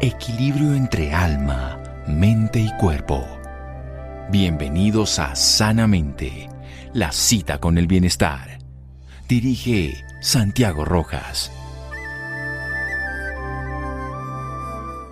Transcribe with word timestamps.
equilibrio 0.00 0.74
entre 0.74 1.12
alma, 1.12 1.78
mente 2.06 2.58
y 2.58 2.70
cuerpo. 2.78 3.28
Bienvenidos 4.30 5.18
a 5.18 5.36
Sanamente, 5.36 6.48
la 6.94 7.12
cita 7.12 7.58
con 7.58 7.76
el 7.76 7.86
bienestar. 7.86 8.58
Dirige 9.28 10.02
Santiago 10.22 10.86
Rojas. 10.86 11.52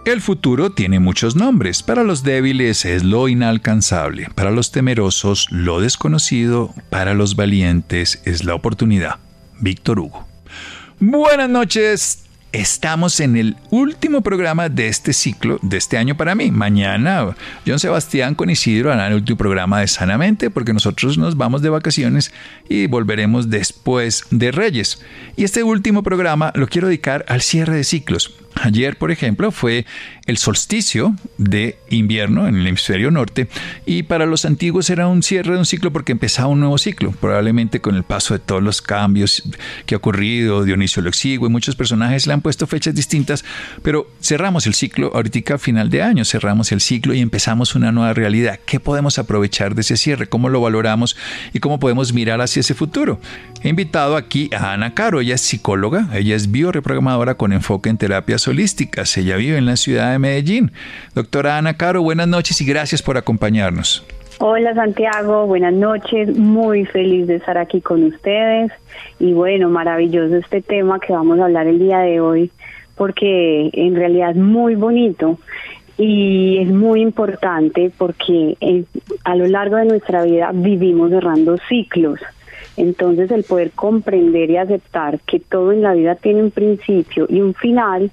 El 0.07 0.23
futuro 0.23 0.71
tiene 0.71 1.01
muchos 1.01 1.37
nombres. 1.37 1.83
Para 1.83 2.03
los 2.03 2.23
débiles 2.23 2.87
es 2.87 3.05
lo 3.05 3.29
inalcanzable, 3.29 4.29
para 4.35 4.51
los 4.51 4.73
temerosos 4.73 5.49
lo 5.51 5.81
desconocido, 5.81 6.73
para 6.89 7.13
los 7.13 7.37
valientes 7.37 8.23
es 8.25 8.43
la 8.43 8.55
oportunidad. 8.55 9.17
Víctor 9.61 10.01
Hugo. 10.01 10.27
Buenas 10.99 11.51
noches, 11.51 12.25
Estamos 12.53 13.21
en 13.21 13.37
el 13.37 13.57
último 13.69 14.23
programa 14.23 14.71
de 14.71 14.89
este 14.89 15.13
ciclo, 15.13 15.59
de 15.61 15.77
este 15.77 15.99
año 15.99 16.17
para 16.17 16.35
mí. 16.35 16.51
Mañana 16.51 17.37
John 17.67 17.79
Sebastián 17.79 18.35
con 18.35 18.49
Isidro 18.49 18.91
harán 18.91 19.13
el 19.13 19.19
último 19.19 19.37
programa 19.37 19.81
de 19.81 19.87
Sanamente 19.87 20.49
porque 20.49 20.73
nosotros 20.73 21.19
nos 21.19 21.37
vamos 21.37 21.61
de 21.61 21.69
vacaciones 21.69 22.33
y 22.67 22.87
volveremos 22.87 23.51
después 23.51 24.25
de 24.31 24.51
Reyes. 24.51 25.03
Y 25.37 25.45
este 25.45 25.63
último 25.63 26.03
programa 26.03 26.51
lo 26.55 26.69
quiero 26.69 26.89
dedicar 26.89 27.27
al 27.29 27.43
cierre 27.43 27.77
de 27.77 27.85
ciclos. 27.85 28.35
Ayer, 28.63 28.97
por 28.97 29.11
ejemplo, 29.11 29.51
fue 29.51 29.87
el 30.27 30.37
solsticio 30.37 31.17
de 31.39 31.79
invierno 31.89 32.47
en 32.47 32.57
el 32.57 32.67
hemisferio 32.67 33.11
norte 33.11 33.49
y 33.87 34.03
para 34.03 34.27
los 34.27 34.45
antiguos 34.45 34.91
era 34.91 35.09
un 35.09 35.23
cierre 35.23 35.55
de 35.55 35.59
un 35.59 35.67
ciclo 35.67 35.93
porque 35.93 36.13
empezaba 36.13 36.49
un 36.49 36.61
nuevo 36.61 36.77
ciclo, 36.77 37.13
probablemente 37.13 37.81
con 37.81 37.95
el 37.95 38.03
paso 38.03 38.35
de 38.35 38.41
todos 38.41 38.63
los 38.63 38.83
cambios 38.83 39.43
que 39.87 39.95
ha 39.95 39.99
ocurrido, 39.99 40.65
Dionisio 40.65 41.03
lo 41.03 41.11
y 41.25 41.39
muchos 41.49 41.75
personajes 41.75 42.27
le 42.27 42.35
han 42.35 42.43
puesto 42.43 42.67
fechas 42.67 42.95
distintas, 42.95 43.45
pero 43.83 44.07
cerramos 44.21 44.67
el 44.67 44.75
ciclo 44.75 45.11
ahorita 45.15 45.55
a 45.55 45.59
final 45.59 45.91
de 45.91 46.03
año, 46.03 46.25
cerramos 46.25 46.73
el 46.73 46.81
ciclo 46.81 47.15
y 47.15 47.21
empezamos 47.21 47.75
una 47.75 47.93
nueva 47.93 48.13
realidad. 48.13 48.59
¿Qué 48.67 48.81
podemos 48.81 49.19
aprovechar 49.19 49.75
de 49.75 49.83
ese 49.83 49.97
cierre? 49.97 50.27
¿Cómo 50.27 50.49
lo 50.49 50.61
valoramos 50.61 51.17
y 51.53 51.61
cómo 51.61 51.79
podemos 51.79 52.13
mirar 52.13 52.41
hacia 52.41 52.61
ese 52.61 52.75
futuro? 52.75 53.21
He 53.63 53.69
invitado 53.69 54.17
aquí 54.17 54.51
a 54.55 54.73
Ana 54.73 54.95
Caro, 54.95 55.21
ella 55.21 55.37
es 55.37 55.41
psicóloga, 55.41 56.09
ella 56.13 56.37
es 56.37 56.51
bioreprogramadora 56.51 57.35
con 57.35 57.53
enfoque 57.53 57.89
en 57.89 57.99
terapias 57.99 58.48
holísticas. 58.49 59.17
Ella 59.17 59.37
vive 59.37 59.59
en 59.59 59.67
la 59.67 59.77
ciudad 59.77 60.13
de 60.13 60.19
Medellín. 60.19 60.73
Doctora 61.15 61.59
Ana 61.59 61.77
Caro, 61.77 62.03
buenas 62.03 62.27
noches 62.27 62.61
y 62.61 62.65
gracias 62.65 63.03
por 63.03 63.17
acompañarnos. 63.17 64.05
Hola 64.41 64.73
Santiago, 64.73 65.47
buenas 65.47 65.75
noches, 65.75 66.37
muy 66.37 66.87
feliz 66.87 67.27
de 67.27 67.37
estar 67.37 67.59
aquí 67.59 67.81
con 67.81 68.05
ustedes 68.05 68.71
y 69.19 69.33
bueno, 69.33 69.69
maravilloso 69.69 70.37
este 70.37 70.63
tema 70.63 71.01
que 71.01 71.13
vamos 71.13 71.41
a 71.41 71.47
hablar 71.47 71.67
el 71.67 71.81
día 71.81 71.99
de 71.99 72.21
hoy 72.21 72.53
porque 72.97 73.71
en 73.73 73.97
realidad 73.97 74.31
es 74.31 74.37
muy 74.37 74.77
bonito 74.77 75.39
y 75.97 76.59
es 76.59 76.69
muy 76.69 77.01
importante 77.01 77.91
porque 77.99 78.57
a 79.25 79.35
lo 79.35 79.47
largo 79.49 79.77
de 79.77 79.87
nuestra 79.87 80.23
vida 80.23 80.53
vivimos 80.55 81.11
cerrando 81.11 81.59
ciclos. 81.69 82.21
Entonces 82.79 83.31
el 83.33 83.43
poder 83.43 83.73
comprender 83.73 84.51
y 84.51 84.57
aceptar 84.57 85.19
que 85.27 85.41
todo 85.41 85.73
en 85.73 85.83
la 85.83 85.95
vida 85.95 86.15
tiene 86.15 86.45
un 86.45 86.53
principio 86.53 87.27
y 87.29 87.41
un 87.41 87.53
final 87.55 88.13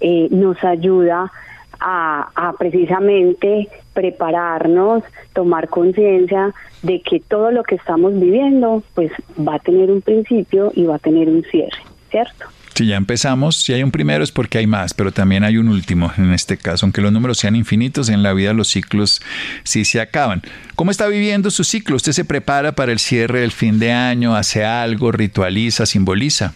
eh, 0.00 0.26
nos 0.32 0.62
ayuda 0.64 1.30
a, 1.78 2.54
precisamente 2.58 3.68
prepararnos, 3.94 5.02
tomar 5.32 5.68
conciencia 5.68 6.52
de 6.82 7.00
que 7.00 7.20
todo 7.20 7.52
lo 7.52 7.62
que 7.62 7.76
estamos 7.76 8.18
viviendo 8.18 8.82
pues 8.94 9.12
va 9.38 9.54
a 9.54 9.58
tener 9.60 9.90
un 9.90 10.02
principio 10.02 10.72
y 10.74 10.84
va 10.84 10.96
a 10.96 10.98
tener 10.98 11.28
un 11.28 11.44
cierre, 11.44 11.80
¿cierto? 12.10 12.46
Si 12.80 12.86
ya 12.86 12.96
empezamos, 12.96 13.56
si 13.56 13.74
hay 13.74 13.82
un 13.82 13.90
primero 13.90 14.24
es 14.24 14.32
porque 14.32 14.56
hay 14.56 14.66
más, 14.66 14.94
pero 14.94 15.12
también 15.12 15.44
hay 15.44 15.58
un 15.58 15.68
último 15.68 16.10
en 16.16 16.32
este 16.32 16.56
caso. 16.56 16.86
Aunque 16.86 17.02
los 17.02 17.12
números 17.12 17.36
sean 17.36 17.54
infinitos, 17.54 18.08
en 18.08 18.22
la 18.22 18.32
vida 18.32 18.54
los 18.54 18.68
ciclos 18.68 19.20
sí 19.64 19.84
se 19.84 20.00
acaban. 20.00 20.40
¿Cómo 20.76 20.90
está 20.90 21.06
viviendo 21.06 21.50
su 21.50 21.62
ciclo? 21.62 21.96
¿Usted 21.96 22.12
se 22.12 22.24
prepara 22.24 22.72
para 22.72 22.90
el 22.90 22.98
cierre 22.98 23.40
del 23.40 23.50
fin 23.50 23.78
de 23.78 23.92
año? 23.92 24.34
¿Hace 24.34 24.64
algo? 24.64 25.12
¿Ritualiza? 25.12 25.84
¿Simboliza? 25.84 26.54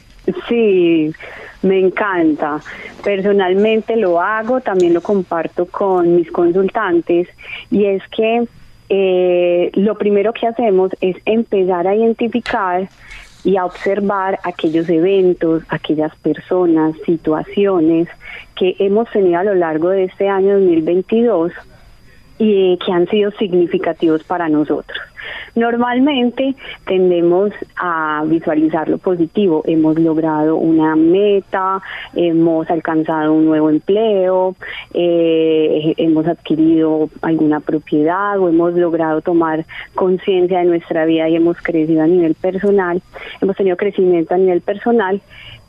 Sí, 0.48 1.12
me 1.60 1.78
encanta. 1.78 2.58
Personalmente 3.02 3.94
lo 3.94 4.18
hago, 4.18 4.62
también 4.62 4.94
lo 4.94 5.02
comparto 5.02 5.66
con 5.66 6.16
mis 6.16 6.30
consultantes 6.30 7.28
y 7.70 7.84
es 7.84 8.02
que 8.16 8.44
eh, 8.88 9.70
lo 9.74 9.98
primero 9.98 10.32
que 10.32 10.46
hacemos 10.46 10.90
es 11.02 11.16
empezar 11.26 11.86
a 11.86 11.94
identificar 11.94 12.88
y 13.44 13.56
a 13.56 13.66
observar 13.66 14.40
aquellos 14.42 14.88
eventos, 14.88 15.62
aquellas 15.68 16.14
personas, 16.16 16.96
situaciones 17.04 18.08
que 18.56 18.74
hemos 18.78 19.10
tenido 19.10 19.38
a 19.38 19.44
lo 19.44 19.54
largo 19.54 19.90
de 19.90 20.04
este 20.04 20.28
año 20.28 20.54
2022 20.54 21.52
y 22.38 22.78
que 22.78 22.92
han 22.92 23.06
sido 23.08 23.30
significativos 23.32 24.24
para 24.24 24.48
nosotros. 24.48 24.98
Normalmente 25.54 26.54
tendemos 26.86 27.52
a 27.76 28.24
visualizar 28.26 28.88
lo 28.88 28.98
positivo. 28.98 29.62
Hemos 29.66 29.98
logrado 29.98 30.56
una 30.56 30.96
meta, 30.96 31.80
hemos 32.14 32.68
alcanzado 32.70 33.32
un 33.32 33.46
nuevo 33.46 33.70
empleo, 33.70 34.56
eh, 34.92 35.94
hemos 35.96 36.26
adquirido 36.26 37.08
alguna 37.22 37.60
propiedad 37.60 38.38
o 38.38 38.48
hemos 38.48 38.74
logrado 38.74 39.20
tomar 39.20 39.64
conciencia 39.94 40.58
de 40.58 40.64
nuestra 40.64 41.04
vida 41.04 41.28
y 41.28 41.36
hemos 41.36 41.56
crecido 41.58 42.02
a 42.02 42.06
nivel 42.06 42.34
personal. 42.34 43.00
Hemos 43.40 43.56
tenido 43.56 43.76
crecimiento 43.76 44.34
a 44.34 44.38
nivel 44.38 44.60
personal, 44.60 45.20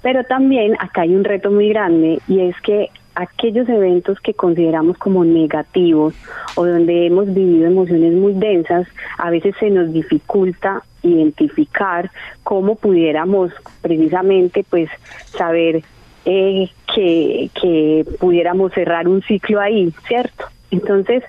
pero 0.02 0.24
también 0.24 0.76
acá 0.80 1.02
hay 1.02 1.16
un 1.16 1.24
reto 1.24 1.52
muy 1.52 1.70
grande 1.70 2.20
y 2.28 2.42
es 2.42 2.56
que 2.62 2.90
aquellos 3.16 3.68
eventos 3.70 4.20
que 4.20 4.34
consideramos 4.34 4.98
como 4.98 5.24
negativos 5.24 6.14
o 6.56 6.66
donde 6.66 7.08
hemos 7.08 7.34
vivido 7.34 7.68
emociones 7.68 8.14
muy 8.14 8.34
densas, 8.34 8.88
a 9.18 9.30
veces 9.30 9.56
se 9.60 9.70
nos 9.70 9.92
dificulta 9.92 10.84
identificar 11.02 12.12
cómo 12.44 12.76
pudiéramos 12.76 13.52
precisamente 13.82 14.66
pues 14.70 14.90
saber 15.38 15.84
eh, 16.26 16.70
que, 16.94 17.50
que 17.60 18.06
pudiéramos 18.20 18.74
cerrar 18.74 19.08
un 19.08 19.22
ciclo 19.24 19.60
ahí, 19.60 19.94
¿cierto? 20.08 20.46
Entonces, 20.72 21.24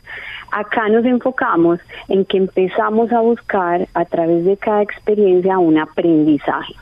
acá 0.51 0.89
nos 0.89 1.05
enfocamos 1.05 1.79
en 2.09 2.25
que 2.25 2.39
empezamos 2.39 3.13
a 3.13 3.21
buscar 3.21 3.87
a 3.95 4.05
través 4.07 4.45
de 4.45 4.57
cada 4.57 4.83
experiencia 4.83 5.59
un 5.59 5.79
aprendizaje. 5.79 6.75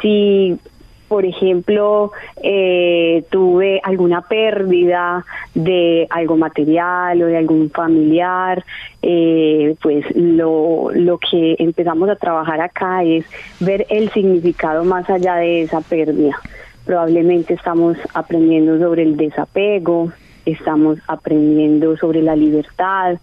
Si 0.00 0.58
por 1.14 1.24
ejemplo, 1.24 2.10
eh, 2.42 3.22
tuve 3.30 3.80
alguna 3.84 4.22
pérdida 4.22 5.24
de 5.54 6.08
algo 6.10 6.36
material 6.36 7.22
o 7.22 7.26
de 7.26 7.36
algún 7.36 7.70
familiar, 7.70 8.64
eh, 9.00 9.76
pues 9.80 10.04
lo, 10.16 10.90
lo 10.92 11.18
que 11.18 11.54
empezamos 11.60 12.08
a 12.08 12.16
trabajar 12.16 12.60
acá 12.60 13.04
es 13.04 13.24
ver 13.60 13.86
el 13.90 14.10
significado 14.10 14.82
más 14.82 15.08
allá 15.08 15.36
de 15.36 15.62
esa 15.62 15.82
pérdida. 15.82 16.36
Probablemente 16.84 17.54
estamos 17.54 17.96
aprendiendo 18.12 18.76
sobre 18.80 19.04
el 19.04 19.16
desapego, 19.16 20.10
estamos 20.44 20.98
aprendiendo 21.06 21.96
sobre 21.96 22.22
la 22.22 22.34
libertad. 22.34 23.18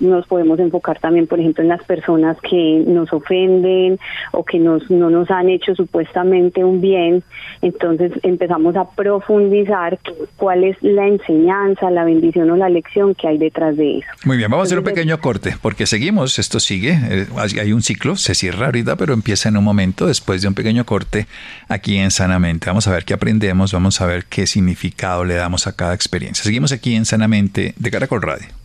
Nos 0.00 0.26
podemos 0.26 0.58
enfocar 0.58 0.98
también, 0.98 1.26
por 1.26 1.40
ejemplo, 1.40 1.62
en 1.62 1.68
las 1.68 1.82
personas 1.84 2.36
que 2.40 2.82
nos 2.86 3.12
ofenden 3.12 3.98
o 4.32 4.44
que 4.44 4.58
nos, 4.58 4.90
no 4.90 5.10
nos 5.10 5.30
han 5.30 5.48
hecho 5.48 5.74
supuestamente 5.74 6.64
un 6.64 6.80
bien. 6.80 7.22
Entonces 7.62 8.12
empezamos 8.22 8.76
a 8.76 8.84
profundizar 8.90 9.98
cuál 10.36 10.64
es 10.64 10.76
la 10.82 11.06
enseñanza, 11.06 11.90
la 11.90 12.04
bendición 12.04 12.50
o 12.50 12.56
la 12.56 12.68
lección 12.68 13.14
que 13.14 13.28
hay 13.28 13.38
detrás 13.38 13.76
de 13.76 13.98
eso. 13.98 14.08
Muy 14.24 14.36
bien, 14.36 14.50
vamos 14.50 14.64
a 14.64 14.68
hacer 14.68 14.78
un 14.78 14.84
pequeño 14.84 15.18
corte 15.20 15.56
porque 15.60 15.86
seguimos, 15.86 16.38
esto 16.38 16.60
sigue, 16.60 16.98
eh, 17.10 17.26
hay 17.36 17.72
un 17.72 17.82
ciclo, 17.82 18.16
se 18.16 18.34
cierra 18.34 18.66
ahorita, 18.66 18.96
pero 18.96 19.14
empieza 19.14 19.48
en 19.48 19.56
un 19.56 19.64
momento 19.64 20.06
después 20.06 20.42
de 20.42 20.48
un 20.48 20.54
pequeño 20.54 20.84
corte 20.84 21.26
aquí 21.68 21.96
en 21.96 22.10
Sanamente. 22.10 22.66
Vamos 22.66 22.86
a 22.88 22.92
ver 22.92 23.04
qué 23.04 23.14
aprendemos, 23.14 23.72
vamos 23.72 24.00
a 24.00 24.06
ver 24.06 24.24
qué 24.26 24.46
significado 24.46 25.24
le 25.24 25.34
damos 25.34 25.66
a 25.66 25.72
cada 25.72 25.94
experiencia 25.94 26.44
Seguimos 26.44 26.72
aquí 26.72 26.94
en 26.94 27.04
Sanamente 27.04 27.74
de 27.76 27.90
Caracol 27.90 28.22
Radio. 28.22 28.63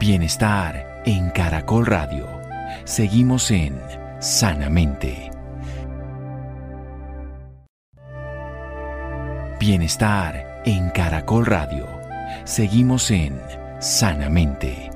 Bienestar 0.00 1.02
en 1.04 1.28
Caracol 1.28 1.84
Radio. 1.84 2.26
Seguimos 2.84 3.50
en 3.50 3.78
Sanamente. 4.18 5.30
Bienestar 9.60 10.62
en 10.64 10.88
Caracol 10.88 11.44
Radio. 11.44 11.86
Seguimos 12.44 13.10
en 13.10 13.38
Sanamente. 13.78 14.89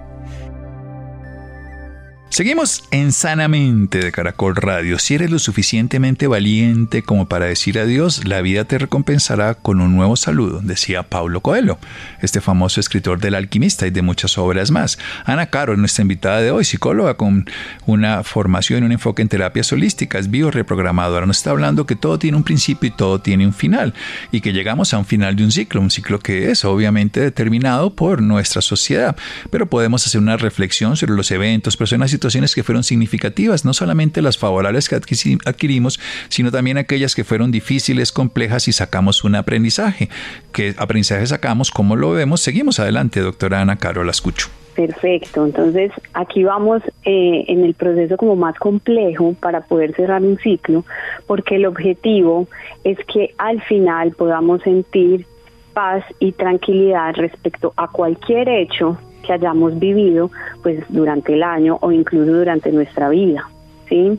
Seguimos 2.35 2.83
en 2.91 3.13
Sanamente 3.13 4.01
de 4.01 4.11
Caracol 4.11 4.57
Radio. 4.57 4.99
Si 4.99 5.15
eres 5.15 5.31
lo 5.31 5.39
suficientemente 5.39 6.27
valiente 6.27 7.05
como 7.05 7.29
para 7.29 7.47
decir 7.47 7.79
adiós, 7.79 8.25
la 8.25 8.43
vida 8.43 8.65
te 8.65 8.77
recompensará 8.77 9.55
con 9.55 9.81
un 9.81 9.95
nuevo 9.95 10.17
saludo, 10.17 10.59
decía 10.61 11.05
Paulo 11.05 11.43
Coelho, 11.43 11.79
este 12.23 12.41
famoso 12.41 12.81
escritor 12.81 13.21
del 13.21 13.37
alquimista 13.37 13.87
y 13.87 13.91
de 13.91 14.03
muchas 14.03 14.37
obras 14.37 14.73
más. 14.73 14.99
Ana 15.25 15.47
Caro, 15.47 15.77
nuestra 15.77 16.03
invitada 16.03 16.41
de 16.41 16.51
hoy, 16.51 16.65
psicóloga 16.65 17.17
con 17.17 17.49
una 17.87 18.25
formación 18.25 18.83
y 18.83 18.87
un 18.87 18.91
enfoque 18.91 19.23
en 19.23 19.29
terapias 19.29 19.73
holísticas, 19.73 20.29
bioreprogramadora, 20.29 21.27
nos 21.27 21.37
está 21.37 21.51
hablando 21.51 21.87
que 21.87 21.95
todo 21.95 22.19
tiene 22.19 22.37
un 22.37 22.43
principio 22.43 22.89
y 22.89 22.97
todo 22.97 23.21
tiene 23.21 23.47
un 23.47 23.55
final, 23.55 23.95
y 24.33 24.41
que 24.41 24.53
llegamos 24.53 24.93
a 24.93 24.99
un 24.99 25.05
final 25.05 25.37
de 25.37 25.45
un 25.45 25.53
ciclo, 25.53 25.81
un 25.81 25.93
ciclo 25.93 26.19
que 26.19 26.51
es 26.51 26.65
obviamente 26.65 27.21
determinado 27.21 27.95
por 27.95 28.21
nuestra 28.23 28.61
sociedad, 28.61 29.15
pero 29.51 29.67
podemos 29.67 30.05
hacer 30.05 30.21
una 30.21 30.37
reflexión 30.37 30.97
sobre 30.97 31.15
los 31.15 31.31
eventos, 31.31 31.77
personas 31.77 32.13
y 32.13 32.24
situaciones 32.25 32.55
que 32.55 32.62
fueron 32.62 32.85
significativas, 32.85 33.67
no 33.67 33.75
solamente 33.75 34.23
las 34.23 34.38
favorables 34.38 34.88
que 34.88 34.97
adquirimos, 34.97 36.00
sino 36.31 36.50
también 36.50 36.79
aquellas 36.79 37.15
que 37.15 37.23
fueron 37.23 37.50
difíciles, 37.50 38.12
complejas 38.12 38.67
y 38.67 38.73
sacamos 38.73 39.25
un 39.25 39.35
aprendizaje. 39.35 40.09
¿Qué 40.50 40.75
aprendizaje 40.79 41.26
sacamos? 41.26 41.71
¿Cómo 41.71 41.97
lo 41.97 42.12
vemos? 42.12 42.41
Seguimos 42.41 42.81
adelante, 42.81 43.21
doctora 43.21 43.61
Ana 43.61 43.76
Caro, 43.76 44.05
la 44.05 44.12
escucho. 44.12 44.49
Perfecto, 44.75 45.44
entonces 45.44 45.93
aquí 46.15 46.44
vamos 46.44 46.82
eh, 47.05 47.44
en 47.47 47.62
el 47.62 47.75
proceso 47.75 48.17
como 48.17 48.37
más 48.37 48.59
complejo 48.59 49.35
para 49.38 49.61
poder 49.61 49.94
cerrar 49.94 50.23
un 50.23 50.38
ciclo, 50.38 50.87
porque 51.27 51.56
el 51.56 51.67
objetivo 51.67 52.49
es 52.85 52.97
que 53.12 53.35
al 53.37 53.62
final 53.65 54.12
podamos 54.12 54.62
sentir 54.62 55.27
paz 55.75 56.03
y 56.20 56.32
tranquilidad 56.32 57.15
respecto 57.17 57.75
a 57.77 57.88
cualquier 57.88 58.49
hecho 58.49 58.99
que 59.25 59.32
hayamos 59.32 59.79
vivido 59.79 60.31
pues 60.62 60.85
durante 60.88 61.35
el 61.35 61.43
año 61.43 61.79
o 61.81 61.93
incluso 61.93 62.32
durante 62.32 62.71
nuestra 62.73 63.09
vida, 63.09 63.49
¿sí? 63.88 64.19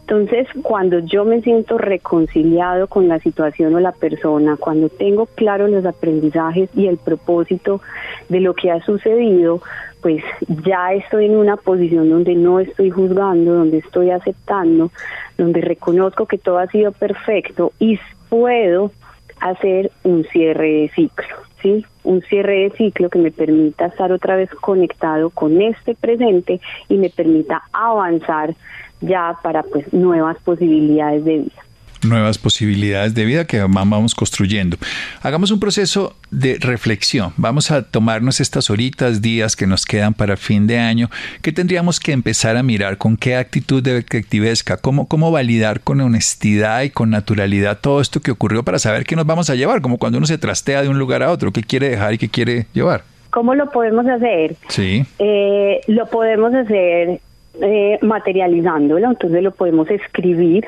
Entonces, 0.00 0.46
cuando 0.62 1.00
yo 1.00 1.24
me 1.24 1.42
siento 1.42 1.78
reconciliado 1.78 2.86
con 2.86 3.08
la 3.08 3.18
situación 3.18 3.74
o 3.74 3.80
la 3.80 3.90
persona, 3.90 4.56
cuando 4.56 4.88
tengo 4.88 5.26
claro 5.26 5.66
los 5.66 5.84
aprendizajes 5.84 6.70
y 6.76 6.86
el 6.86 6.96
propósito 6.96 7.80
de 8.28 8.38
lo 8.38 8.54
que 8.54 8.70
ha 8.70 8.80
sucedido, 8.82 9.62
pues 10.02 10.22
ya 10.64 10.92
estoy 10.92 11.24
en 11.26 11.36
una 11.36 11.56
posición 11.56 12.08
donde 12.08 12.36
no 12.36 12.60
estoy 12.60 12.90
juzgando, 12.90 13.54
donde 13.54 13.78
estoy 13.78 14.10
aceptando, 14.10 14.92
donde 15.36 15.60
reconozco 15.60 16.26
que 16.26 16.38
todo 16.38 16.58
ha 16.58 16.68
sido 16.68 16.92
perfecto 16.92 17.72
y 17.80 17.98
puedo 18.28 18.92
hacer 19.40 19.90
un 20.04 20.22
cierre 20.24 20.70
de 20.70 20.90
ciclo, 20.94 21.36
¿sí? 21.62 21.84
Un 22.04 22.22
cierre 22.22 22.64
de 22.64 22.70
ciclo 22.70 23.08
que 23.10 23.18
me 23.18 23.30
permita 23.30 23.86
estar 23.86 24.12
otra 24.12 24.36
vez 24.36 24.50
conectado 24.50 25.30
con 25.30 25.60
este 25.60 25.94
presente 25.94 26.60
y 26.88 26.96
me 26.96 27.10
permita 27.10 27.62
avanzar 27.72 28.54
ya 29.00 29.36
para 29.42 29.62
pues 29.62 29.92
nuevas 29.92 30.38
posibilidades 30.42 31.24
de 31.24 31.38
vida 31.38 31.65
nuevas 32.06 32.38
posibilidades 32.38 33.14
de 33.14 33.24
vida 33.24 33.46
que 33.46 33.60
vamos 33.60 34.14
construyendo. 34.14 34.76
Hagamos 35.22 35.50
un 35.50 35.60
proceso 35.60 36.16
de 36.30 36.58
reflexión. 36.60 37.32
Vamos 37.36 37.70
a 37.70 37.82
tomarnos 37.82 38.40
estas 38.40 38.70
horitas, 38.70 39.22
días 39.22 39.56
que 39.56 39.66
nos 39.66 39.84
quedan 39.84 40.14
para 40.14 40.36
fin 40.36 40.66
de 40.66 40.78
año, 40.78 41.10
que 41.42 41.52
tendríamos 41.52 42.00
que 42.00 42.12
empezar 42.12 42.56
a 42.56 42.62
mirar 42.62 42.98
con 42.98 43.16
qué 43.16 43.36
actitud 43.36 43.82
de 43.82 43.94
detectivesca, 43.94 44.76
cómo, 44.76 45.06
cómo 45.06 45.30
validar 45.30 45.80
con 45.80 46.00
honestidad 46.00 46.82
y 46.82 46.90
con 46.90 47.10
naturalidad 47.10 47.78
todo 47.80 48.00
esto 48.00 48.20
que 48.20 48.30
ocurrió 48.30 48.62
para 48.62 48.78
saber 48.78 49.04
qué 49.04 49.16
nos 49.16 49.26
vamos 49.26 49.50
a 49.50 49.54
llevar, 49.54 49.80
como 49.80 49.98
cuando 49.98 50.18
uno 50.18 50.26
se 50.26 50.38
trastea 50.38 50.82
de 50.82 50.88
un 50.88 50.98
lugar 50.98 51.22
a 51.22 51.30
otro, 51.30 51.52
qué 51.52 51.62
quiere 51.62 51.90
dejar 51.90 52.14
y 52.14 52.18
qué 52.18 52.28
quiere 52.28 52.66
llevar. 52.72 53.04
¿Cómo 53.30 53.54
lo 53.54 53.70
podemos 53.70 54.06
hacer? 54.06 54.56
Sí. 54.68 55.04
Eh, 55.18 55.80
lo 55.88 56.06
podemos 56.06 56.54
hacer 56.54 57.20
eh, 57.60 57.98
materializándolo, 58.02 59.10
entonces 59.10 59.42
lo 59.42 59.50
podemos 59.50 59.90
escribir, 59.90 60.64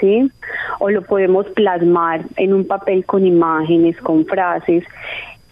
¿sí? 0.00 0.30
O 0.78 0.90
lo 0.90 1.02
podemos 1.02 1.46
plasmar 1.50 2.22
en 2.36 2.54
un 2.54 2.66
papel 2.66 3.04
con 3.04 3.26
imágenes, 3.26 3.96
con 3.98 4.24
frases, 4.26 4.84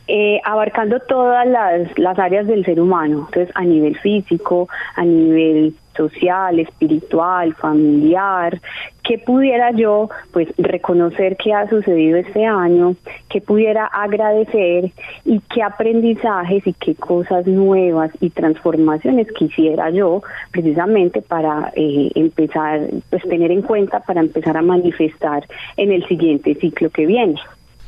eh, 0.08 0.40
abarcando 0.44 0.98
todas 1.00 1.46
las, 1.46 1.96
las 1.96 2.19
áreas 2.19 2.46
del 2.48 2.64
ser 2.64 2.81
humano, 2.81 3.28
entonces 3.28 3.54
a 3.54 3.62
nivel 3.62 3.96
físico, 3.98 4.69
a 4.96 5.04
nivel 5.04 5.75
social, 5.96 6.58
espiritual, 6.58 7.54
familiar, 7.54 8.60
que 9.02 9.19
pudiera 9.19 9.70
yo 9.72 10.08
pues 10.32 10.48
reconocer 10.58 11.37
qué 11.37 11.52
ha 11.52 11.69
sucedido 11.69 12.19
este 12.19 12.46
año, 12.46 12.96
que 13.28 13.40
pudiera 13.40 13.87
agradecer 13.87 14.92
y 15.25 15.40
qué 15.52 15.62
aprendizajes 15.62 16.66
y 16.66 16.72
qué 16.75 16.94
cosas 16.94 17.46
nuevas 17.46 18.10
y 18.20 18.31
transformaciones 18.31 19.26
quisiera 19.32 19.90
yo 19.90 20.22
precisamente 20.50 21.22
para 21.22 21.72
eh, 21.75 22.10
empezar, 22.14 22.81
pues 23.08 23.22
tener 23.25 23.50
en 23.50 23.62
cuenta 23.62 24.00
para 24.00 24.20
empezar 24.20 24.56
a 24.56 24.62
manifestar 24.62 25.46
en 25.76 25.92
el 25.92 26.06
siguiente 26.06 26.54
ciclo 26.54 26.90
que 26.90 27.06
viene 27.06 27.37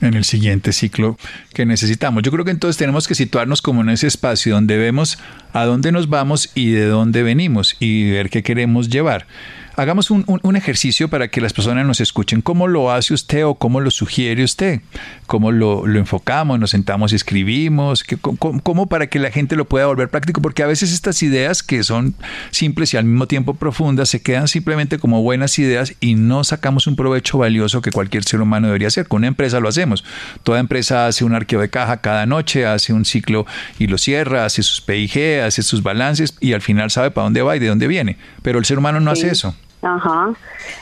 en 0.03 0.15
el 0.15 0.25
siguiente 0.25 0.73
ciclo 0.73 1.17
que 1.55 1.65
necesitamos. 1.65 2.23
Yo 2.23 2.31
creo 2.31 2.45
que 2.45 2.51
entonces 2.51 2.77
tenemos 2.77 3.09
que 3.09 3.15
situarnos 3.15 3.63
como 3.63 3.81
en 3.83 3.89
ese 3.89 4.07
espacio 4.07 4.55
donde 4.55 4.77
vemos 4.77 5.19
a 5.53 5.65
dónde 5.65 5.93
nos 5.93 6.09
vamos 6.09 6.51
y 6.55 6.71
de 6.73 6.87
dónde 6.87 7.23
venimos 7.23 7.77
y 7.81 8.11
ver 8.11 8.29
qué 8.31 8.43
queremos 8.43 8.89
llevar. 8.89 9.27
Hagamos 9.75 10.11
un, 10.11 10.57
ejercicio 10.57 11.09
para 11.09 11.29
que 11.29 11.41
las 11.41 11.55
personas 11.55 11.87
nos 11.87 12.01
escuchen. 12.01 12.43
¿Cómo 12.43 12.69
lo 12.69 12.93
hace 12.93 13.15
usted 13.15 13.47
o 13.47 13.55
cómo 13.55 13.81
lo 13.81 13.91
sugiere 13.91 14.45
usted? 14.45 14.81
¿Cómo 15.27 15.51
lo, 15.51 15.87
enfocamos? 15.97 16.59
¿Nos 16.59 16.71
sentamos 16.71 17.13
y 17.13 17.17
escribimos? 17.17 18.05
cómo, 18.21 18.87
para 18.87 19.07
que 19.07 19.19
la 19.19 19.31
gente 19.31 19.57
lo 19.57 19.65
pueda 19.65 19.87
volver 19.87 20.11
práctico? 20.11 20.43
Porque 20.43 20.63
a 20.63 20.67
veces 20.67 20.93
estas 20.93 21.23
ideas 21.23 21.63
que 21.63 21.85
son 21.85 22.15
simples 22.51 22.93
y 22.93 22.99
al 22.99 23.07
mismo 23.07 23.27
tiempo 23.27 23.55
profundas 23.55 24.11
se 24.11 24.21
quedan 24.21 24.47
simplemente 24.47 24.99
como 24.99 25.23
buenas 25.23 25.59
ideas 25.59 25.95
y 26.01 26.17
no 26.17 26.45
sacamos 26.45 26.87
un 26.87 26.95
provecho 26.95 27.39
valioso 27.39 27.81
que 27.81 27.93
cualquier 27.93 28.25
ser 28.25 28.43
humano 28.43 28.67
debería 28.67 28.89
hacer. 28.89 29.09
Con 29.09 29.21
una 29.21 29.29
empresa 29.29 29.59
lo 29.59 29.71
hacemos. 29.71 30.05
Toda 30.43 30.61
empresa 30.61 31.07
hace 31.07 31.25
un 31.25 31.35
arqueo 31.35 31.61
de 31.61 31.71
caja 31.71 32.03
cada 32.03 32.27
noche, 32.27 32.67
hace 32.67 32.93
un 32.93 33.07
ciclo 33.07 33.47
y 33.79 33.87
lo 33.87 33.97
cierra, 33.97 34.45
hace 34.45 34.63
sus 34.63 34.83
PIG, 34.83 35.41
hace 35.41 35.63
sus 35.63 35.83
balances 35.83 36.37
y 36.41 36.53
al 36.53 36.61
final 36.61 36.91
sabe 36.91 37.11
para 37.11 37.25
dónde 37.25 37.41
va 37.41 37.57
y 37.57 37.59
de 37.59 37.69
dónde 37.69 37.87
viene. 37.87 38.19
Pero 38.43 38.59
el 38.59 38.67
ser 38.67 38.79
humano 38.79 39.01
no 39.01 39.11
hace 39.11 39.29
eso. 39.31 39.55
Ajá, 39.83 40.33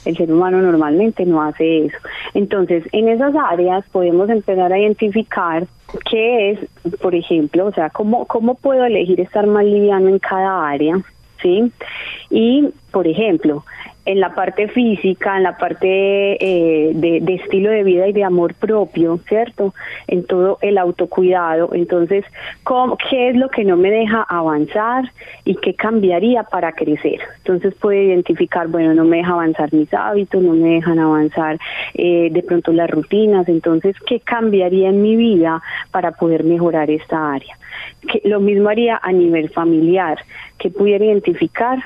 el 0.04 0.16
ser 0.16 0.30
humano 0.30 0.60
normalmente 0.60 1.24
no 1.24 1.42
hace 1.42 1.86
eso. 1.86 1.96
Entonces, 2.34 2.84
en 2.92 3.08
esas 3.08 3.34
áreas 3.34 3.82
podemos 3.90 4.28
empezar 4.28 4.70
a 4.72 4.78
identificar 4.78 5.66
qué 6.10 6.50
es, 6.50 6.58
por 7.00 7.14
ejemplo, 7.14 7.66
o 7.66 7.72
sea, 7.72 7.88
cómo, 7.88 8.26
cómo 8.26 8.54
puedo 8.56 8.84
elegir 8.84 9.18
estar 9.20 9.46
más 9.46 9.64
liviano 9.64 10.10
en 10.10 10.18
cada 10.18 10.68
área, 10.68 11.00
¿sí? 11.40 11.72
Y, 12.28 12.68
por 12.92 13.06
ejemplo, 13.06 13.64
en 14.06 14.20
la 14.20 14.34
parte 14.34 14.68
física, 14.68 15.36
en 15.36 15.42
la 15.42 15.56
parte 15.56 15.88
eh, 15.88 16.92
de, 16.94 17.34
estilo 17.34 17.70
de 17.70 17.82
vida 17.84 18.08
y 18.08 18.12
de 18.12 18.24
amor 18.24 18.54
propio, 18.54 19.18
¿cierto? 19.28 19.74
En 20.06 20.24
todo 20.24 20.58
el 20.62 20.78
autocuidado. 20.78 21.70
Entonces, 21.74 22.24
¿qué 23.10 23.30
es 23.30 23.36
lo 23.36 23.48
que 23.48 23.64
no 23.64 23.76
me 23.76 23.90
deja 23.90 24.22
avanzar 24.22 25.12
y 25.44 25.56
qué 25.56 25.74
cambiaría 25.74 26.44
para 26.44 26.72
crecer? 26.72 27.20
Entonces 27.38 27.74
puede 27.74 28.04
identificar, 28.04 28.68
bueno, 28.68 28.94
no 28.94 29.04
me 29.04 29.18
deja 29.18 29.32
avanzar 29.32 29.72
mis 29.72 29.92
hábitos, 29.92 30.42
no 30.42 30.54
me 30.54 30.70
dejan 30.70 30.98
avanzar 30.98 31.58
eh, 31.94 32.28
de 32.30 32.42
pronto 32.42 32.72
las 32.72 32.90
rutinas. 32.90 33.48
Entonces, 33.48 33.96
¿qué 34.06 34.20
cambiaría 34.20 34.88
en 34.88 35.02
mi 35.02 35.16
vida 35.16 35.62
para 35.90 36.12
poder 36.12 36.44
mejorar 36.44 36.90
esta 36.90 37.32
área? 37.32 37.58
Lo 38.24 38.40
mismo 38.40 38.68
haría 38.68 38.98
a 39.02 39.12
nivel 39.12 39.50
familiar, 39.50 40.18
que 40.58 40.70
pudiera 40.70 41.04
identificar 41.04 41.78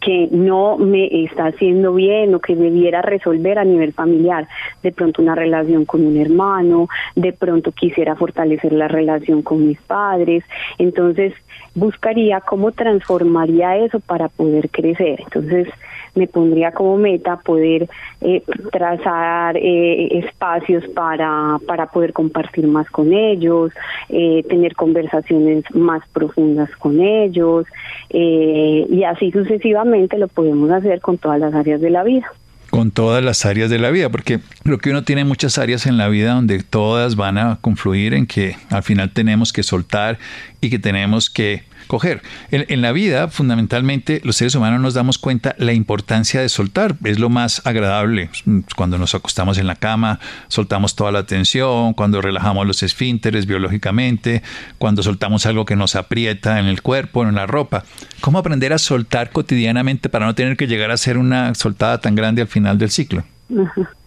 que 0.00 0.28
no 0.30 0.76
me 0.78 1.24
está 1.24 1.46
haciendo 1.46 1.94
bien 1.94 2.34
o 2.34 2.40
que 2.40 2.56
debiera 2.56 3.02
resolver 3.02 3.58
a 3.58 3.64
nivel 3.64 3.92
familiar, 3.92 4.48
de 4.82 4.92
pronto 4.92 5.22
una 5.22 5.34
relación 5.34 5.84
con 5.84 6.06
un 6.06 6.16
hermano, 6.16 6.88
de 7.14 7.32
pronto 7.32 7.72
quisiera 7.72 8.16
fortalecer 8.16 8.72
la 8.72 8.88
relación 8.88 9.42
con 9.42 9.66
mis 9.66 9.80
padres, 9.80 10.44
entonces 10.78 11.32
buscaría 11.74 12.40
cómo 12.40 12.72
transformaría 12.72 13.76
eso 13.78 14.00
para 14.00 14.28
poder 14.28 14.70
crecer. 14.70 15.20
Entonces, 15.20 15.68
me 16.14 16.26
pondría 16.26 16.72
como 16.72 16.96
meta 16.96 17.36
poder 17.36 17.88
eh, 18.20 18.42
trazar 18.72 19.56
eh, 19.56 20.18
espacios 20.18 20.84
para, 20.94 21.58
para 21.66 21.86
poder 21.86 22.12
compartir 22.12 22.66
más 22.66 22.88
con 22.90 23.12
ellos, 23.12 23.72
eh, 24.08 24.44
tener 24.48 24.74
conversaciones 24.74 25.64
más 25.74 26.02
profundas 26.12 26.70
con 26.78 27.00
ellos 27.00 27.66
y 28.10 29.02
así 29.04 29.30
sucesivamente 29.32 30.18
lo 30.18 30.28
podemos 30.28 30.70
hacer 30.70 31.00
con 31.00 31.18
todas 31.18 31.40
las 31.40 31.52
áreas 31.54 31.80
de 31.80 31.90
la 31.90 32.04
vida. 32.04 32.26
Con 32.70 32.90
todas 32.90 33.22
las 33.24 33.44
áreas 33.44 33.70
de 33.70 33.78
la 33.78 33.90
vida, 33.90 34.08
porque 34.08 34.40
Creo 34.64 34.78
que 34.78 34.88
uno 34.88 35.04
tiene 35.04 35.24
muchas 35.24 35.58
áreas 35.58 35.84
en 35.84 35.98
la 35.98 36.08
vida 36.08 36.32
donde 36.32 36.62
todas 36.62 37.16
van 37.16 37.36
a 37.36 37.58
confluir 37.60 38.14
en 38.14 38.26
que 38.26 38.56
al 38.70 38.82
final 38.82 39.10
tenemos 39.10 39.52
que 39.52 39.62
soltar 39.62 40.18
y 40.62 40.70
que 40.70 40.78
tenemos 40.78 41.28
que 41.28 41.64
coger. 41.86 42.22
En, 42.50 42.82
la 42.82 42.92
vida, 42.92 43.28
fundamentalmente, 43.28 44.20
los 44.24 44.36
seres 44.36 44.54
humanos 44.54 44.80
nos 44.80 44.94
damos 44.94 45.18
cuenta 45.18 45.54
la 45.58 45.72
importancia 45.72 46.40
de 46.40 46.48
soltar. 46.48 46.96
Es 47.04 47.18
lo 47.18 47.28
más 47.28 47.66
agradable. 47.66 48.30
Cuando 48.76 48.98
nos 48.98 49.14
acostamos 49.14 49.58
en 49.58 49.66
la 49.66 49.76
cama, 49.76 50.20
soltamos 50.48 50.96
toda 50.96 51.12
la 51.12 51.24
tensión, 51.24 51.94
cuando 51.94 52.20
relajamos 52.20 52.66
los 52.66 52.82
esfínteres 52.82 53.46
biológicamente, 53.46 54.42
cuando 54.78 55.02
soltamos 55.02 55.46
algo 55.46 55.64
que 55.64 55.76
nos 55.76 55.96
aprieta 55.96 56.60
en 56.60 56.66
el 56.66 56.82
cuerpo, 56.82 57.22
en 57.22 57.34
la 57.34 57.46
ropa. 57.46 57.84
¿Cómo 58.20 58.38
aprender 58.38 58.72
a 58.72 58.78
soltar 58.78 59.30
cotidianamente 59.30 60.08
para 60.08 60.26
no 60.26 60.34
tener 60.34 60.56
que 60.56 60.66
llegar 60.66 60.90
a 60.90 60.96
ser 60.96 61.18
una 61.18 61.54
soltada 61.54 62.00
tan 62.00 62.14
grande 62.14 62.42
al 62.42 62.48
final 62.48 62.78
del 62.78 62.90
ciclo? 62.90 63.24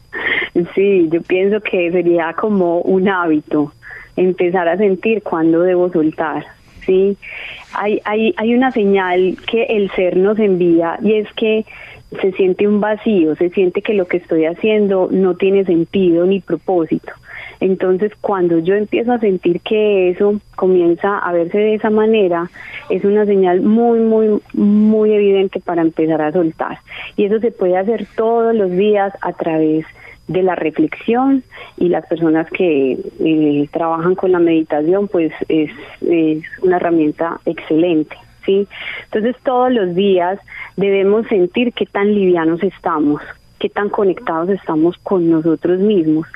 Sí, 0.74 1.08
yo 1.12 1.22
pienso 1.22 1.62
que 1.62 1.92
sería 1.92 2.34
como 2.34 2.80
un 2.80 3.08
hábito 3.08 3.74
empezar 4.16 4.68
a 4.68 4.78
sentir 4.78 5.22
cuándo 5.22 5.62
debo 5.62 5.92
soltar. 5.92 6.46
Sí, 6.88 7.18
hay, 7.74 8.02
hay, 8.06 8.34
hay 8.38 8.56
una 8.56 8.72
señal 8.72 9.38
que 9.46 9.64
el 9.64 9.92
ser 9.92 10.18
nos 10.18 10.40
envía 10.40 10.98
y 11.04 11.14
es 11.14 11.32
que 11.34 11.66
se 12.22 12.32
siente 12.32 12.68
un 12.68 12.80
vacío, 12.80 13.36
se 13.36 13.50
siente 13.50 13.82
que 13.82 13.94
lo 13.94 14.08
que 14.08 14.18
estoy 14.18 14.46
haciendo 14.46 15.10
no 15.12 15.36
tiene 15.36 15.66
sentido 15.66 16.26
ni 16.26 16.40
propósito. 16.40 17.12
Entonces, 17.60 18.14
cuando 18.22 18.60
yo 18.60 18.76
empiezo 18.76 19.12
a 19.12 19.20
sentir 19.20 19.62
que 19.62 20.12
eso 20.12 20.40
comienza 20.56 21.18
a 21.18 21.32
verse 21.32 21.58
de 21.58 21.76
esa 21.76 21.90
manera, 21.90 22.50
es 22.90 23.04
una 23.04 23.26
señal 23.26 23.62
muy, 23.62 24.00
muy, 24.00 24.40
muy 24.54 25.12
evidente 25.12 25.60
para 25.60 25.82
empezar 25.82 26.22
a 26.22 26.32
soltar. 26.32 26.80
Y 27.16 27.26
eso 27.26 27.40
se 27.40 27.52
puede 27.52 27.78
hacer 27.78 28.08
todos 28.16 28.56
los 28.56 28.72
días 28.72 29.14
a 29.22 29.34
través 29.34 29.86
de 29.86 30.07
la 30.28 30.56
reflexión 30.56 31.44
y 31.78 31.90
las 31.90 32.06
personas 32.08 32.50
que 32.52 32.98
eh, 33.20 33.70
trabajan 33.72 34.16
con 34.16 34.32
la 34.32 34.40
meditación 34.40 35.08
pues 35.08 35.32
es, 35.48 35.72
es 36.02 36.44
una 36.62 36.78
herramienta 36.78 37.40
excelente. 37.46 38.16
¿sí? 38.46 38.68
Entonces 39.06 39.36
todos 39.44 39.72
los 39.72 39.96
días 39.96 40.40
debemos 40.76 41.28
sentir 41.28 41.74
qué 41.74 41.86
tan 41.86 42.14
livianos 42.14 42.62
estamos, 42.64 43.22
qué 43.60 43.70
tan 43.70 43.90
conectados 43.90 44.50
estamos 44.50 44.98
con 44.98 45.30
nosotros 45.30 45.80
mismos 45.80 46.28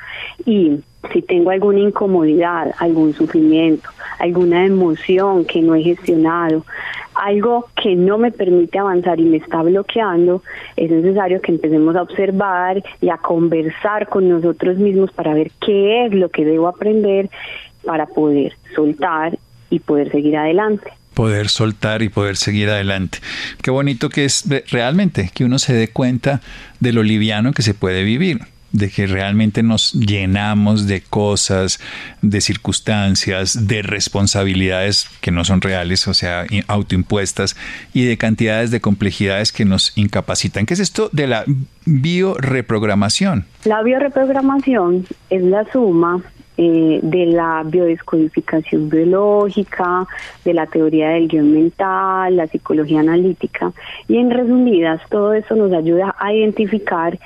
y 0.45 0.79
si 1.11 1.21
tengo 1.21 1.49
alguna 1.49 1.79
incomodidad, 1.79 2.73
algún 2.77 3.13
sufrimiento, 3.13 3.89
alguna 4.19 4.65
emoción 4.65 5.45
que 5.45 5.61
no 5.61 5.75
he 5.75 5.81
gestionado, 5.81 6.65
algo 7.15 7.67
que 7.75 7.95
no 7.95 8.17
me 8.17 8.31
permite 8.31 8.79
avanzar 8.79 9.19
y 9.19 9.23
me 9.23 9.37
está 9.37 9.61
bloqueando, 9.61 10.43
es 10.77 10.89
necesario 10.89 11.41
que 11.41 11.51
empecemos 11.51 11.95
a 11.95 12.03
observar 12.03 12.83
y 13.01 13.09
a 13.09 13.17
conversar 13.17 14.07
con 14.07 14.29
nosotros 14.29 14.77
mismos 14.77 15.11
para 15.11 15.33
ver 15.33 15.51
qué 15.59 16.05
es 16.05 16.13
lo 16.13 16.29
que 16.29 16.45
debo 16.45 16.67
aprender 16.67 17.29
para 17.83 18.05
poder 18.05 18.53
soltar 18.75 19.37
y 19.69 19.79
poder 19.79 20.11
seguir 20.11 20.37
adelante 20.37 20.91
poder 21.13 21.49
soltar 21.49 22.01
y 22.01 22.09
poder 22.09 22.37
seguir 22.37 22.69
adelante. 22.69 23.19
Qué 23.61 23.69
bonito 23.69 24.07
que 24.07 24.23
es 24.23 24.45
realmente 24.71 25.29
que 25.33 25.43
uno 25.43 25.59
se 25.59 25.73
dé 25.73 25.89
cuenta 25.89 26.39
de 26.79 26.93
lo 26.93 27.03
liviano 27.03 27.51
que 27.51 27.63
se 27.63 27.73
puede 27.73 28.03
vivir 28.05 28.39
de 28.71 28.89
que 28.89 29.07
realmente 29.07 29.63
nos 29.63 29.93
llenamos 29.93 30.87
de 30.87 31.01
cosas, 31.01 31.79
de 32.21 32.41
circunstancias, 32.41 33.67
de 33.67 33.81
responsabilidades 33.81 35.07
que 35.21 35.31
no 35.31 35.43
son 35.43 35.61
reales, 35.61 36.07
o 36.07 36.13
sea, 36.13 36.45
autoimpuestas, 36.67 37.55
y 37.93 38.05
de 38.05 38.17
cantidades 38.17 38.71
de 38.71 38.81
complejidades 38.81 39.51
que 39.51 39.65
nos 39.65 39.97
incapacitan. 39.97 40.65
¿Qué 40.65 40.73
es 40.73 40.79
esto 40.79 41.09
de 41.11 41.27
la 41.27 41.43
bioreprogramación? 41.85 43.45
La 43.65 43.83
bioreprogramación 43.83 45.05
es 45.29 45.43
la 45.43 45.69
suma 45.71 46.23
eh, 46.57 46.99
de 47.01 47.25
la 47.27 47.63
biodescodificación 47.65 48.89
biológica, 48.89 50.05
de 50.43 50.53
la 50.53 50.65
teoría 50.65 51.09
del 51.09 51.27
guion 51.27 51.51
mental, 51.51 52.35
la 52.35 52.47
psicología 52.47 52.99
analítica. 52.99 53.71
Y 54.07 54.17
en 54.17 54.31
resumidas, 54.31 55.01
todo 55.09 55.33
eso 55.33 55.55
nos 55.55 55.71
ayuda 55.73 56.15
a 56.19 56.33
identificar 56.33 57.17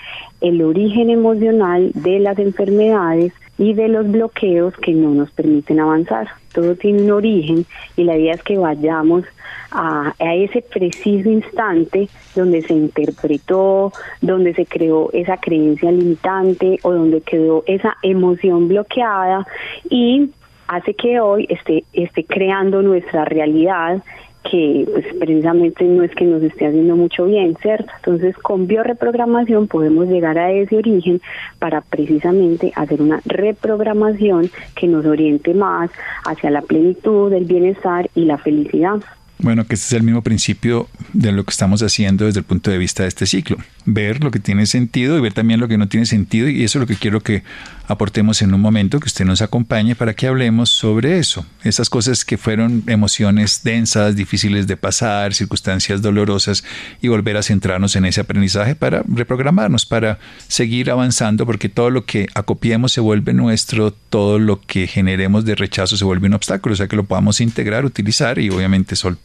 el 0.41 0.61
origen 0.61 1.09
emocional 1.09 1.91
de 1.93 2.19
las 2.19 2.37
enfermedades 2.39 3.33
y 3.57 3.73
de 3.73 3.87
los 3.87 4.09
bloqueos 4.09 4.75
que 4.77 4.93
no 4.93 5.11
nos 5.11 5.31
permiten 5.31 5.79
avanzar. 5.79 6.27
Todo 6.53 6.75
tiene 6.75 7.03
un 7.03 7.11
origen 7.11 7.65
y 7.95 8.03
la 8.03 8.17
idea 8.17 8.33
es 8.33 8.43
que 8.43 8.57
vayamos 8.57 9.23
a, 9.71 10.13
ese 10.19 10.61
preciso 10.61 11.29
instante 11.29 12.07
donde 12.35 12.61
se 12.61 12.73
interpretó, 12.73 13.91
donde 14.21 14.53
se 14.53 14.65
creó 14.65 15.09
esa 15.13 15.37
creencia 15.37 15.91
limitante 15.91 16.79
o 16.83 16.93
donde 16.93 17.21
quedó 17.21 17.63
esa 17.67 17.97
emoción 18.01 18.67
bloqueada 18.67 19.45
y 19.89 20.29
hace 20.67 20.93
que 20.93 21.19
hoy 21.19 21.45
esté, 21.49 21.83
esté 21.93 22.23
creando 22.23 22.81
nuestra 22.81 23.25
realidad 23.25 24.01
que 24.49 24.87
pues, 24.91 25.05
precisamente 25.19 25.83
no 25.85 26.03
es 26.03 26.11
que 26.15 26.25
nos 26.25 26.41
esté 26.43 26.67
haciendo 26.67 26.95
mucho 26.95 27.25
bien, 27.25 27.55
¿cierto? 27.61 27.91
Entonces 27.97 28.37
con 28.37 28.67
bioreprogramación 28.67 29.67
podemos 29.67 30.07
llegar 30.07 30.37
a 30.37 30.51
ese 30.51 30.77
origen 30.77 31.21
para 31.59 31.81
precisamente 31.81 32.71
hacer 32.75 33.01
una 33.01 33.21
reprogramación 33.25 34.49
que 34.75 34.87
nos 34.87 35.05
oriente 35.05 35.53
más 35.53 35.89
hacia 36.25 36.49
la 36.51 36.61
plenitud, 36.61 37.33
el 37.33 37.45
bienestar 37.45 38.09
y 38.15 38.25
la 38.25 38.37
felicidad. 38.37 39.01
Bueno, 39.37 39.67
que 39.67 39.75
este 39.75 39.87
es 39.87 39.93
el 39.93 40.03
mismo 40.03 40.21
principio 40.21 40.87
de 41.13 41.31
lo 41.31 41.43
que 41.43 41.51
estamos 41.51 41.83
haciendo 41.83 42.25
desde 42.25 42.39
el 42.39 42.45
punto 42.45 42.71
de 42.71 42.77
vista 42.77 43.03
de 43.03 43.09
este 43.09 43.25
ciclo. 43.25 43.57
Ver 43.85 44.23
lo 44.23 44.31
que 44.31 44.39
tiene 44.39 44.65
sentido 44.65 45.17
y 45.17 45.21
ver 45.21 45.33
también 45.33 45.59
lo 45.59 45.67
que 45.67 45.77
no 45.77 45.87
tiene 45.87 46.05
sentido 46.05 46.47
y 46.47 46.63
eso 46.63 46.79
es 46.79 46.81
lo 46.81 46.87
que 46.87 46.95
quiero 46.95 47.21
que 47.21 47.43
aportemos 47.87 48.41
en 48.41 48.53
un 48.53 48.61
momento, 48.61 48.99
que 48.99 49.07
usted 49.07 49.25
nos 49.25 49.41
acompañe 49.41 49.93
para 49.93 50.13
que 50.13 50.27
hablemos 50.27 50.69
sobre 50.69 51.19
eso. 51.19 51.45
Esas 51.63 51.89
cosas 51.89 52.25
que 52.25 52.37
fueron 52.37 52.83
emociones 52.87 53.61
densas, 53.63 54.15
difíciles 54.15 54.67
de 54.67 54.77
pasar, 54.77 55.33
circunstancias 55.33 56.01
dolorosas 56.01 56.63
y 57.01 57.09
volver 57.09 57.37
a 57.37 57.43
centrarnos 57.43 57.95
en 57.95 58.05
ese 58.05 58.21
aprendizaje 58.21 58.75
para 58.75 59.03
reprogramarnos, 59.07 59.85
para 59.85 60.17
seguir 60.47 60.89
avanzando, 60.89 61.45
porque 61.45 61.69
todo 61.69 61.89
lo 61.89 62.05
que 62.05 62.27
acopiemos 62.33 62.93
se 62.93 63.01
vuelve 63.01 63.33
nuestro, 63.33 63.91
todo 63.91 64.39
lo 64.39 64.61
que 64.61 64.87
generemos 64.87 65.45
de 65.45 65.55
rechazo 65.55 65.97
se 65.97 66.05
vuelve 66.05 66.27
un 66.27 66.33
obstáculo, 66.33 66.73
o 66.73 66.75
sea 66.75 66.87
que 66.87 66.95
lo 66.95 67.03
podamos 67.03 67.41
integrar, 67.41 67.85
utilizar 67.85 68.39
y 68.39 68.49
obviamente 68.49 68.95
soltar. 68.95 69.24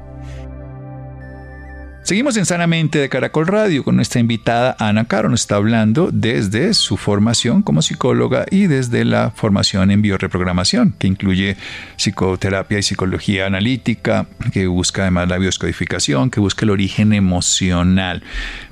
Seguimos 2.11 2.35
en 2.35 2.45
Sanamente 2.45 2.99
de 2.99 3.07
Caracol 3.07 3.47
Radio 3.47 3.85
con 3.85 3.95
nuestra 3.95 4.19
invitada 4.19 4.75
Ana 4.79 5.05
Caro. 5.05 5.29
Nos 5.29 5.43
está 5.43 5.55
hablando 5.55 6.09
desde 6.11 6.73
su 6.73 6.97
formación 6.97 7.61
como 7.61 7.81
psicóloga 7.81 8.45
y 8.51 8.67
desde 8.67 9.05
la 9.05 9.31
formación 9.31 9.91
en 9.91 10.01
bioreprogramación, 10.01 10.93
que 10.99 11.07
incluye 11.07 11.55
psicoterapia 11.95 12.79
y 12.79 12.83
psicología 12.83 13.45
analítica, 13.45 14.27
que 14.51 14.67
busca 14.67 15.03
además 15.03 15.29
la 15.29 15.37
bioscodificación, 15.37 16.29
que 16.29 16.41
busca 16.41 16.65
el 16.65 16.71
origen 16.71 17.13
emocional. 17.13 18.23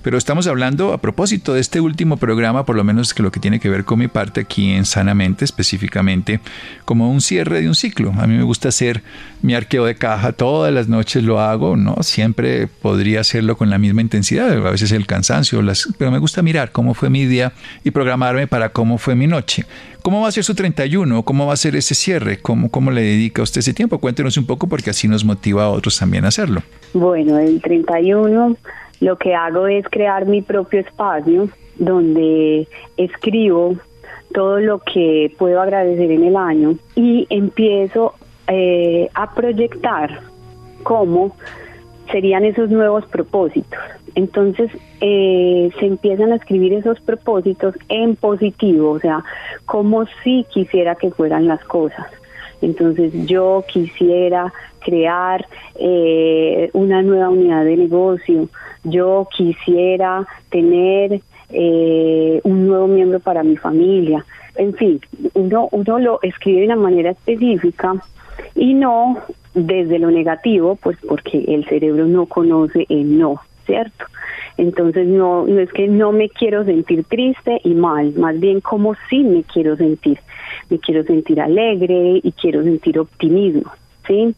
Pero 0.02 0.18
estamos 0.18 0.46
hablando 0.48 0.92
a 0.92 1.00
propósito 1.00 1.54
de 1.54 1.62
este 1.62 1.80
último 1.80 2.18
programa, 2.18 2.66
por 2.66 2.76
lo 2.76 2.84
menos 2.84 3.14
que 3.14 3.24
lo 3.24 3.32
que 3.32 3.40
tiene 3.40 3.62
que 3.62 3.70
ver 3.70 3.86
con 3.86 4.00
mi 4.00 4.10
parte 4.10 4.42
aquí 4.42 4.72
en 4.72 4.84
Sanamente, 4.84 5.46
específicamente 5.46 6.42
como 6.84 7.10
un 7.10 7.22
cierre 7.22 7.62
de 7.62 7.70
un 7.70 7.76
ciclo. 7.76 8.12
A 8.18 8.28
mí 8.28 8.36
me 8.36 8.44
gusta 8.44 8.68
hacer 8.68 9.02
mi 9.42 9.54
arqueo 9.54 9.86
de 9.86 9.96
caja, 9.96 10.34
todas 10.34 10.74
las 10.74 10.90
noches 10.90 11.24
lo 11.24 11.40
hago, 11.40 11.78
¿no? 11.78 11.96
Siempre 12.02 12.68
podría 12.68 13.24
hacerlo 13.30 13.56
con 13.56 13.70
la 13.70 13.78
misma 13.78 14.02
intensidad, 14.02 14.52
a 14.66 14.72
veces 14.72 14.92
el 14.92 15.06
cansancio, 15.06 15.62
las, 15.62 15.88
pero 16.00 16.10
me 16.10 16.18
gusta 16.18 16.42
mirar 16.42 16.72
cómo 16.72 16.96
fue 16.96 17.12
mi 17.12 17.26
día 17.26 17.52
y 17.84 17.92
programarme 17.92 18.48
para 18.48 18.70
cómo 18.70 18.98
fue 18.98 19.14
mi 19.14 19.28
noche. 19.28 19.66
¿Cómo 20.02 20.22
va 20.22 20.30
a 20.30 20.32
ser 20.32 20.44
su 20.44 20.56
31? 20.56 21.24
¿Cómo 21.24 21.46
va 21.46 21.54
a 21.54 21.58
ser 21.58 21.76
ese 21.76 21.94
cierre? 21.94 22.40
¿Cómo, 22.42 22.72
¿Cómo 22.72 22.90
le 22.90 23.02
dedica 23.02 23.44
usted 23.44 23.60
ese 23.60 23.74
tiempo? 23.74 24.00
Cuéntenos 24.00 24.36
un 24.38 24.48
poco 24.48 24.68
porque 24.68 24.90
así 24.90 25.08
nos 25.08 25.24
motiva 25.24 25.66
a 25.66 25.70
otros 25.70 26.00
también 26.00 26.26
a 26.26 26.30
hacerlo. 26.30 26.64
Bueno, 26.94 27.38
el 27.38 27.62
31 27.62 28.58
lo 29.02 29.18
que 29.18 29.36
hago 29.36 29.68
es 29.68 29.86
crear 29.90 30.26
mi 30.26 30.42
propio 30.42 30.80
espacio 30.80 31.50
donde 31.78 32.68
escribo 32.98 33.78
todo 34.34 34.60
lo 34.60 34.80
que 34.80 35.32
puedo 35.38 35.62
agradecer 35.62 36.10
en 36.10 36.24
el 36.24 36.36
año 36.36 36.76
y 36.96 37.28
empiezo 37.30 38.16
eh, 38.48 39.08
a 39.14 39.36
proyectar 39.36 40.22
cómo 40.82 41.36
serían 42.12 42.46
esos 42.46 42.70
nuevos 42.70 43.06
propósitos. 43.06 43.80
Entonces 44.16 44.72
eh, 45.02 45.70
se 45.80 45.86
empiezan 45.86 46.32
a 46.32 46.36
escribir 46.36 46.74
esos 46.74 47.00
propósitos 47.02 47.76
en 47.90 48.16
positivo, 48.16 48.92
o 48.92 49.00
sea, 49.00 49.24
como 49.66 50.06
si 50.24 50.46
quisiera 50.52 50.96
que 50.96 51.12
fueran 51.12 51.48
las 51.48 51.64
cosas. 51.64 52.08
Entonces 52.62 53.14
yo 53.26 53.64
quisiera 53.72 54.52
crear 54.80 55.46
eh, 55.76 56.70
una 56.74 57.02
nueva 57.02 57.30
unidad 57.30 57.64
de 57.64 57.78
negocio, 57.78 58.50
yo 58.84 59.28
quisiera 59.36 60.26
tener 60.50 61.22
eh, 61.52 62.42
un 62.44 62.68
nuevo 62.68 62.88
miembro 62.88 63.20
para 63.20 63.44
mi 63.44 63.58
familia. 63.58 64.26
En 64.56 64.74
fin, 64.74 65.00
uno, 65.34 65.70
uno 65.72 66.00
lo 66.00 66.20
escribe 66.22 66.60
de 66.60 66.66
una 66.66 66.76
manera 66.76 67.12
específica 67.12 67.96
y 68.56 68.74
no 68.74 69.18
desde 69.54 70.00
lo 70.00 70.12
negativo, 70.12 70.76
pues 70.76 70.98
porque 71.08 71.44
el 71.48 71.66
cerebro 71.66 72.06
no 72.06 72.26
conoce 72.26 72.86
el 72.90 73.18
no, 73.18 73.42
¿cierto? 73.66 74.06
Entonces 74.58 75.08
no, 75.08 75.48
no 75.48 75.60
es 75.60 75.72
que 75.72 75.88
no 75.88 76.12
me 76.12 76.30
quiero 76.30 76.66
sentir 76.66 77.04
triste 77.06 77.62
y 77.64 77.74
mal, 77.76 78.14
más 78.16 78.40
bien 78.40 78.60
como 78.60 78.96
sí 79.10 79.24
me 79.24 79.44
quiero 79.44 79.78
sentir. 79.78 80.20
Me 80.70 80.80
quiero 80.80 81.04
sentir 81.04 81.40
alegre 81.42 82.20
y 82.22 82.32
quiero 82.34 82.64
sentir 82.64 83.00
optimismo, 83.00 83.72
¿sí? 84.06 84.36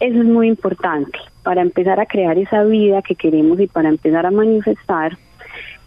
Eso 0.00 0.18
es 0.20 0.24
muy 0.24 0.46
importante 0.48 1.18
para 1.42 1.60
empezar 1.60 1.98
a 1.98 2.06
crear 2.06 2.38
esa 2.38 2.62
vida 2.64 3.02
que 3.02 3.16
queremos 3.16 3.58
y 3.58 3.66
para 3.66 3.88
empezar 3.88 4.26
a 4.26 4.30
manifestar. 4.30 5.18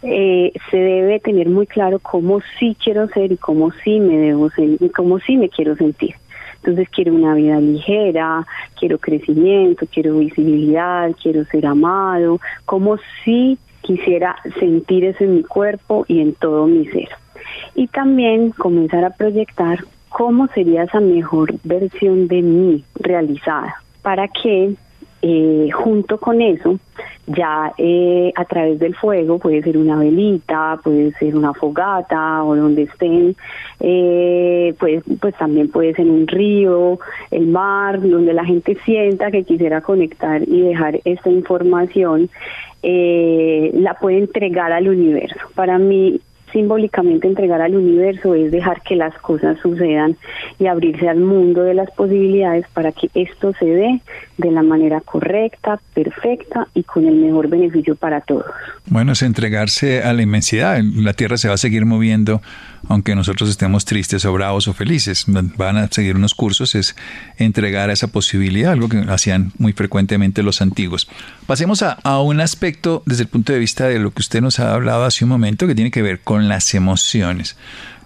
Eh, 0.02 0.52
se 0.70 0.76
debe 0.76 1.20
tener 1.20 1.48
muy 1.48 1.66
claro 1.66 1.98
cómo 1.98 2.40
sí 2.58 2.76
quiero 2.82 3.08
ser 3.08 3.32
y 3.32 3.36
cómo 3.36 3.70
sí 3.84 4.00
me 4.00 4.18
debo 4.18 4.50
ser 4.50 4.70
y 4.80 4.88
cómo 4.90 5.18
sí 5.20 5.36
me 5.36 5.48
quiero 5.48 5.76
sentir. 5.76 6.14
Entonces 6.62 6.88
quiero 6.90 7.12
una 7.12 7.34
vida 7.34 7.60
ligera, 7.60 8.46
quiero 8.78 8.98
crecimiento, 8.98 9.84
quiero 9.92 10.18
visibilidad, 10.18 11.10
quiero 11.20 11.44
ser 11.46 11.66
amado, 11.66 12.40
como 12.64 12.98
si 13.24 13.58
quisiera 13.80 14.36
sentir 14.60 15.04
eso 15.04 15.24
en 15.24 15.36
mi 15.36 15.42
cuerpo 15.42 16.04
y 16.06 16.20
en 16.20 16.34
todo 16.34 16.68
mi 16.68 16.86
ser. 16.86 17.08
Y 17.74 17.88
también 17.88 18.50
comenzar 18.50 19.04
a 19.04 19.10
proyectar 19.10 19.84
cómo 20.08 20.46
sería 20.48 20.84
esa 20.84 21.00
mejor 21.00 21.54
versión 21.64 22.28
de 22.28 22.42
mí 22.42 22.84
realizada 22.94 23.82
para 24.02 24.28
que 24.28 24.74
eh, 25.24 25.68
junto 25.72 26.18
con 26.18 26.42
eso, 26.42 26.80
ya 27.28 27.72
eh, 27.78 28.32
a 28.34 28.44
través 28.44 28.80
del 28.80 28.96
fuego, 28.96 29.38
puede 29.38 29.62
ser 29.62 29.78
una 29.78 29.96
velita, 29.96 30.80
puede 30.82 31.12
ser 31.12 31.36
una 31.36 31.54
fogata 31.54 32.42
o 32.42 32.56
donde 32.56 32.82
estén, 32.82 33.36
eh, 33.78 34.74
pues, 34.80 35.04
pues 35.20 35.34
también 35.36 35.68
puede 35.68 35.94
ser 35.94 36.06
un 36.08 36.26
río, 36.26 36.98
el 37.30 37.46
mar, 37.46 38.00
donde 38.00 38.32
la 38.32 38.44
gente 38.44 38.76
sienta 38.84 39.30
que 39.30 39.44
quisiera 39.44 39.80
conectar 39.80 40.42
y 40.42 40.60
dejar 40.62 40.98
esta 41.04 41.30
información, 41.30 42.28
la 42.82 43.94
puede 44.00 44.18
entregar 44.18 44.72
al 44.72 44.88
universo. 44.88 45.38
Para 45.54 45.78
mí 45.78 46.20
simbólicamente 46.52 47.26
entregar 47.26 47.60
al 47.60 47.74
universo 47.74 48.34
es 48.34 48.52
dejar 48.52 48.82
que 48.82 48.96
las 48.96 49.14
cosas 49.18 49.58
sucedan 49.60 50.16
y 50.58 50.66
abrirse 50.66 51.08
al 51.08 51.20
mundo 51.20 51.62
de 51.62 51.74
las 51.74 51.90
posibilidades 51.90 52.66
para 52.72 52.92
que 52.92 53.10
esto 53.14 53.52
se 53.58 53.66
dé 53.66 54.00
de 54.38 54.50
la 54.50 54.62
manera 54.62 55.00
correcta, 55.00 55.80
perfecta 55.94 56.68
y 56.74 56.82
con 56.82 57.06
el 57.06 57.16
mejor 57.16 57.48
beneficio 57.48 57.96
para 57.96 58.20
todos. 58.20 58.46
Bueno, 58.86 59.12
es 59.12 59.22
entregarse 59.22 60.02
a 60.02 60.12
la 60.12 60.22
inmensidad. 60.22 60.80
La 60.82 61.12
Tierra 61.12 61.36
se 61.36 61.48
va 61.48 61.54
a 61.54 61.58
seguir 61.58 61.84
moviendo 61.86 62.40
aunque 62.88 63.14
nosotros 63.14 63.48
estemos 63.48 63.84
tristes 63.84 64.24
o 64.24 64.32
bravos 64.32 64.68
o 64.68 64.72
felices. 64.72 65.24
Van 65.26 65.76
a 65.76 65.88
seguir 65.88 66.16
unos 66.16 66.34
cursos, 66.34 66.74
es 66.74 66.96
entregar 67.36 67.90
esa 67.90 68.08
posibilidad, 68.08 68.72
algo 68.72 68.88
que 68.88 68.98
hacían 69.08 69.52
muy 69.58 69.72
frecuentemente 69.72 70.42
los 70.42 70.60
antiguos. 70.60 71.08
Pasemos 71.46 71.82
a, 71.82 71.92
a 72.02 72.20
un 72.20 72.40
aspecto 72.40 73.02
desde 73.06 73.22
el 73.22 73.28
punto 73.28 73.52
de 73.52 73.58
vista 73.58 73.86
de 73.86 73.98
lo 73.98 74.10
que 74.10 74.20
usted 74.20 74.40
nos 74.40 74.60
ha 74.60 74.74
hablado 74.74 75.04
hace 75.04 75.24
un 75.24 75.30
momento, 75.30 75.66
que 75.66 75.74
tiene 75.74 75.90
que 75.90 76.02
ver 76.02 76.20
con 76.20 76.48
las 76.48 76.74
emociones. 76.74 77.56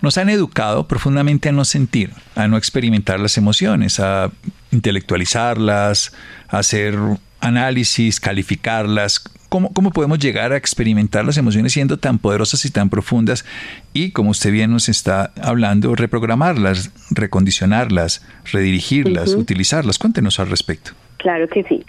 Nos 0.02 0.18
han 0.18 0.28
educado 0.28 0.86
profundamente 0.88 1.48
a 1.48 1.52
no 1.52 1.64
sentir, 1.64 2.12
a 2.34 2.48
no 2.48 2.56
experimentar 2.56 3.18
las 3.18 3.38
emociones, 3.38 3.98
a 3.98 4.30
intelectualizarlas, 4.70 6.12
a 6.48 6.58
hacer 6.58 6.98
análisis, 7.40 8.20
calificarlas. 8.20 9.22
¿Cómo, 9.48 9.72
¿Cómo 9.72 9.90
podemos 9.90 10.18
llegar 10.18 10.52
a 10.52 10.56
experimentar 10.56 11.24
las 11.24 11.36
emociones 11.38 11.72
siendo 11.72 11.98
tan 11.98 12.18
poderosas 12.18 12.64
y 12.64 12.70
tan 12.70 12.90
profundas? 12.90 13.44
Y 13.92 14.10
como 14.10 14.30
usted 14.30 14.50
bien 14.50 14.70
nos 14.72 14.88
está 14.88 15.32
hablando, 15.40 15.94
reprogramarlas, 15.94 16.90
recondicionarlas, 17.10 18.26
redirigirlas, 18.52 19.34
utilizarlas. 19.34 19.98
Cuéntenos 19.98 20.40
al 20.40 20.50
respecto. 20.50 20.92
Claro 21.18 21.48
que 21.48 21.62
sí. 21.64 21.84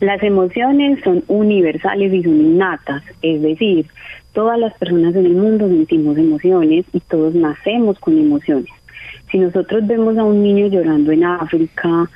Las 0.00 0.22
emociones 0.22 1.00
son 1.02 1.24
universales 1.26 2.12
y 2.12 2.22
son 2.22 2.40
innatas, 2.40 3.02
es 3.22 3.40
decir, 3.40 3.86
todas 4.32 4.58
las 4.58 4.74
personas 4.74 5.14
en 5.16 5.24
el 5.24 5.34
mundo 5.34 5.66
sentimos 5.66 6.18
emociones 6.18 6.84
y 6.92 7.00
todos 7.00 7.34
nacemos 7.34 7.98
con 7.98 8.18
emociones. 8.18 8.70
Si 9.30 9.38
nosotros 9.38 9.86
vemos 9.86 10.18
a 10.18 10.24
un 10.24 10.42
niño 10.42 10.66
llorando 10.66 11.12
en 11.12 11.24
África, 11.24 12.10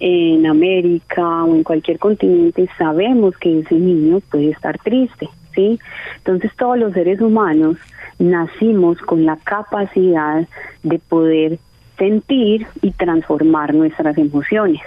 en 0.00 0.46
América 0.46 1.44
o 1.44 1.54
en 1.54 1.62
cualquier 1.62 1.98
continente, 1.98 2.68
sabemos 2.78 3.36
que 3.36 3.60
ese 3.60 3.74
niño 3.74 4.20
puede 4.30 4.50
estar 4.50 4.78
triste, 4.78 5.28
¿sí? 5.54 5.78
Entonces 6.16 6.50
todos 6.56 6.78
los 6.78 6.94
seres 6.94 7.20
humanos 7.20 7.76
nacimos 8.18 8.98
con 8.98 9.26
la 9.26 9.36
capacidad 9.36 10.48
de 10.82 10.98
poder 10.98 11.58
sentir 11.98 12.66
y 12.80 12.92
transformar 12.92 13.74
nuestras 13.74 14.16
emociones. 14.16 14.80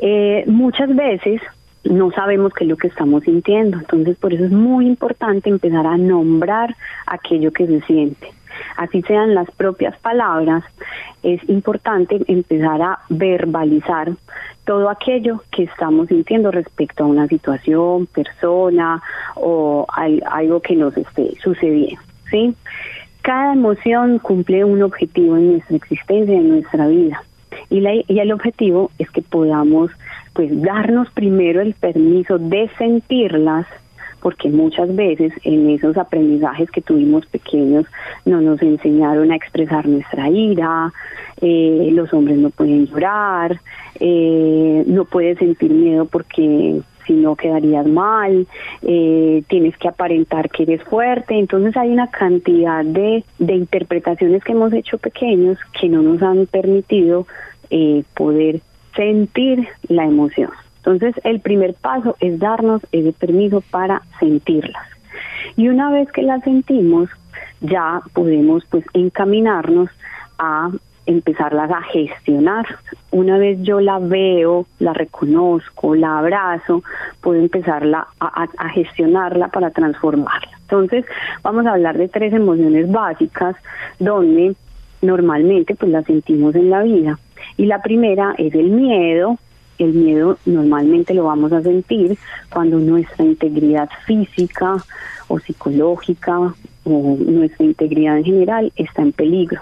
Eh, 0.00 0.44
muchas 0.46 0.94
veces 0.94 1.42
no 1.82 2.12
sabemos 2.12 2.52
qué 2.54 2.64
es 2.64 2.70
lo 2.70 2.76
que 2.76 2.88
estamos 2.88 3.24
sintiendo, 3.24 3.78
entonces 3.78 4.16
por 4.18 4.32
eso 4.32 4.44
es 4.44 4.52
muy 4.52 4.86
importante 4.86 5.50
empezar 5.50 5.86
a 5.86 5.96
nombrar 5.96 6.76
aquello 7.06 7.52
que 7.52 7.66
se 7.66 7.80
siente 7.82 8.39
así 8.76 9.02
sean 9.02 9.34
las 9.34 9.50
propias 9.50 9.98
palabras, 9.98 10.64
es 11.22 11.46
importante 11.48 12.20
empezar 12.26 12.80
a 12.82 12.98
verbalizar 13.08 14.12
todo 14.64 14.88
aquello 14.88 15.42
que 15.50 15.64
estamos 15.64 16.08
sintiendo 16.08 16.50
respecto 16.50 17.04
a 17.04 17.06
una 17.06 17.26
situación, 17.26 18.06
persona 18.06 19.02
o 19.36 19.86
algo 19.90 20.60
que 20.60 20.76
nos 20.76 20.96
esté 20.96 21.34
sucediendo, 21.42 22.00
¿sí? 22.30 22.54
Cada 23.22 23.52
emoción 23.52 24.18
cumple 24.18 24.64
un 24.64 24.82
objetivo 24.82 25.36
en 25.36 25.52
nuestra 25.52 25.76
existencia, 25.76 26.34
en 26.34 26.48
nuestra 26.48 26.86
vida. 26.86 27.22
Y, 27.68 27.86
y 28.08 28.18
el 28.18 28.32
objetivo 28.32 28.90
es 28.98 29.10
que 29.10 29.22
podamos 29.22 29.90
pues 30.32 30.50
darnos 30.62 31.10
primero 31.10 31.60
el 31.60 31.74
permiso 31.74 32.38
de 32.38 32.70
sentirlas 32.78 33.66
porque 34.20 34.48
muchas 34.48 34.94
veces 34.94 35.32
en 35.44 35.70
esos 35.70 35.96
aprendizajes 35.96 36.70
que 36.70 36.80
tuvimos 36.80 37.26
pequeños 37.26 37.86
no 38.24 38.40
nos 38.40 38.60
enseñaron 38.62 39.32
a 39.32 39.36
expresar 39.36 39.86
nuestra 39.86 40.28
ira, 40.28 40.92
eh, 41.40 41.90
los 41.92 42.12
hombres 42.12 42.38
no 42.38 42.50
pueden 42.50 42.86
llorar, 42.86 43.60
eh, 43.98 44.84
no 44.86 45.04
puedes 45.04 45.38
sentir 45.38 45.70
miedo 45.70 46.04
porque 46.04 46.80
si 47.06 47.12
no 47.14 47.34
quedarías 47.34 47.86
mal, 47.86 48.46
eh, 48.82 49.42
tienes 49.48 49.76
que 49.78 49.88
aparentar 49.88 50.50
que 50.50 50.64
eres 50.64 50.82
fuerte, 50.84 51.38
entonces 51.38 51.76
hay 51.76 51.90
una 51.90 52.08
cantidad 52.08 52.84
de, 52.84 53.24
de 53.38 53.54
interpretaciones 53.54 54.44
que 54.44 54.52
hemos 54.52 54.72
hecho 54.72 54.98
pequeños 54.98 55.58
que 55.80 55.88
no 55.88 56.02
nos 56.02 56.22
han 56.22 56.46
permitido 56.46 57.26
poder 58.14 58.60
sentir 58.96 59.68
la 59.88 60.04
emoción. 60.04 60.50
Entonces, 60.84 61.14
el 61.24 61.40
primer 61.40 61.74
paso 61.74 62.16
es 62.20 62.38
darnos 62.38 62.82
ese 62.90 63.12
permiso 63.12 63.62
para 63.70 64.02
sentirlas. 64.18 64.86
Y 65.56 65.68
una 65.68 65.90
vez 65.90 66.10
que 66.10 66.22
las 66.22 66.42
sentimos, 66.42 67.10
ya 67.60 68.00
podemos 68.14 68.64
pues 68.70 68.84
encaminarnos 68.94 69.90
a 70.38 70.70
empezarlas 71.06 71.70
a 71.70 71.82
gestionar. 71.82 72.66
Una 73.10 73.36
vez 73.36 73.58
yo 73.62 73.80
la 73.80 73.98
veo, 73.98 74.66
la 74.78 74.92
reconozco, 74.92 75.94
la 75.94 76.18
abrazo, 76.18 76.82
puedo 77.20 77.38
empezarla 77.40 78.06
a, 78.18 78.46
a, 78.56 78.68
gestionarla 78.70 79.48
para 79.48 79.70
transformarla. 79.70 80.58
Entonces, 80.62 81.04
vamos 81.42 81.66
a 81.66 81.72
hablar 81.72 81.98
de 81.98 82.08
tres 82.08 82.32
emociones 82.32 82.90
básicas 82.90 83.56
donde 83.98 84.54
normalmente 85.02 85.74
pues 85.74 85.90
las 85.90 86.04
sentimos 86.04 86.54
en 86.54 86.70
la 86.70 86.82
vida. 86.82 87.18
Y 87.56 87.66
la 87.66 87.82
primera 87.82 88.34
es 88.38 88.54
el 88.54 88.70
miedo, 88.70 89.36
el 89.84 89.92
miedo 89.92 90.38
normalmente 90.46 91.14
lo 91.14 91.24
vamos 91.24 91.52
a 91.52 91.62
sentir 91.62 92.18
cuando 92.52 92.78
nuestra 92.78 93.24
integridad 93.24 93.88
física 94.06 94.76
o 95.28 95.38
psicológica 95.38 96.38
o 96.84 97.16
nuestra 97.18 97.64
integridad 97.64 98.18
en 98.18 98.24
general 98.24 98.72
está 98.76 99.02
en 99.02 99.12
peligro. 99.12 99.60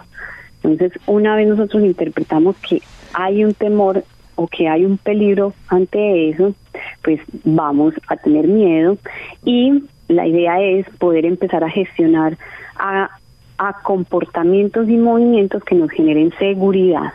Entonces, 0.63 1.01
una 1.07 1.37
vez 1.37 1.49
nosotros 1.49 1.83
interpretamos 1.83 2.57
que 2.57 2.83
hay 3.15 3.45
un 3.45 3.55
temor 3.55 4.05
o 4.35 4.47
que 4.47 4.69
hay 4.69 4.85
un 4.85 4.99
peligro 4.99 5.53
ante 5.69 6.31
eso, 6.31 6.55
pues 7.03 7.21
vamos 7.45 7.95
a 8.09 8.17
tener 8.17 8.47
miedo 8.47 8.99
y 9.45 9.83
la 10.09 10.27
idea 10.27 10.61
es 10.61 10.87
poder 10.99 11.27
empezar 11.27 11.65
a 11.65 11.71
gestionar 11.71 12.39
a, 12.77 13.11
a 13.59 13.83
comportamientos 13.83 14.89
y 14.89 14.97
movimientos 14.97 15.63
que 15.65 15.75
nos 15.75 15.91
generen 15.91 16.33
seguridad, 16.39 17.13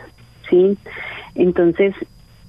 ¿sí? 0.48 0.76
Entonces, 1.34 1.94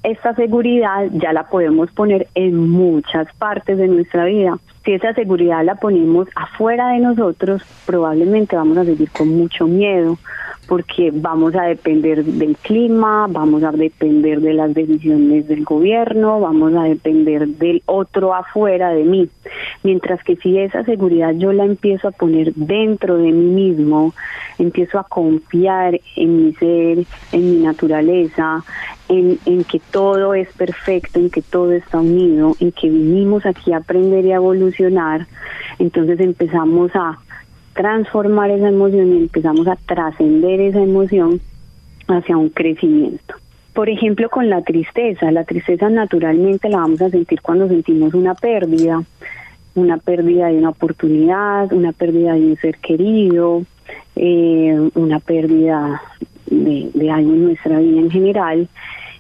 esta 0.06 0.36
seguridad 0.36 1.08
ya 1.12 1.34
la 1.34 1.48
podemos 1.48 1.92
poner 1.92 2.28
en 2.36 2.70
muchas 2.70 3.28
partes 3.38 3.78
de 3.78 3.88
nuestra 3.88 4.26
vida. 4.26 4.58
Si 4.84 4.94
esa 4.94 5.14
seguridad 5.14 5.66
la 5.66 5.76
ponemos 5.76 6.28
afuera 6.36 6.90
de 6.90 7.00
nosotros, 7.00 7.64
probablemente 7.86 8.56
vamos 8.56 8.78
a 8.78 8.84
vivir 8.84 9.10
con 9.10 9.30
mucho 9.30 9.66
miedo, 9.66 10.18
porque 10.68 11.12
vamos 11.14 11.56
a 11.56 11.64
depender 11.64 12.24
del 12.24 12.56
clima, 12.58 13.28
vamos 13.30 13.64
a 13.64 13.72
depender 13.72 14.42
de 14.42 14.54
las 14.54 14.74
decisiones 14.74 15.48
del 15.48 15.64
gobierno, 15.64 16.40
vamos 16.40 16.74
a 16.74 16.84
depender 16.84 17.48
del 17.48 17.84
otro 17.86 18.34
afuera 18.34 18.90
de 18.90 19.04
mí. 19.04 19.30
Mientras 19.84 20.24
que 20.24 20.36
si 20.38 20.58
esa 20.58 20.84
seguridad 20.84 21.34
yo 21.34 21.54
la 21.54 21.66
empiezo 21.66 22.08
a 22.08 22.12
poner 22.12 22.54
dentro 22.56 23.18
de 23.18 23.32
mí 23.32 23.70
mismo, 23.70 24.14
empiezo 24.58 25.00
a 25.00 25.04
confiar 25.04 26.00
en 26.16 26.46
mi 26.46 26.54
ser, 26.54 27.06
en 27.32 27.52
mi 27.52 27.64
naturaleza, 27.64 28.64
en, 29.10 29.38
en 29.46 29.64
que 29.64 29.80
todo 29.92 30.34
es 30.34 30.52
perfecto, 30.54 31.20
en 31.20 31.30
que 31.30 31.42
todo 31.42 31.72
está 31.72 32.00
unido, 32.00 32.56
en 32.60 32.72
que 32.72 32.90
vinimos 32.90 33.46
aquí 33.46 33.74
a 33.74 33.78
aprender 33.78 34.26
y 34.26 34.32
a 34.32 34.38
evolucionar, 34.38 35.28
entonces 35.80 36.20
empezamos 36.20 36.92
a 36.96 37.20
transformar 37.76 38.50
esa 38.50 38.70
emoción 38.70 39.14
y 39.14 39.18
empezamos 39.18 39.68
a 39.68 39.76
trascender 39.76 40.62
esa 40.62 40.82
emoción 40.82 41.40
hacia 42.08 42.38
un 42.38 42.50
crecimiento. 42.50 43.36
Por 43.74 43.90
ejemplo, 43.90 44.30
con 44.30 44.50
la 44.50 44.62
tristeza, 44.62 45.30
la 45.32 45.44
tristeza 45.44 45.90
naturalmente 45.90 46.70
la 46.70 46.78
vamos 46.78 47.02
a 47.02 47.10
sentir 47.10 47.42
cuando 47.42 47.68
sentimos 47.68 48.14
una 48.14 48.34
pérdida, 48.34 49.04
una 49.76 49.98
pérdida 49.98 50.48
de 50.48 50.58
una 50.58 50.70
oportunidad, 50.70 51.74
una 51.74 51.92
pérdida 51.92 52.34
de 52.34 52.46
un 52.46 52.58
ser 52.58 52.78
querido, 52.78 53.64
eh, 54.16 54.90
una 54.96 55.20
pérdida 55.20 56.02
de, 56.46 56.90
de 56.94 57.12
algo 57.12 57.34
en 57.34 57.44
nuestra 57.44 57.80
vida 57.80 58.00
en 58.00 58.10
general 58.10 58.70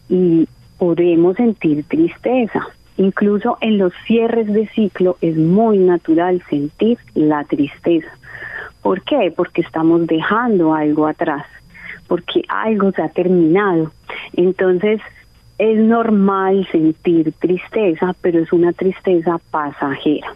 y 0.08 0.48
podemos 0.78 1.36
sentir 1.36 1.84
tristeza. 1.84 2.66
Incluso 2.98 3.58
en 3.60 3.78
los 3.78 3.92
cierres 4.08 4.48
de 4.48 4.68
ciclo 4.70 5.18
es 5.20 5.36
muy 5.36 5.80
natural 5.80 6.42
sentir 6.50 6.98
la 7.14 7.44
tristeza. 7.44 8.08
¿Por 8.86 9.02
qué? 9.02 9.34
Porque 9.36 9.62
estamos 9.62 10.06
dejando 10.06 10.76
algo 10.76 11.08
atrás, 11.08 11.44
porque 12.08 12.44
algo 12.48 12.92
se 12.92 13.02
ha 13.02 13.10
terminado. 13.10 13.92
Entonces, 14.34 15.02
es 15.58 15.80
normal 15.80 16.68
sentir 16.72 17.34
tristeza, 17.40 18.16
pero 18.22 18.38
es 18.44 18.54
una 18.54 18.74
tristeza 18.74 19.40
pasajera. 19.50 20.36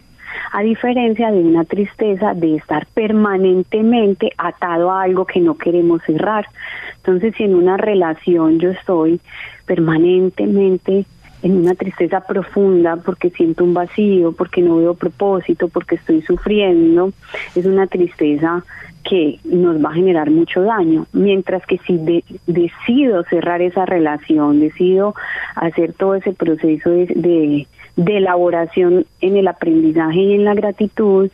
A 0.50 0.62
diferencia 0.62 1.30
de 1.30 1.38
una 1.38 1.64
tristeza 1.64 2.34
de 2.34 2.56
estar 2.56 2.86
permanentemente 2.86 4.32
atado 4.36 4.90
a 4.90 5.02
algo 5.02 5.26
que 5.26 5.38
no 5.38 5.56
queremos 5.56 6.02
cerrar. 6.02 6.46
Entonces, 6.96 7.36
si 7.36 7.44
en 7.44 7.54
una 7.54 7.76
relación 7.76 8.58
yo 8.58 8.70
estoy 8.70 9.20
permanentemente 9.64 11.06
en 11.42 11.56
una 11.56 11.74
tristeza 11.74 12.20
profunda 12.20 12.96
porque 12.96 13.30
siento 13.30 13.64
un 13.64 13.74
vacío, 13.74 14.32
porque 14.32 14.62
no 14.62 14.76
veo 14.76 14.94
propósito, 14.94 15.68
porque 15.68 15.96
estoy 15.96 16.22
sufriendo, 16.22 17.12
es 17.54 17.66
una 17.66 17.86
tristeza 17.86 18.64
que 19.02 19.38
nos 19.44 19.82
va 19.82 19.90
a 19.90 19.94
generar 19.94 20.30
mucho 20.30 20.62
daño. 20.62 21.06
Mientras 21.12 21.64
que 21.66 21.78
si 21.78 21.98
decido 22.46 23.24
cerrar 23.24 23.62
esa 23.62 23.86
relación, 23.86 24.60
decido 24.60 25.14
hacer 25.54 25.94
todo 25.94 26.14
ese 26.14 26.32
proceso 26.32 26.90
de 26.90 27.06
de 27.06 27.66
elaboración 28.06 29.06
en 29.20 29.36
el 29.36 29.48
aprendizaje 29.48 30.20
y 30.20 30.34
en 30.34 30.44
la 30.44 30.54
gratitud, 30.54 31.30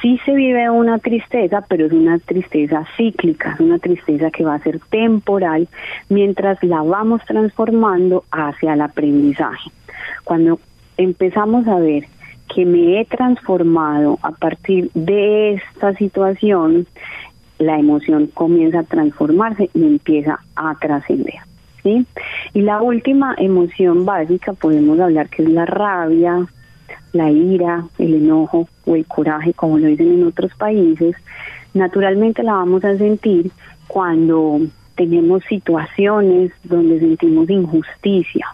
sí 0.00 0.20
se 0.24 0.34
vive 0.34 0.68
una 0.70 0.98
tristeza, 0.98 1.64
pero 1.68 1.86
es 1.86 1.92
una 1.92 2.18
tristeza 2.18 2.86
cíclica, 2.96 3.52
es 3.54 3.60
una 3.60 3.78
tristeza 3.78 4.30
que 4.30 4.44
va 4.44 4.54
a 4.54 4.62
ser 4.62 4.80
temporal 4.90 5.68
mientras 6.08 6.62
la 6.62 6.82
vamos 6.82 7.22
transformando 7.26 8.24
hacia 8.30 8.74
el 8.74 8.80
aprendizaje. 8.80 9.70
Cuando 10.24 10.58
empezamos 10.96 11.66
a 11.66 11.78
ver 11.78 12.04
que 12.54 12.64
me 12.66 13.00
he 13.00 13.04
transformado 13.04 14.18
a 14.22 14.32
partir 14.32 14.90
de 14.94 15.54
esta 15.54 15.94
situación, 15.94 16.86
la 17.58 17.78
emoción 17.78 18.26
comienza 18.26 18.80
a 18.80 18.84
transformarse 18.84 19.70
y 19.74 19.84
empieza 19.84 20.38
a 20.54 20.74
trascender. 20.78 21.53
Y 21.84 22.62
la 22.62 22.80
última 22.80 23.34
emoción 23.38 24.04
básica 24.06 24.52
podemos 24.54 24.98
hablar 24.98 25.28
que 25.28 25.42
es 25.42 25.50
la 25.50 25.66
rabia, 25.66 26.46
la 27.12 27.30
ira, 27.30 27.84
el 27.98 28.14
enojo 28.14 28.68
o 28.86 28.96
el 28.96 29.06
coraje, 29.06 29.52
como 29.52 29.78
lo 29.78 29.86
dicen 29.86 30.12
en 30.12 30.26
otros 30.26 30.52
países. 30.54 31.14
Naturalmente 31.74 32.42
la 32.42 32.54
vamos 32.54 32.84
a 32.84 32.96
sentir 32.96 33.50
cuando 33.86 34.60
tenemos 34.96 35.42
situaciones 35.44 36.52
donde 36.62 37.00
sentimos 37.00 37.50
injusticia 37.50 38.46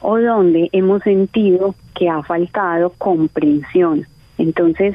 o 0.00 0.18
donde 0.18 0.68
hemos 0.72 1.02
sentido 1.02 1.74
que 1.94 2.08
ha 2.08 2.22
faltado 2.22 2.92
comprensión. 2.98 4.06
Entonces, 4.38 4.94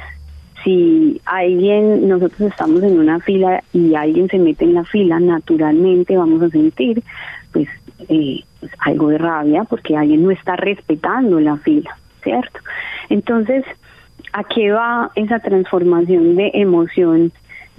si 0.63 1.19
alguien, 1.25 2.07
nosotros 2.07 2.51
estamos 2.51 2.83
en 2.83 2.99
una 2.99 3.19
fila 3.19 3.63
y 3.73 3.95
alguien 3.95 4.27
se 4.29 4.37
mete 4.37 4.65
en 4.65 4.75
la 4.75 4.83
fila, 4.83 5.19
naturalmente 5.19 6.17
vamos 6.17 6.41
a 6.43 6.49
sentir 6.49 7.03
pues, 7.51 7.67
eh, 8.09 8.43
pues, 8.59 8.71
algo 8.79 9.09
de 9.09 9.17
rabia 9.17 9.63
porque 9.63 9.95
alguien 9.95 10.23
no 10.23 10.31
está 10.31 10.55
respetando 10.55 11.39
la 11.39 11.57
fila, 11.57 11.97
¿cierto? 12.23 12.59
Entonces, 13.09 13.65
¿a 14.33 14.43
qué 14.43 14.71
va 14.71 15.11
esa 15.15 15.39
transformación 15.39 16.35
de 16.35 16.51
emoción? 16.53 17.31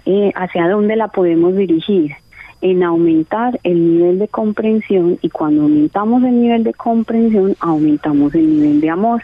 Eh, 0.05 0.33
¿Hacia 0.35 0.69
dónde 0.69 0.97
la 0.97 1.09
podemos 1.09 1.57
dirigir? 1.57 2.13
En 2.61 2.85
aumentar 2.85 3.59
el 3.65 3.95
nivel 3.95 4.19
de 4.21 4.29
comprensión 4.29 5.19
y 5.21 5.31
cuando 5.31 5.63
aumentamos 5.63 6.23
el 6.23 6.41
nivel 6.41 6.63
de 6.63 6.75
comprensión, 6.75 7.57
aumentamos 7.59 8.35
el 8.37 8.49
nivel 8.49 8.81
de 8.81 8.91
amor 8.91 9.23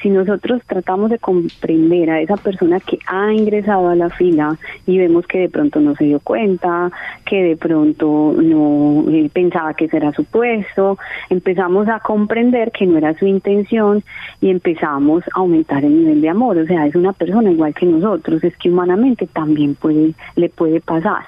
si 0.00 0.10
nosotros 0.10 0.62
tratamos 0.66 1.10
de 1.10 1.18
comprender 1.18 2.10
a 2.10 2.20
esa 2.20 2.36
persona 2.36 2.80
que 2.80 2.98
ha 3.06 3.32
ingresado 3.32 3.88
a 3.88 3.96
la 3.96 4.10
fila 4.10 4.56
y 4.86 4.98
vemos 4.98 5.26
que 5.26 5.40
de 5.40 5.48
pronto 5.48 5.80
no 5.80 5.94
se 5.96 6.04
dio 6.04 6.20
cuenta, 6.20 6.90
que 7.24 7.42
de 7.42 7.56
pronto 7.56 8.34
no 8.40 9.04
pensaba 9.32 9.74
que 9.74 9.86
ese 9.86 9.96
era 9.96 10.12
su 10.12 10.24
puesto, 10.24 10.98
empezamos 11.30 11.88
a 11.88 12.00
comprender 12.00 12.70
que 12.70 12.86
no 12.86 12.98
era 12.98 13.18
su 13.18 13.26
intención 13.26 14.04
y 14.40 14.50
empezamos 14.50 15.24
a 15.34 15.40
aumentar 15.40 15.84
el 15.84 15.96
nivel 15.96 16.20
de 16.20 16.28
amor. 16.28 16.58
O 16.58 16.66
sea, 16.66 16.86
es 16.86 16.94
una 16.94 17.12
persona 17.12 17.50
igual 17.50 17.74
que 17.74 17.86
nosotros, 17.86 18.42
es 18.44 18.56
que 18.56 18.70
humanamente 18.70 19.26
también 19.26 19.74
puede, 19.74 20.14
le 20.36 20.48
puede 20.48 20.80
pasar. 20.80 21.24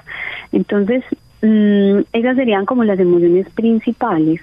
Entonces, 0.52 1.04
mmm, 1.42 2.00
esas 2.12 2.36
serían 2.36 2.66
como 2.66 2.84
las 2.84 2.98
emociones 3.00 3.48
principales 3.50 4.40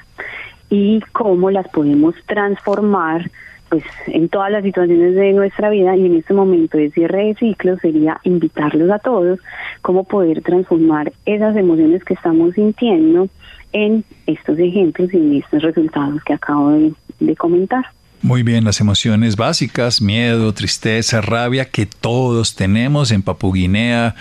y 0.69 0.99
cómo 1.13 1.49
las 1.49 1.67
podemos 1.69 2.15
transformar 2.25 3.29
pues 3.69 3.83
en 4.07 4.29
todas 4.29 4.51
las 4.51 4.63
situaciones 4.63 5.15
de 5.15 5.33
nuestra 5.33 5.69
vida 5.69 5.95
y 5.95 6.05
en 6.05 6.15
este 6.15 6.33
momento 6.33 6.77
de 6.77 6.91
cierre 6.91 7.25
de 7.25 7.35
ciclo 7.35 7.77
sería 7.77 8.19
invitarlos 8.23 8.89
a 8.91 8.99
todos 8.99 9.39
cómo 9.81 10.03
poder 10.03 10.41
transformar 10.41 11.13
esas 11.25 11.55
emociones 11.55 12.03
que 12.03 12.13
estamos 12.13 12.53
sintiendo 12.53 13.29
en 13.73 14.03
estos 14.25 14.57
ejemplos 14.59 15.13
y 15.13 15.17
en 15.17 15.35
estos 15.35 15.61
resultados 15.61 16.23
que 16.23 16.33
acabo 16.33 16.71
de, 16.71 16.93
de 17.19 17.35
comentar. 17.35 17.85
Muy 18.21 18.41
bien, 18.41 18.63
las 18.63 18.81
emociones 18.81 19.35
básicas, 19.35 20.01
miedo, 20.01 20.51
tristeza, 20.53 21.21
rabia, 21.21 21.65
que 21.65 21.85
todos 21.85 22.55
tenemos 22.55 23.11
en 23.11 23.21
Papuguinea, 23.21 24.15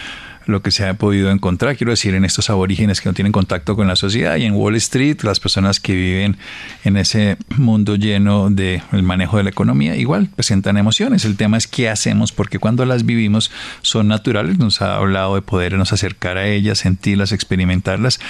lo 0.46 0.62
que 0.62 0.70
se 0.70 0.86
ha 0.86 0.94
podido 0.94 1.30
encontrar, 1.30 1.76
quiero 1.76 1.90
decir, 1.90 2.14
en 2.14 2.24
estos 2.24 2.50
aborígenes 2.50 3.00
que 3.00 3.08
no 3.08 3.14
tienen 3.14 3.32
contacto 3.32 3.76
con 3.76 3.86
la 3.86 3.96
sociedad 3.96 4.36
y 4.36 4.44
en 4.44 4.54
Wall 4.54 4.76
Street, 4.76 5.20
las 5.22 5.40
personas 5.40 5.80
que 5.80 5.94
viven 5.94 6.36
en 6.84 6.96
ese 6.96 7.36
mundo 7.56 7.96
lleno 7.96 8.50
del 8.50 8.82
el 8.92 9.02
manejo 9.02 9.36
de 9.36 9.44
la 9.44 9.50
economía, 9.50 9.96
igual 9.96 10.28
presentan 10.34 10.76
emociones. 10.76 11.24
El 11.24 11.36
tema 11.36 11.56
es 11.56 11.66
qué 11.66 11.88
hacemos, 11.88 12.32
porque 12.32 12.58
cuando 12.58 12.84
las 12.84 13.04
vivimos 13.04 13.50
son 13.82 14.08
naturales, 14.08 14.58
nos 14.58 14.82
ha 14.82 14.96
hablado 14.96 15.34
de 15.34 15.42
podernos 15.42 15.92
acercar 15.92 16.38
a 16.38 16.46
ellas, 16.46 16.78
sentirlas, 16.78 17.32
experimentarlas 17.32 18.20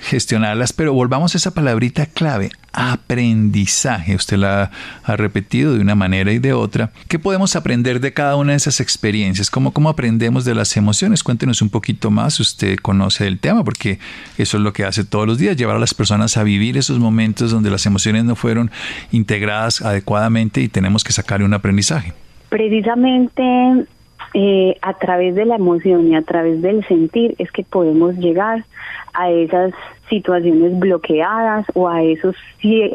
gestionarlas, 0.00 0.72
pero 0.72 0.92
volvamos 0.92 1.34
a 1.34 1.38
esa 1.38 1.52
palabrita 1.52 2.06
clave, 2.06 2.50
aprendizaje. 2.72 4.14
Usted 4.14 4.36
la 4.36 4.70
ha 5.02 5.16
repetido 5.16 5.74
de 5.74 5.80
una 5.80 5.94
manera 5.94 6.32
y 6.32 6.38
de 6.38 6.52
otra. 6.52 6.90
¿Qué 7.08 7.18
podemos 7.18 7.56
aprender 7.56 8.00
de 8.00 8.12
cada 8.12 8.36
una 8.36 8.52
de 8.52 8.58
esas 8.58 8.80
experiencias? 8.80 9.50
¿Cómo, 9.50 9.72
cómo 9.72 9.88
aprendemos 9.88 10.44
de 10.44 10.54
las 10.54 10.76
emociones? 10.76 11.22
Cuéntenos 11.22 11.62
un 11.62 11.70
poquito 11.70 12.10
más. 12.10 12.38
Usted 12.40 12.76
conoce 12.76 13.26
el 13.26 13.38
tema 13.38 13.64
porque 13.64 13.98
eso 14.38 14.56
es 14.58 14.62
lo 14.62 14.72
que 14.72 14.84
hace 14.84 15.04
todos 15.04 15.26
los 15.26 15.38
días, 15.38 15.56
llevar 15.56 15.76
a 15.76 15.80
las 15.80 15.94
personas 15.94 16.36
a 16.36 16.42
vivir 16.42 16.76
esos 16.76 16.98
momentos 16.98 17.50
donde 17.50 17.70
las 17.70 17.86
emociones 17.86 18.24
no 18.24 18.36
fueron 18.36 18.70
integradas 19.12 19.82
adecuadamente 19.82 20.60
y 20.60 20.68
tenemos 20.68 21.04
que 21.04 21.12
sacar 21.12 21.42
un 21.42 21.54
aprendizaje. 21.54 22.12
Precisamente 22.48 23.86
eh, 24.38 24.76
a 24.82 24.92
través 24.92 25.34
de 25.34 25.46
la 25.46 25.56
emoción 25.56 26.08
y 26.08 26.14
a 26.14 26.20
través 26.20 26.60
del 26.60 26.86
sentir 26.86 27.34
es 27.38 27.50
que 27.50 27.64
podemos 27.64 28.16
llegar 28.16 28.66
a 29.14 29.30
esas 29.30 29.72
situaciones 30.10 30.78
bloqueadas 30.78 31.64
o 31.72 31.88
a 31.88 32.02
esos 32.02 32.36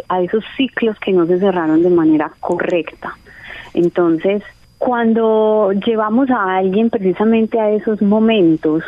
a 0.08 0.21
esos 0.21 0.43
ciclos 0.56 0.99
que 0.99 1.12
no 1.12 1.25
se 1.25 1.39
cerraron 1.39 1.82
de 1.82 1.89
manera 1.89 2.32
correcta. 2.41 3.17
Entonces, 3.73 4.43
cuando 4.77 5.71
llevamos 5.84 6.30
a 6.30 6.58
alguien 6.58 6.91
precisamente 6.91 7.60
a 7.60 7.71
esos 7.71 8.04
momentos, 8.04 8.84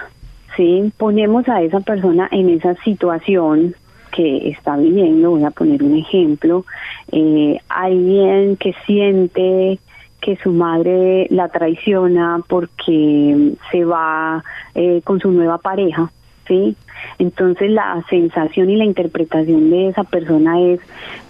sí, 0.55 0.93
ponemos 0.97 1.49
a 1.49 1.63
esa 1.63 1.79
persona 1.79 2.29
en 2.31 2.51
esa 2.51 2.75
situación 2.83 3.73
que 4.11 4.49
está 4.49 4.77
viviendo, 4.77 5.31
voy 5.31 5.43
a 5.43 5.49
poner 5.49 5.81
un 5.81 5.95
ejemplo, 5.95 6.65
eh, 7.11 7.57
alguien 7.67 8.57
que 8.57 8.75
siente 8.85 9.79
que 10.23 10.37
su 10.37 10.51
madre 10.51 11.27
la 11.29 11.49
traiciona 11.49 12.39
porque 12.47 13.53
se 13.71 13.83
va 13.83 14.43
eh, 14.73 15.01
con 15.03 15.19
su 15.19 15.31
nueva 15.31 15.57
pareja 15.57 16.09
¿sí? 16.47 16.75
Entonces 17.19 17.71
la 17.71 18.03
sensación 18.09 18.69
y 18.69 18.75
la 18.75 18.85
interpretación 18.85 19.69
de 19.69 19.89
esa 19.89 20.03
persona 20.03 20.59
es, 20.61 20.79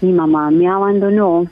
mi 0.00 0.12
mamá 0.12 0.50
me 0.50 0.68
abandonó, 0.68 1.46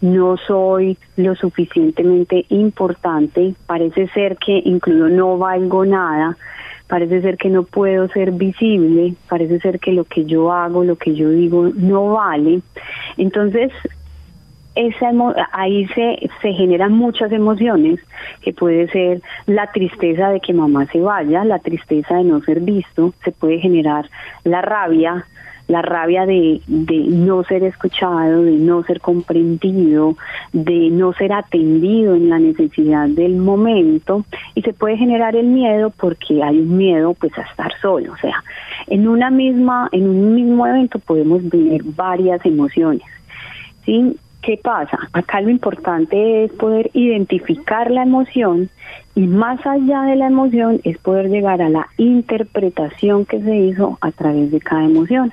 no 0.00 0.36
soy 0.36 0.96
lo 1.16 1.34
suficientemente 1.34 2.44
importante, 2.50 3.54
parece 3.66 4.08
ser 4.08 4.36
que 4.36 4.62
incluso 4.64 5.08
no 5.08 5.38
valgo 5.38 5.84
nada, 5.84 6.36
parece 6.86 7.20
ser 7.20 7.36
que 7.36 7.50
no 7.50 7.64
puedo 7.64 8.08
ser 8.08 8.32
visible, 8.32 9.14
parece 9.28 9.60
ser 9.60 9.80
que 9.80 9.92
lo 9.92 10.04
que 10.04 10.24
yo 10.24 10.52
hago, 10.52 10.84
lo 10.84 10.96
que 10.96 11.14
yo 11.14 11.30
digo 11.30 11.70
no 11.74 12.14
vale. 12.14 12.60
Entonces, 13.16 13.72
esa 14.74 15.10
ahí 15.52 15.86
se, 15.88 16.30
se 16.40 16.52
generan 16.52 16.92
muchas 16.92 17.32
emociones, 17.32 18.00
que 18.42 18.52
puede 18.52 18.88
ser 18.88 19.20
la 19.46 19.70
tristeza 19.72 20.30
de 20.30 20.40
que 20.40 20.52
mamá 20.52 20.86
se 20.86 21.00
vaya, 21.00 21.44
la 21.44 21.58
tristeza 21.58 22.16
de 22.16 22.24
no 22.24 22.40
ser 22.42 22.60
visto, 22.60 23.12
se 23.24 23.32
puede 23.32 23.58
generar 23.58 24.08
la 24.44 24.62
rabia, 24.62 25.26
la 25.68 25.82
rabia 25.82 26.24
de, 26.24 26.62
de 26.66 26.98
no 26.98 27.44
ser 27.44 27.62
escuchado, 27.62 28.42
de 28.42 28.52
no 28.52 28.82
ser 28.84 29.00
comprendido, 29.00 30.16
de 30.52 30.88
no 30.90 31.12
ser 31.12 31.32
atendido 31.32 32.14
en 32.14 32.30
la 32.30 32.38
necesidad 32.38 33.08
del 33.08 33.36
momento 33.36 34.24
y 34.54 34.62
se 34.62 34.72
puede 34.72 34.96
generar 34.96 35.36
el 35.36 35.46
miedo 35.46 35.90
porque 35.90 36.42
hay 36.42 36.58
un 36.58 36.76
miedo 36.76 37.14
pues 37.14 37.36
a 37.36 37.42
estar 37.42 37.72
solo, 37.82 38.12
o 38.14 38.16
sea, 38.16 38.42
en 38.86 39.06
una 39.08 39.30
misma 39.30 39.88
en 39.92 40.08
un 40.08 40.34
mismo 40.34 40.66
evento 40.66 40.98
podemos 40.98 41.42
vivir 41.48 41.82
varias 41.84 42.44
emociones. 42.46 43.06
¿Sí? 43.84 44.16
¿Qué 44.42 44.56
pasa? 44.56 44.98
Acá 45.12 45.40
lo 45.40 45.50
importante 45.50 46.44
es 46.44 46.52
poder 46.52 46.90
identificar 46.94 47.90
la 47.90 48.04
emoción 48.04 48.70
y 49.14 49.26
más 49.26 49.64
allá 49.66 50.02
de 50.02 50.14
la 50.14 50.28
emoción 50.28 50.80
es 50.84 50.96
poder 50.98 51.28
llegar 51.28 51.60
a 51.60 51.68
la 51.68 51.88
interpretación 51.96 53.26
que 53.26 53.42
se 53.42 53.56
hizo 53.56 53.98
a 54.00 54.12
través 54.12 54.52
de 54.52 54.60
cada 54.60 54.84
emoción. 54.84 55.32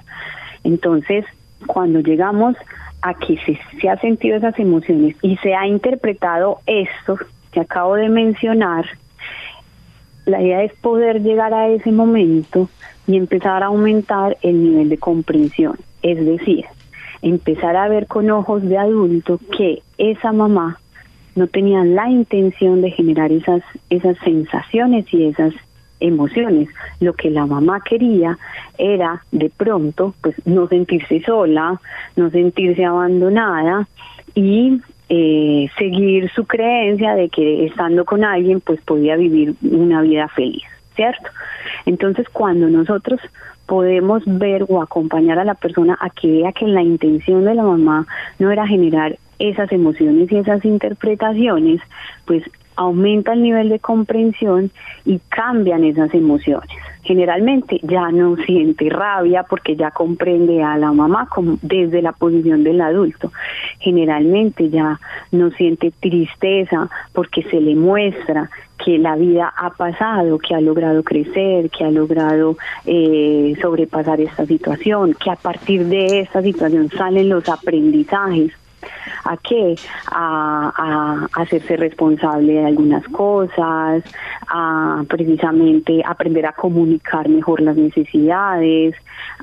Entonces, 0.64 1.24
cuando 1.68 2.00
llegamos 2.00 2.56
a 3.04 3.14
que 3.14 3.38
se, 3.46 3.60
se 3.80 3.90
ha 3.90 3.98
sentido 4.00 4.38
esas 4.38 4.58
emociones 4.58 5.16
y 5.22 5.38
se 5.38 5.54
ha 5.54 5.68
interpretado 5.68 6.60
esto 6.66 7.20
que 7.52 7.60
acabo 7.60 7.96
de 7.96 8.10
mencionar, 8.10 8.86
la 10.26 10.42
idea 10.42 10.64
es 10.64 10.74
poder 10.74 11.22
llegar 11.22 11.54
a 11.54 11.68
ese 11.68 11.92
momento 11.92 12.70
y 13.06 13.18
empezar 13.18 13.62
a 13.62 13.68
aumentar 13.68 14.38
el 14.42 14.64
nivel 14.64 14.90
de 14.90 14.98
comprensión. 14.98 15.78
Es 16.02 16.26
decir, 16.26 16.66
empezar 17.22 17.76
a 17.76 17.88
ver 17.88 18.08
con 18.08 18.30
ojos 18.30 18.64
de 18.64 18.78
adulto 18.78 19.40
que 19.58 19.82
esa 19.98 20.32
mamá 20.32 20.80
no 21.36 21.48
tenía 21.48 21.84
la 21.84 22.10
intención 22.10 22.82
de 22.82 22.92
generar 22.92 23.32
esas, 23.32 23.62
esas 23.90 24.18
sensaciones 24.20 25.06
y 25.14 25.26
esas 25.26 25.54
emociones. 26.00 26.70
Lo 27.00 27.14
que 27.14 27.30
la 27.30 27.46
mamá 27.46 27.82
quería 27.82 28.38
era 28.78 29.24
de 29.32 29.50
pronto 29.50 30.14
pues 30.22 30.36
no 30.46 30.68
sentirse 30.68 31.22
sola, 31.22 31.80
no 32.16 32.30
sentirse 32.30 32.86
abandonada 32.86 33.88
y 34.34 34.82
eh, 35.10 35.70
seguir 35.78 36.32
su 36.32 36.46
creencia 36.46 37.16
de 37.16 37.30
que 37.30 37.66
estando 37.66 38.06
con 38.06 38.24
alguien 38.24 38.60
pues 38.62 38.82
podía 38.82 39.16
vivir 39.16 39.56
una 39.62 40.02
vida 40.02 40.28
feliz, 40.30 40.64
¿cierto? 40.96 41.30
Entonces 41.86 42.28
cuando 42.30 42.68
nosotros 42.70 43.20
podemos 43.66 44.24
ver 44.26 44.66
o 44.68 44.82
acompañar 44.82 45.40
a 45.40 45.46
la 45.46 45.56
persona 45.56 45.98
a 46.00 46.10
que 46.10 46.28
vea 46.28 46.52
que 46.52 46.68
la 46.68 46.82
intención 46.82 47.46
de 47.46 47.56
la 47.56 47.64
mamá 47.64 48.06
no 48.40 48.52
era 48.52 48.68
generar 48.68 49.18
esas 49.40 49.72
emociones 49.72 50.32
y 50.32 50.38
esas 50.38 50.64
interpretaciones, 50.64 51.82
pues 52.26 52.44
aumenta 52.76 53.34
el 53.34 53.42
nivel 53.42 53.70
de 53.70 53.80
comprensión 53.80 54.72
y 55.06 55.20
cambian 55.30 55.84
esas 55.84 56.14
emociones. 56.14 56.70
Generalmente 57.04 57.80
ya 57.84 58.10
no 58.12 58.36
siente 58.46 58.90
rabia 58.90 59.44
porque 59.44 59.76
ya 59.76 59.92
comprende 59.92 60.64
a 60.64 60.78
la 60.78 60.92
mamá 60.92 61.28
como 61.28 61.58
desde 61.62 62.02
la 62.02 62.12
posición 62.12 62.64
del 62.64 62.82
adulto. 62.82 63.32
Generalmente 63.80 64.70
ya 64.70 65.00
no 65.32 65.52
siente 65.52 65.92
tristeza 66.00 66.90
porque 67.14 67.44
se 67.44 67.62
le 67.62 67.76
muestra 67.76 68.50
que 68.84 68.98
la 68.98 69.16
vida 69.16 69.54
ha 69.56 69.72
pasado, 69.72 70.38
que 70.38 70.54
ha 70.56 70.62
logrado 70.62 71.04
crecer, 71.04 71.70
que 71.70 71.86
ha 71.86 71.92
logrado 71.92 72.58
eh, 72.86 73.56
sobrepasar 73.62 74.20
esta 74.22 74.46
situación, 74.46 75.14
que 75.14 75.32
a 75.32 75.36
partir 75.36 75.86
de 75.86 76.20
esta 76.20 76.42
situación 76.42 76.90
salen 76.90 77.30
los 77.30 77.48
aprendizajes 77.50 78.52
¿A 79.24 79.38
qué? 79.38 79.76
A, 80.12 81.28
hacerse 81.34 81.78
responsable 81.78 82.54
de 82.54 82.66
algunas 82.66 83.04
cosas, 83.08 84.04
a 84.48 85.04
precisamente 85.08 86.02
aprender 86.06 86.46
a 86.46 86.54
comunicar 86.54 87.28
mejor 87.28 87.62
las 87.62 87.76
necesidades, 87.76 88.96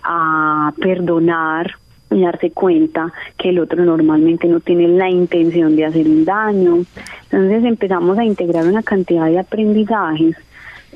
a 0.05 0.73
perdonar 0.81 1.75
y 2.11 2.21
darse 2.21 2.51
cuenta 2.51 3.13
que 3.39 3.49
el 3.49 3.59
otro 3.59 3.85
normalmente 3.85 4.47
no 4.47 4.61
tiene 4.61 4.87
la 4.87 5.09
intención 5.09 5.75
de 5.75 5.87
hacer 5.87 6.07
un 6.07 6.25
daño. 6.25 6.85
Entonces 7.33 7.65
empezamos 7.65 8.19
a 8.19 8.25
integrar 8.25 8.67
una 8.67 8.83
cantidad 8.83 9.27
de 9.27 9.39
aprendizajes 9.39 10.37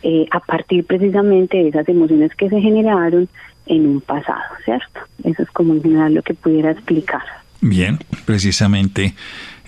eh, 0.03 0.27
a 0.31 0.41
partir 0.41 0.85
precisamente 0.85 1.57
de 1.57 1.69
esas 1.69 1.89
emociones 1.89 2.35
que 2.35 2.51
se 2.51 2.61
generaron 2.61 3.29
en 3.67 3.87
un 3.87 4.01
pasado, 4.01 4.43
¿cierto? 4.65 5.01
Eso 5.25 5.43
es 5.43 5.51
como 5.51 5.75
en 5.75 5.83
general 5.83 6.15
lo 6.15 6.23
que 6.23 6.35
pudiera 6.35 6.71
explicar. 6.71 7.23
Bien, 7.63 7.99
precisamente 8.27 9.15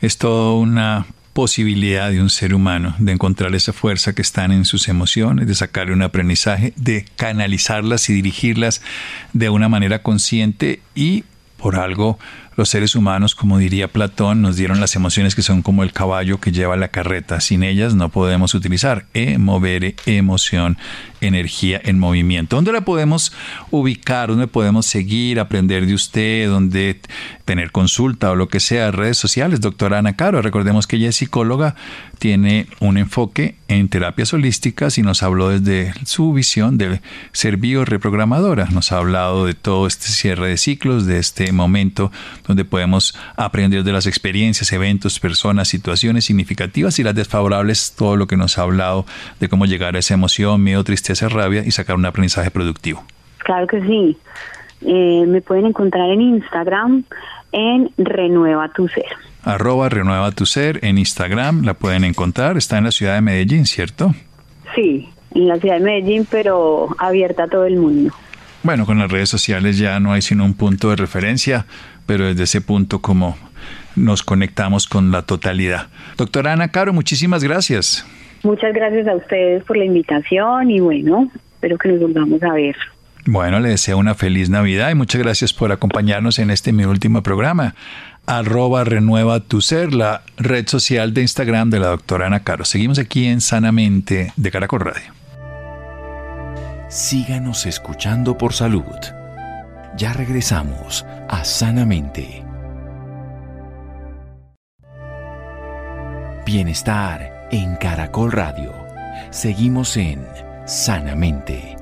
es 0.03 0.19
toda 0.19 0.53
una 0.53 1.07
posibilidad 1.33 2.11
de 2.11 2.21
un 2.21 2.31
ser 2.31 2.53
humano 2.53 2.95
de 2.99 3.13
encontrar 3.13 3.55
esa 3.55 3.73
fuerza 3.73 4.13
que 4.13 4.23
están 4.23 4.53
en 4.53 4.65
sus 4.65 4.89
emociones, 4.89 5.47
de 5.47 5.55
sacarle 5.55 5.93
un 5.93 6.03
aprendizaje, 6.03 6.73
de 6.77 7.07
canalizarlas 7.17 8.11
y 8.11 8.13
dirigirlas 8.13 8.83
de 9.33 9.49
una 9.49 9.69
manera 9.69 10.03
consciente 10.03 10.81
y 10.95 11.25
por 11.57 11.77
algo 11.77 12.19
los 12.59 12.71
seres 12.71 12.97
humanos, 12.97 13.37
como 13.37 13.59
diría 13.59 13.87
Platón, 13.87 14.43
nos 14.43 14.57
dieron 14.57 14.81
las 14.81 14.97
emociones 14.97 15.37
que 15.37 15.43
son 15.43 15.63
como 15.63 15.85
el 15.85 15.93
caballo 15.93 16.41
que 16.41 16.51
lleva 16.51 16.77
la 16.77 16.89
carreta. 16.89 17.41
Sin 17.41 17.63
ellas 17.63 17.95
no 17.95 18.09
podemos 18.09 18.53
utilizar. 18.53 19.07
E, 19.15 19.39
mover, 19.39 19.95
emoción, 20.07 20.77
energía 21.21 21.81
en 21.85 21.99
movimiento. 21.99 22.57
¿Dónde 22.57 22.73
la 22.73 22.83
podemos 22.83 23.33
ubicar? 23.71 24.29
¿Dónde 24.29 24.47
podemos 24.47 24.87
seguir, 24.87 25.41
aprender 25.41 25.87
de 25.87 25.95
usted? 25.95 26.49
¿Dónde 26.49 27.01
tener 27.45 27.73
consulta 27.73 28.31
o 28.31 28.37
lo 28.37 28.49
que 28.49 28.61
sea? 28.61 28.91
Redes 28.91 29.19
sociales, 29.19 29.61
doctora 29.61 29.99
Ana 29.99 30.17
Caro. 30.17 30.43
Recordemos 30.43 30.87
que 30.87 30.97
ella 30.97 31.09
es 31.09 31.17
psicóloga, 31.17 31.75
tiene 32.19 32.67
un 32.81 32.99
enfoque 32.99 33.57
en 33.69 33.89
terapias 33.89 34.33
holísticas 34.33 34.99
y 34.99 35.03
nos 35.03 35.23
habló 35.23 35.51
desde 35.51 35.93
su 36.05 36.33
visión 36.33 36.79
de 36.79 37.01
ser 37.33 37.57
bioreprogramadora. 37.57 38.67
Nos 38.71 38.93
ha 38.93 38.99
hablado 38.99 39.47
de 39.47 39.55
todo 39.55 39.87
este 39.87 40.09
cierre 40.09 40.49
de 40.49 40.57
ciclos, 40.57 41.07
de 41.07 41.19
este 41.19 41.53
momento 41.53 42.11
donde 42.47 42.65
podemos 42.65 43.15
aprender 43.37 43.85
de 43.85 43.93
las 43.93 44.07
experiencias, 44.07 44.73
eventos, 44.73 45.21
personas, 45.21 45.69
situaciones 45.69 46.25
significativas 46.25 46.99
y 46.99 47.03
las 47.03 47.15
desfavorables, 47.15 47.95
todo 47.97 48.17
lo 48.17 48.27
que 48.27 48.37
nos 48.37 48.59
ha 48.59 48.63
hablado 48.63 49.07
de 49.41 49.49
cómo 49.49 49.67
llegar 49.67 49.97
a 49.97 49.99
esa 49.99 50.15
emoción, 50.15 50.63
miedo, 50.63 50.85
tristeza, 50.85 51.08
rabia 51.15 51.63
y 51.65 51.71
sacar 51.71 51.97
un 51.97 52.07
aprendizaje 52.07 52.51
productivo. 52.51 53.05
Claro 53.39 53.67
que 53.67 53.81
sí. 53.83 54.17
Eh, 54.83 55.25
me 55.27 55.41
pueden 55.41 55.67
encontrar 55.67 56.11
en 56.11 56.21
Instagram 56.21 57.05
en 57.53 57.91
Renueva 57.97 58.69
tu 58.71 58.89
Ser. 58.89 59.07
Arroba 59.43 59.89
Renueva 59.89 60.31
tu 60.33 60.47
Ser 60.47 60.85
en 60.85 60.99
Instagram, 60.99 61.65
la 61.65 61.75
pueden 61.75 62.05
encontrar, 62.05 62.57
está 62.57 62.79
en 62.79 62.85
la 62.85 62.91
ciudad 62.91 63.15
de 63.15 63.23
Medellín, 63.23 63.67
¿cierto? 63.67 64.15
Sí, 64.75 65.09
en 65.35 65.49
la 65.49 65.59
ciudad 65.59 65.79
de 65.79 65.85
Medellín, 65.85 66.27
pero 66.31 66.95
abierta 66.99 67.45
a 67.45 67.49
todo 67.49 67.65
el 67.65 67.77
mundo. 67.77 68.13
Bueno, 68.63 68.87
con 68.87 68.99
las 68.99 69.11
redes 69.11 69.29
sociales 69.29 69.79
ya 69.79 69.99
no 70.01 70.13
hay 70.13 70.21
sino 70.21 70.45
un 70.45 70.55
punto 70.55 70.91
de 70.91 70.97
referencia 70.97 71.65
pero 72.09 72.25
desde 72.25 72.45
ese 72.45 72.63
punto 72.63 73.03
como 73.03 73.37
nos 73.95 74.23
conectamos 74.23 74.87
con 74.87 75.11
la 75.11 75.23
totalidad. 75.23 75.89
Doctora 76.17 76.55
Ana 76.55 76.69
Caro, 76.69 76.95
muchísimas 76.95 77.45
gracias. 77.45 78.07
Muchas 78.43 78.73
gracias 78.73 79.07
a 79.09 79.15
ustedes 79.15 79.65
por 79.65 79.77
la 79.77 79.85
invitación 79.85 80.71
y 80.71 80.81
bueno, 80.81 81.31
espero 81.55 81.79
que 81.79 81.89
nos 81.89 82.01
volvamos 82.01 82.43
a 82.43 82.53
ver. 82.53 82.77
Bueno, 83.27 83.61
le 83.61 83.71
deseo 83.71 83.99
una 83.99 84.15
feliz 84.15 84.49
Navidad 84.49 84.91
y 84.91 84.95
muchas 84.95 85.21
gracias 85.21 85.53
por 85.53 85.71
acompañarnos 85.73 86.39
en 86.39 86.51
este 86.51 86.73
mi 86.73 86.85
último 86.85 87.23
programa. 87.23 87.75
Arroba 88.27 88.85
Renueva 88.85 89.41
Tu 89.41 89.61
Ser, 89.61 89.93
la 89.93 90.23
red 90.37 90.67
social 90.67 91.15
de 91.15 91.23
Instagram 91.23 91.71
de 91.71 91.81
la 91.81 91.89
doctora 91.89 92.27
Ana 92.27 92.41
Caro. 92.41 92.65
Seguimos 92.65 92.99
aquí 92.99 93.27
en 93.27 93.41
Sanamente 93.41 94.33
de 94.37 94.51
Caracol 94.51 94.81
Radio. 94.81 95.13
Síganos 96.89 97.67
escuchando 97.67 98.39
por 98.39 98.55
salud. 98.55 98.85
Ya 99.97 100.13
regresamos 100.13 101.05
a 101.29 101.45
Sanamente. 101.45 102.45
Bienestar 106.47 107.38
en 107.51 107.77
Caracol 107.77 108.33
Radio. 108.33 108.73
Seguimos 109.31 109.97
en 109.97 110.27
Sanamente. 110.67 111.77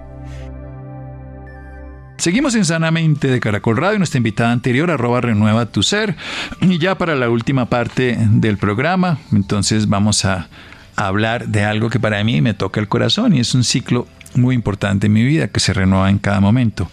Seguimos 2.16 2.54
en 2.54 2.64
Sanamente 2.64 3.28
de 3.28 3.40
Caracol 3.40 3.76
Radio, 3.76 3.98
nuestra 3.98 4.18
invitada 4.18 4.52
anterior, 4.52 4.90
arroba 4.90 5.20
renueva 5.20 5.66
tu 5.66 5.82
ser. 5.82 6.16
Y 6.60 6.78
ya 6.78 6.96
para 6.96 7.14
la 7.14 7.28
última 7.28 7.66
parte 7.66 8.16
del 8.18 8.58
programa, 8.58 9.18
entonces 9.32 9.88
vamos 9.88 10.24
a 10.24 10.48
hablar 10.96 11.48
de 11.48 11.64
algo 11.64 11.90
que 11.90 12.00
para 12.00 12.22
mí 12.24 12.40
me 12.40 12.54
toca 12.54 12.80
el 12.80 12.88
corazón 12.88 13.34
y 13.34 13.40
es 13.40 13.54
un 13.54 13.64
ciclo 13.64 14.06
muy 14.34 14.54
importante 14.54 15.06
en 15.06 15.12
mi 15.12 15.24
vida 15.24 15.48
que 15.48 15.60
se 15.60 15.72
renueva 15.72 16.10
en 16.10 16.18
cada 16.18 16.40
momento. 16.40 16.90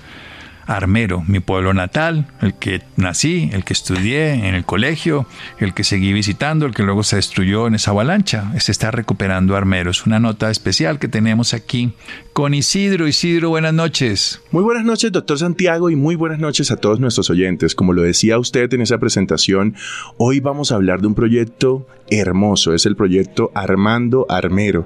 Armero, 0.66 1.24
mi 1.28 1.40
pueblo 1.40 1.74
natal, 1.74 2.28
el 2.42 2.54
que 2.54 2.82
nací, 2.96 3.50
el 3.54 3.64
que 3.64 3.74
estudié 3.74 4.34
en 4.34 4.56
el 4.56 4.66
colegio, 4.66 5.28
el 5.60 5.74
que 5.74 5.84
seguí 5.84 6.14
visitando, 6.14 6.66
el 6.66 6.74
que 6.74 6.84
luego 6.84 7.04
se 7.04 7.18
destruyó 7.18 7.68
en 7.68 7.76
esa 7.76 7.92
avalancha. 7.92 8.52
Se 8.60 8.72
está 8.72 8.92
recuperando 8.92 9.56
Armero. 9.56 9.92
Es 9.92 10.06
una 10.06 10.20
nota 10.20 10.50
especial 10.50 11.00
que 11.00 11.08
tenemos 11.08 11.54
aquí 11.54 11.94
con 12.34 12.54
Isidro. 12.54 13.08
Isidro, 13.08 13.50
buenas 13.50 13.74
noches. 13.74 14.42
Muy 14.52 14.64
buenas 14.64 14.86
noches, 14.86 15.12
doctor 15.12 15.38
Santiago, 15.38 15.90
y 15.90 15.96
muy 15.96 16.16
buenas 16.16 16.40
noches 16.40 16.72
a 16.72 16.78
todos 16.78 17.00
nuestros 17.00 17.30
oyentes. 17.30 17.76
Como 17.76 17.94
lo 17.94 18.02
decía 18.02 18.40
usted 18.40 18.74
en 18.74 18.82
esa 18.82 18.98
presentación, 18.98 19.76
hoy 20.18 20.40
vamos 20.40 20.72
a 20.72 20.76
hablar 20.76 21.02
de 21.02 21.08
un 21.08 21.16
proyecto 21.16 21.88
hermoso. 22.10 22.74
Es 22.74 22.86
el 22.86 22.96
proyecto 22.96 23.52
Armando 23.54 24.26
Armero. 24.30 24.86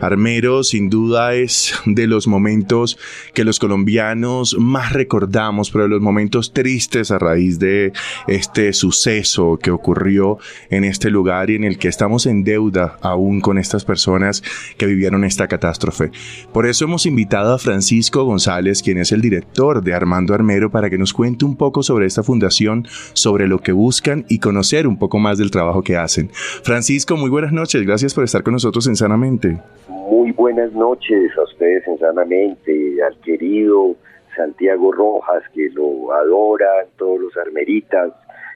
Armero, 0.00 0.64
sin 0.64 0.90
duda, 0.90 1.34
es 1.34 1.74
de 1.86 2.06
los 2.06 2.26
momentos 2.26 2.98
que 3.34 3.44
los 3.44 3.58
colombianos 3.58 4.56
más 4.58 4.92
recordamos, 5.18 5.70
pero 5.72 5.88
los 5.88 6.00
momentos 6.00 6.52
tristes 6.52 7.10
a 7.10 7.18
raíz 7.18 7.58
de 7.58 7.92
este 8.28 8.72
suceso 8.72 9.58
que 9.60 9.72
ocurrió 9.72 10.38
en 10.70 10.84
este 10.84 11.10
lugar 11.10 11.50
y 11.50 11.56
en 11.56 11.64
el 11.64 11.78
que 11.78 11.88
estamos 11.88 12.26
en 12.26 12.44
deuda 12.44 12.98
aún 13.00 13.40
con 13.40 13.58
estas 13.58 13.84
personas 13.84 14.42
que 14.76 14.86
vivieron 14.86 15.24
esta 15.24 15.48
catástrofe. 15.48 16.10
Por 16.52 16.66
eso 16.66 16.84
hemos 16.84 17.04
invitado 17.04 17.52
a 17.52 17.58
Francisco 17.58 18.22
González, 18.24 18.82
quien 18.82 18.98
es 18.98 19.10
el 19.10 19.20
director 19.20 19.82
de 19.82 19.94
Armando 19.94 20.34
Armero, 20.34 20.70
para 20.70 20.88
que 20.88 20.98
nos 20.98 21.12
cuente 21.12 21.44
un 21.44 21.56
poco 21.56 21.82
sobre 21.82 22.06
esta 22.06 22.22
fundación, 22.22 22.86
sobre 23.12 23.48
lo 23.48 23.58
que 23.58 23.72
buscan 23.72 24.24
y 24.28 24.38
conocer 24.38 24.86
un 24.86 24.98
poco 24.98 25.18
más 25.18 25.38
del 25.38 25.50
trabajo 25.50 25.82
que 25.82 25.96
hacen. 25.96 26.30
Francisco, 26.62 27.16
muy 27.16 27.30
buenas 27.30 27.52
noches. 27.52 27.82
Gracias 27.84 28.14
por 28.14 28.22
estar 28.22 28.44
con 28.44 28.52
nosotros 28.52 28.86
en 28.86 28.94
Sanamente. 28.94 29.58
Muy 29.88 30.30
buenas 30.30 30.72
noches 30.72 31.32
a 31.36 31.42
ustedes 31.42 31.86
en 31.88 31.98
Sanamente, 31.98 32.96
al 33.02 33.18
querido 33.20 33.96
Santiago 34.38 34.92
Rojas, 34.92 35.42
que 35.52 35.68
lo 35.70 36.12
adoran 36.12 36.86
todos 36.96 37.20
los 37.20 37.36
armeritas 37.36 38.12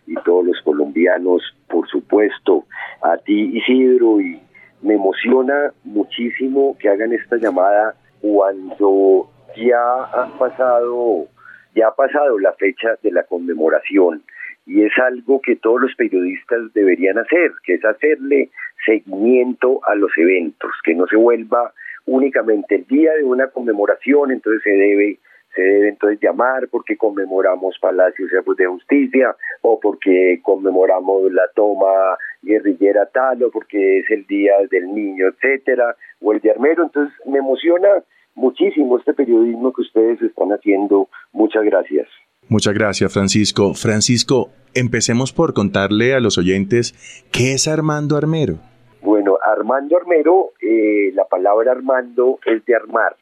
y 0.06 0.14
todos 0.22 0.46
los 0.46 0.60
colombianos, 0.62 1.42
por 1.68 1.88
supuesto, 1.88 2.64
a 3.02 3.16
ti 3.18 3.58
Isidro, 3.58 4.20
y 4.20 4.40
me 4.80 4.94
emociona 4.94 5.72
muchísimo 5.82 6.76
que 6.78 6.88
hagan 6.88 7.12
esta 7.12 7.36
llamada 7.36 7.96
cuando 8.20 9.28
ya 9.56 10.04
ha 10.04 10.38
pasado, 10.38 11.26
ya 11.74 11.88
ha 11.88 11.94
pasado 11.94 12.38
la 12.38 12.52
fecha 12.52 12.96
de 13.02 13.10
la 13.10 13.24
conmemoración. 13.24 14.22
Y 14.64 14.84
es 14.84 14.92
algo 14.98 15.40
que 15.40 15.56
todos 15.56 15.80
los 15.80 15.94
periodistas 15.96 16.72
deberían 16.72 17.18
hacer, 17.18 17.50
que 17.64 17.74
es 17.74 17.84
hacerle 17.84 18.50
seguimiento 18.86 19.80
a 19.84 19.96
los 19.96 20.12
eventos, 20.16 20.70
que 20.84 20.94
no 20.94 21.08
se 21.08 21.16
vuelva 21.16 21.72
únicamente 22.06 22.76
el 22.76 22.86
día 22.86 23.12
de 23.14 23.24
una 23.24 23.48
conmemoración, 23.48 24.30
entonces 24.30 24.62
se 24.62 24.70
debe 24.70 25.18
se 25.54 25.62
debe 25.62 25.88
entonces 25.90 26.18
llamar 26.20 26.68
porque 26.70 26.96
conmemoramos 26.96 27.76
Palacios 27.80 28.30
de 28.30 28.66
Justicia 28.66 29.36
o 29.62 29.78
porque 29.80 30.40
conmemoramos 30.42 31.32
la 31.32 31.44
toma 31.54 32.16
guerrillera 32.42 33.06
tal 33.06 33.42
o 33.44 33.50
porque 33.50 34.00
es 34.00 34.10
el 34.10 34.26
día 34.26 34.54
del 34.70 34.94
niño, 34.94 35.28
etcétera, 35.28 35.96
o 36.20 36.32
el 36.32 36.40
de 36.40 36.50
armero. 36.50 36.84
Entonces 36.84 37.14
me 37.26 37.38
emociona 37.38 37.88
muchísimo 38.34 38.98
este 38.98 39.14
periodismo 39.14 39.72
que 39.72 39.82
ustedes 39.82 40.22
están 40.22 40.50
haciendo. 40.50 41.08
Muchas 41.32 41.64
gracias. 41.64 42.08
Muchas 42.48 42.74
gracias, 42.74 43.12
Francisco. 43.12 43.74
Francisco, 43.74 44.50
empecemos 44.74 45.32
por 45.32 45.54
contarle 45.54 46.14
a 46.14 46.20
los 46.20 46.38
oyentes 46.38 46.92
qué 47.30 47.54
es 47.54 47.68
Armando 47.68 48.16
Armero. 48.16 48.56
Bueno, 49.00 49.38
Armando 49.44 49.96
Armero, 49.96 50.50
eh, 50.60 51.12
la 51.14 51.24
palabra 51.24 51.72
Armando 51.72 52.38
es 52.46 52.64
de 52.64 52.74
armar. 52.74 53.16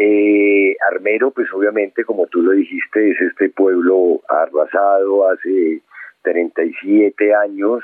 Eh, 0.00 0.76
Armero, 0.92 1.32
pues 1.32 1.52
obviamente, 1.52 2.04
como 2.04 2.28
tú 2.28 2.40
lo 2.40 2.52
dijiste, 2.52 3.10
es 3.10 3.20
este 3.20 3.50
pueblo 3.50 4.20
arrasado 4.28 5.28
hace 5.28 5.80
37 6.22 7.34
años, 7.34 7.82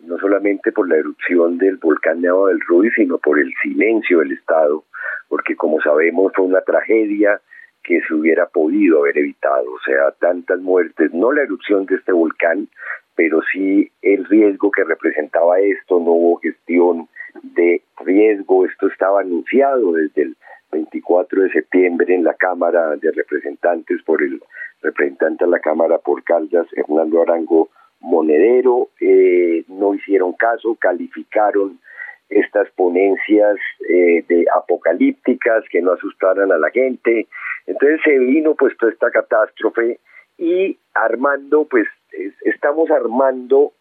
no 0.00 0.18
solamente 0.18 0.72
por 0.72 0.88
la 0.88 0.96
erupción 0.96 1.56
del 1.58 1.76
volcán 1.76 2.20
Nevado 2.20 2.48
del 2.48 2.60
Ruiz, 2.60 2.92
sino 2.96 3.18
por 3.18 3.38
el 3.38 3.52
silencio 3.62 4.18
del 4.18 4.32
Estado, 4.32 4.82
porque 5.28 5.54
como 5.54 5.80
sabemos 5.80 6.32
fue 6.34 6.44
una 6.44 6.60
tragedia 6.62 7.40
que 7.84 8.00
se 8.00 8.14
hubiera 8.14 8.46
podido 8.46 9.00
haber 9.00 9.18
evitado, 9.18 9.70
o 9.70 9.80
sea, 9.84 10.10
tantas 10.18 10.58
muertes, 10.58 11.12
no 11.12 11.30
la 11.30 11.42
erupción 11.42 11.86
de 11.86 11.96
este 11.96 12.12
volcán, 12.12 12.66
pero 13.14 13.40
sí 13.52 13.92
el 14.02 14.24
riesgo 14.24 14.72
que 14.72 14.82
representaba 14.82 15.60
esto, 15.60 16.00
no 16.00 16.12
hubo 16.12 16.36
gestión 16.38 17.08
de 17.42 17.82
riesgo, 18.04 18.66
esto 18.66 18.88
estaba 18.88 19.20
anunciado 19.20 19.92
desde 19.92 20.22
el 20.22 20.36
24 20.74 21.42
de 21.42 21.50
septiembre 21.50 22.14
en 22.14 22.24
la 22.24 22.34
Cámara 22.34 22.96
de 22.96 23.12
Representantes 23.12 24.02
por 24.02 24.22
el 24.22 24.42
representante 24.82 25.44
de 25.44 25.50
la 25.50 25.60
Cámara 25.60 25.98
por 25.98 26.24
Caldas, 26.24 26.66
Hernando 26.76 27.22
Arango 27.22 27.70
Monedero, 28.00 28.88
eh, 29.00 29.64
no 29.68 29.94
hicieron 29.94 30.32
caso, 30.32 30.76
calificaron 30.78 31.78
estas 32.28 32.68
ponencias 32.72 33.56
eh, 33.88 34.24
de 34.28 34.46
apocalípticas 34.54 35.64
que 35.70 35.80
no 35.80 35.92
asustaran 35.92 36.50
a 36.50 36.58
la 36.58 36.70
gente. 36.70 37.28
Entonces 37.66 38.00
se 38.04 38.18
vino 38.18 38.54
pues 38.54 38.76
toda 38.76 38.92
esta 38.92 39.10
catástrofe 39.10 40.00
y 40.36 40.76
armando, 40.94 41.66
pues 41.70 41.86
estamos 42.44 42.90
armando 42.90 43.72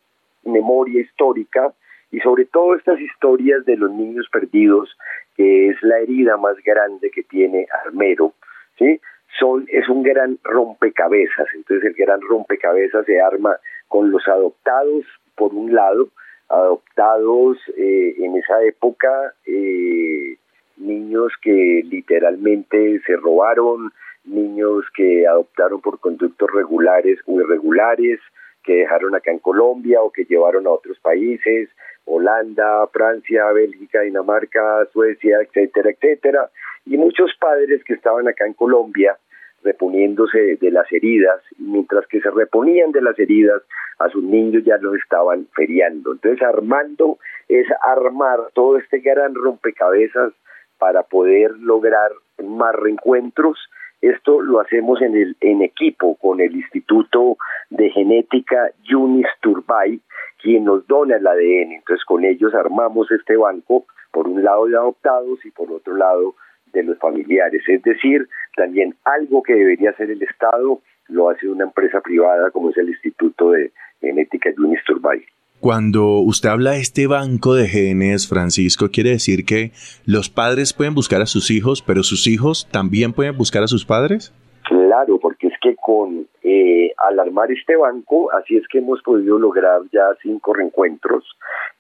memoria 0.44 1.02
histórica 1.02 1.74
y 2.12 2.20
sobre 2.20 2.46
todo 2.46 2.76
estas 2.76 3.00
historias 3.00 3.66
de 3.66 3.76
los 3.76 3.92
niños 3.92 4.28
perdidos, 4.32 4.96
que 5.36 5.70
es 5.70 5.78
la 5.82 6.00
herida 6.00 6.38
más 6.38 6.56
grande 6.64 7.10
que 7.12 7.24
tiene 7.24 7.68
Armero, 7.86 8.34
¿sí? 8.78 9.00
Son, 9.40 9.66
es 9.70 9.90
un 9.90 10.04
gran 10.04 10.38
rompecabezas, 10.44 11.48
entonces 11.56 11.90
el 11.90 11.94
gran 11.96 12.22
rompecabezas 12.22 13.06
se 13.06 13.20
arma 13.20 13.58
con 13.88 14.12
los 14.12 14.28
adoptados 14.28 15.06
por 15.36 15.54
un 15.54 15.74
lado, 15.74 16.10
adoptados 16.50 17.58
eh, 17.76 18.14
en 18.20 18.36
esa 18.36 18.64
época, 18.64 19.34
eh, 19.46 20.38
niños 20.78 21.34
que 21.42 21.82
literalmente 21.84 23.02
se 23.06 23.16
robaron, 23.16 23.92
niños 24.26 24.86
que 24.96 25.28
adoptaron 25.28 25.82
por 25.82 26.00
conductos 26.00 26.50
regulares 26.54 27.20
o 27.26 27.42
irregulares, 27.42 28.20
que 28.64 28.76
dejaron 28.76 29.16
acá 29.16 29.32
en 29.32 29.40
Colombia 29.40 30.02
o 30.02 30.12
que 30.12 30.26
llevaron 30.26 30.68
a 30.68 30.72
otros 30.72 30.98
países, 31.00 31.70
Holanda, 32.06 32.88
Francia, 32.88 33.52
Bélgica, 33.52 34.02
Dinamarca, 34.02 34.86
Suecia, 34.92 35.40
etcétera, 35.42 35.92
etcétera, 35.92 36.50
y 36.86 36.98
muchos 36.98 37.32
padres 37.40 37.84
que 37.84 37.94
estaban 37.94 38.28
acá 38.28 38.46
en 38.46 38.54
Colombia 38.54 39.18
reponiéndose 39.64 40.58
de 40.60 40.72
las 40.72 40.92
heridas, 40.92 41.42
mientras 41.58 42.06
que 42.08 42.20
se 42.20 42.30
reponían 42.30 42.92
de 42.92 43.02
las 43.02 43.18
heridas, 43.18 43.62
a 44.00 44.10
sus 44.10 44.24
niños 44.24 44.64
ya 44.66 44.78
los 44.78 44.96
estaban 44.96 45.48
feriando. 45.56 46.12
Entonces, 46.14 46.42
armando 46.42 47.18
es 47.48 47.66
armar 47.82 48.40
todo 48.54 48.78
este 48.78 49.00
gran 49.00 49.34
rompecabezas 49.34 50.34
para 50.78 51.04
poder 51.04 51.52
lograr 51.60 52.12
más 52.44 52.76
reencuentros. 52.76 53.58
Esto 54.04 54.42
lo 54.42 54.60
hacemos 54.60 55.02
en, 55.02 55.16
el, 55.16 55.38
en 55.40 55.62
equipo 55.62 56.16
con 56.16 56.42
el 56.42 56.54
Instituto 56.54 57.38
de 57.70 57.90
Genética 57.90 58.72
Yunis 58.84 59.28
Turbay, 59.40 60.02
quien 60.42 60.66
nos 60.66 60.86
dona 60.88 61.16
el 61.16 61.26
ADN. 61.26 61.72
Entonces, 61.72 62.04
con 62.04 62.26
ellos 62.26 62.54
armamos 62.54 63.10
este 63.12 63.38
banco, 63.38 63.86
por 64.12 64.28
un 64.28 64.44
lado 64.44 64.66
de 64.66 64.76
adoptados 64.76 65.46
y 65.46 65.52
por 65.52 65.72
otro 65.72 65.96
lado 65.96 66.36
de 66.74 66.84
los 66.84 67.00
familiares. 67.00 67.64
Es 67.66 67.82
decir, 67.82 68.28
también 68.58 68.94
algo 69.06 69.42
que 69.42 69.54
debería 69.56 69.92
hacer 69.92 70.12
el 70.12 70.22
Estado 70.22 70.82
lo 71.08 71.30
hace 71.30 71.48
una 71.48 71.64
empresa 71.64 72.02
privada 72.02 72.52
como 72.52 72.72
es 72.72 72.78
el 72.78 72.90
Instituto 72.90 73.52
de 73.52 73.72
Genética 74.02 74.50
Yunis 74.58 74.84
Turbay. 74.86 75.24
Cuando 75.64 76.20
usted 76.20 76.50
habla 76.50 76.72
de 76.72 76.82
este 76.82 77.08
banco 77.08 77.56
de 77.56 77.70
genes, 77.70 78.28
Francisco, 78.28 78.90
quiere 78.92 79.12
decir 79.12 79.46
que 79.46 79.72
los 80.06 80.30
padres 80.30 80.74
pueden 80.74 80.94
buscar 80.94 81.22
a 81.22 81.26
sus 81.26 81.50
hijos, 81.52 81.82
pero 81.82 82.04
sus 82.04 82.28
hijos 82.28 82.68
también 82.70 83.14
pueden 83.14 83.38
buscar 83.38 83.64
a 83.64 83.68
sus 83.68 83.86
padres? 83.86 84.34
Claro, 84.68 85.20
porque 85.22 85.48
es 85.48 85.54
que 85.62 85.78
con 85.78 86.28
eh, 86.44 86.92
al 87.08 87.18
armar 87.18 87.50
este 87.50 87.78
banco, 87.78 88.30
así 88.34 88.58
es 88.58 88.68
que 88.68 88.80
hemos 88.80 89.02
podido 89.04 89.40
lograr 89.40 89.80
ya 89.94 90.04
cinco 90.22 90.54
reencuentros 90.54 91.24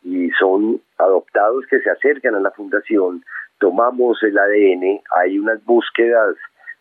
y 0.01 0.29
son 0.39 0.79
adoptados 0.97 1.65
que 1.69 1.81
se 1.81 1.89
acercan 1.89 2.35
a 2.35 2.39
la 2.39 2.51
fundación 2.51 3.21
tomamos 3.59 4.23
el 4.23 4.37
ADN, 4.37 5.01
hay 5.17 5.39
unas 5.39 5.63
búsquedas 5.65 6.35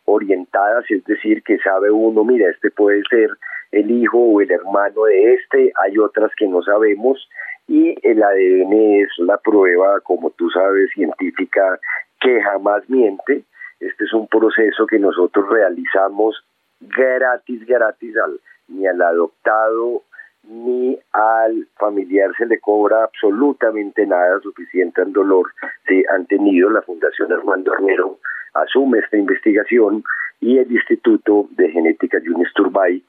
orientadas, 0.05 0.85
es 0.89 1.05
decir, 1.05 1.43
que 1.43 1.59
sabe 1.59 1.91
uno, 1.91 2.25
mira, 2.25 2.49
este 2.49 2.71
puede 2.71 3.03
ser 3.11 3.31
el 3.73 3.91
hijo 3.91 4.19
o 4.19 4.41
el 4.41 4.51
hermano 4.51 5.05
de 5.05 5.35
este, 5.35 5.73
hay 5.83 5.99
otras 5.99 6.31
que 6.37 6.47
no 6.47 6.63
sabemos 6.63 7.29
y 7.67 7.97
el 8.07 8.23
ADN 8.23 8.73
es 9.03 9.09
la 9.19 9.39
prueba, 9.39 10.01
como 10.01 10.31
tú 10.31 10.51
sabes, 10.51 10.91
científica 10.95 11.79
que 12.21 12.41
jamás 12.43 12.89
miente. 12.89 13.45
Este 13.81 14.05
es 14.05 14.13
un 14.13 14.29
proceso 14.29 14.87
que 14.87 14.99
nosotros 14.99 15.49
realizamos 15.49 16.37
gratis, 16.81 17.67
gratis 17.67 18.17
al, 18.17 18.41
ni 18.69 18.87
al 18.87 19.01
adoptado 19.01 20.03
ni 20.45 20.99
al 21.13 21.69
familiar 21.79 22.33
se 22.37 22.47
le 22.47 22.59
cobra 22.59 23.05
absolutamente 23.05 24.05
nada 24.07 24.41
suficiente 24.41 25.01
al 25.01 25.13
dolor 25.13 25.47
si 25.87 26.03
han 26.13 26.27
tenido 26.27 26.69
la 26.69 26.83
Fundación 26.83 27.33
Armando 27.33 27.73
Armero 27.73 28.19
asume 28.55 28.99
esta 28.99 29.17
investigación 29.17 30.03
y 30.41 30.59
el 30.59 30.71
Instituto 30.71 31.49
de 31.53 31.71
Genética 31.71 32.19
Yunis 32.23 32.53
Turbay 32.55 33.03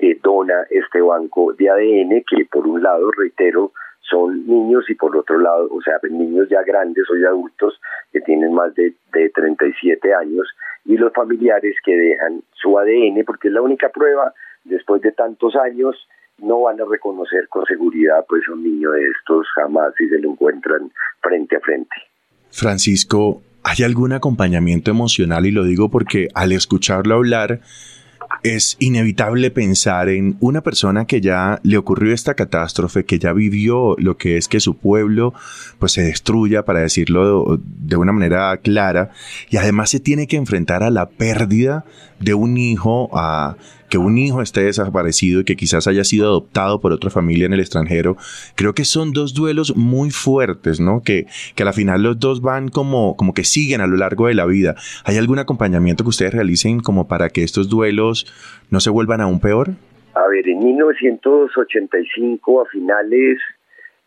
eh, 0.00 0.18
dona 0.22 0.64
este 0.70 1.00
banco 1.00 1.52
de 1.52 1.68
ADN 1.70 2.24
que 2.28 2.44
por 2.50 2.66
un 2.66 2.82
lado, 2.82 3.10
reitero, 3.12 3.72
son 4.00 4.46
niños 4.46 4.84
y 4.88 4.94
por 4.94 5.16
otro 5.16 5.38
lado, 5.38 5.68
o 5.70 5.80
sea, 5.82 5.94
niños 6.10 6.48
ya 6.50 6.62
grandes 6.62 7.04
o 7.10 7.16
ya 7.16 7.28
adultos 7.28 7.80
que 8.12 8.20
tienen 8.20 8.52
más 8.52 8.74
de, 8.74 8.94
de 9.12 9.30
37 9.30 10.14
años 10.14 10.48
y 10.84 10.96
los 10.96 11.12
familiares 11.12 11.76
que 11.84 11.96
dejan 11.96 12.42
su 12.54 12.78
ADN 12.78 13.24
porque 13.24 13.48
es 13.48 13.54
la 13.54 13.62
única 13.62 13.90
prueba 13.90 14.32
después 14.64 15.00
de 15.02 15.12
tantos 15.12 15.54
años 15.56 15.96
no 16.38 16.62
van 16.62 16.80
a 16.80 16.84
reconocer 16.84 17.48
con 17.48 17.64
seguridad 17.66 18.24
pues 18.28 18.48
un 18.48 18.62
niño 18.62 18.90
de 18.92 19.06
estos 19.06 19.46
jamás 19.54 19.92
si 19.96 20.08
se 20.08 20.18
lo 20.18 20.30
encuentran 20.30 20.90
frente 21.20 21.56
a 21.56 21.60
frente. 21.60 21.96
Francisco, 22.50 23.42
¿hay 23.62 23.84
algún 23.84 24.12
acompañamiento 24.12 24.90
emocional? 24.90 25.46
Y 25.46 25.50
lo 25.50 25.64
digo 25.64 25.90
porque 25.90 26.28
al 26.34 26.52
escucharlo 26.52 27.16
hablar, 27.16 27.60
es 28.42 28.76
inevitable 28.78 29.50
pensar 29.50 30.08
en 30.08 30.36
una 30.40 30.62
persona 30.62 31.06
que 31.06 31.20
ya 31.20 31.60
le 31.62 31.76
ocurrió 31.76 32.12
esta 32.12 32.34
catástrofe, 32.34 33.04
que 33.04 33.18
ya 33.18 33.32
vivió 33.32 33.96
lo 33.98 34.16
que 34.16 34.36
es 34.36 34.48
que 34.48 34.60
su 34.60 34.76
pueblo 34.76 35.34
pues 35.78 35.92
se 35.92 36.02
destruya, 36.02 36.64
para 36.64 36.80
decirlo 36.80 37.60
de 37.62 37.96
una 37.96 38.12
manera 38.12 38.56
clara, 38.58 39.10
y 39.50 39.56
además 39.56 39.90
se 39.90 40.00
tiene 40.00 40.26
que 40.26 40.36
enfrentar 40.36 40.82
a 40.82 40.90
la 40.90 41.08
pérdida 41.08 41.84
de 42.20 42.34
un 42.34 42.56
hijo, 42.56 43.10
a 43.12 43.56
que 43.88 43.98
un 43.98 44.16
hijo 44.18 44.40
esté 44.40 44.62
desaparecido 44.62 45.40
y 45.40 45.44
que 45.44 45.56
quizás 45.56 45.88
haya 45.88 46.04
sido 46.04 46.26
adoptado 46.26 46.80
por 46.80 46.92
otra 46.92 47.10
familia 47.10 47.46
en 47.46 47.52
el 47.52 47.60
extranjero, 47.60 48.16
creo 48.54 48.72
que 48.72 48.84
son 48.84 49.12
dos 49.12 49.34
duelos 49.34 49.76
muy 49.76 50.10
fuertes, 50.10 50.78
¿no? 50.78 51.02
Que, 51.02 51.26
que 51.56 51.64
a 51.64 51.66
la 51.66 51.72
final 51.72 52.02
los 52.02 52.20
dos 52.20 52.40
van 52.40 52.68
como, 52.68 53.16
como 53.16 53.34
que 53.34 53.42
siguen 53.42 53.80
a 53.80 53.88
lo 53.88 53.96
largo 53.96 54.28
de 54.28 54.34
la 54.34 54.46
vida. 54.46 54.76
¿Hay 55.04 55.16
algún 55.16 55.40
acompañamiento 55.40 56.04
que 56.04 56.10
ustedes 56.10 56.32
realicen 56.32 56.80
como 56.80 57.08
para 57.08 57.30
que 57.30 57.42
estos 57.42 57.68
duelos 57.68 58.32
no 58.70 58.78
se 58.78 58.90
vuelvan 58.90 59.20
aún 59.20 59.40
peor? 59.40 59.70
A 60.14 60.28
ver, 60.28 60.48
en 60.48 60.58
1985 60.64 62.62
a 62.62 62.66
finales 62.66 63.38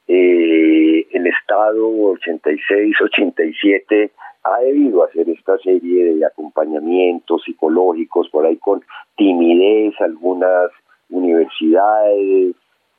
eh, 0.07 1.07
el 1.11 1.27
Estado 1.27 1.87
86, 2.11 2.95
87 3.01 4.11
ha 4.43 4.59
debido 4.59 5.03
hacer 5.03 5.29
esta 5.29 5.57
serie 5.59 6.15
de 6.15 6.25
acompañamientos 6.25 7.43
psicológicos 7.43 8.29
por 8.29 8.45
ahí 8.45 8.57
con 8.57 8.83
timidez, 9.15 9.93
algunas 10.01 10.71
universidades, 11.09 12.55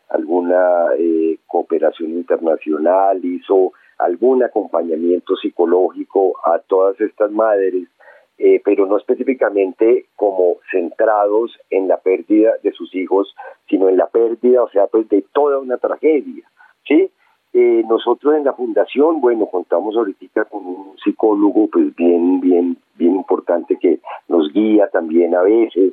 alguna 0.09 0.95
eh, 0.99 1.39
cooperación 1.47 2.13
internacional 2.13 3.23
hizo 3.25 3.73
algún 3.99 4.43
acompañamiento 4.43 5.37
psicológico 5.37 6.35
a 6.45 6.59
todas 6.61 7.01
estas 7.01 7.31
madres, 7.31 7.89
eh, 8.39 8.61
pero 8.65 8.87
no 8.87 8.97
específicamente 8.97 10.07
como 10.17 10.57
centrados 10.71 11.57
en 11.71 11.89
la 11.89 11.99
pérdida 11.99 12.53
de 12.63 12.73
sus 12.73 12.95
hijos, 12.95 13.35
sino 13.69 13.89
en 13.89 13.97
la 13.97 14.07
pérdida, 14.07 14.63
o 14.63 14.71
sea, 14.71 14.87
pues 14.87 15.09
de 15.09 15.25
toda 15.33 15.59
una 15.59 15.79
tragedia, 15.79 16.45
¿sí? 16.87 17.11
Eh, 17.57 17.85
nosotros 17.89 18.35
en 18.35 18.43
la 18.43 18.53
fundación, 18.53 19.21
bueno, 19.21 19.47
contamos 19.47 19.97
ahorita 19.97 20.45
con 20.47 20.67
un 20.67 20.97
psicólogo, 20.99 21.69
pues 21.69 21.95
bien, 21.95 22.41
bien, 22.41 22.77
bien 22.97 23.15
importante 23.15 23.79
que 23.79 24.01
nos 24.27 24.53
guía 24.53 24.89
también 24.89 25.37
a 25.37 25.43
veces. 25.43 25.93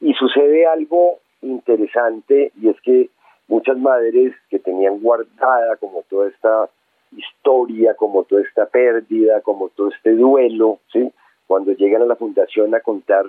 Y 0.00 0.14
sucede 0.14 0.66
algo 0.66 1.18
interesante 1.42 2.52
y 2.60 2.68
es 2.68 2.80
que 2.82 3.10
muchas 3.48 3.76
madres 3.76 4.34
que 4.48 4.60
tenían 4.60 5.00
guardada 5.00 5.76
como 5.80 6.04
toda 6.08 6.28
esta 6.28 6.70
historia, 7.16 7.94
como 7.94 8.22
toda 8.22 8.42
esta 8.42 8.66
pérdida, 8.66 9.40
como 9.40 9.68
todo 9.70 9.88
este 9.88 10.12
duelo, 10.12 10.78
¿sí? 10.92 11.10
Cuando 11.48 11.72
llegan 11.72 12.02
a 12.02 12.06
la 12.06 12.14
fundación 12.14 12.72
a 12.76 12.80
contar 12.80 13.24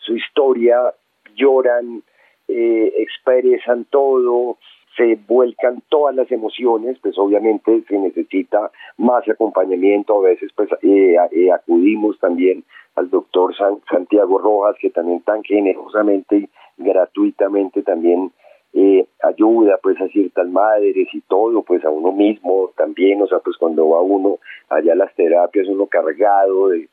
su 0.00 0.14
historia, 0.14 0.92
lloran, 1.34 2.02
eh, 2.46 2.92
expresan 2.98 3.86
todo, 3.86 4.58
se 4.96 5.18
vuelcan 5.26 5.82
todas 5.88 6.14
las 6.14 6.30
emociones, 6.30 6.98
pues 7.02 7.18
obviamente 7.18 7.82
se 7.88 7.98
necesita 7.98 8.70
más 8.96 9.28
acompañamiento, 9.28 10.18
a 10.18 10.28
veces 10.28 10.50
pues 10.54 10.68
eh, 10.82 11.16
eh, 11.32 11.52
acudimos 11.52 12.18
también 12.20 12.64
al 12.94 13.10
doctor 13.10 13.54
Santiago 13.90 14.38
Rojas, 14.38 14.76
que 14.80 14.90
también 14.90 15.20
tan 15.22 15.42
generosamente 15.42 16.36
y 16.36 16.48
gratuitamente 16.76 17.82
también 17.82 18.30
eh, 18.72 19.06
ayuda 19.22 19.78
pues 19.82 20.00
a 20.00 20.08
ciertas 20.08 20.48
madres 20.48 21.08
y 21.12 21.20
todo, 21.22 21.62
pues 21.62 21.84
a 21.84 21.90
uno 21.90 22.12
mismo 22.12 22.70
también, 22.76 23.20
o 23.22 23.26
sea, 23.26 23.38
pues 23.40 23.56
cuando 23.56 23.88
va 23.88 24.00
uno 24.00 24.38
allá 24.68 24.92
a 24.92 24.96
las 24.96 25.14
terapias, 25.14 25.68
uno 25.68 25.86
cargado 25.86 26.68
de, 26.68 26.88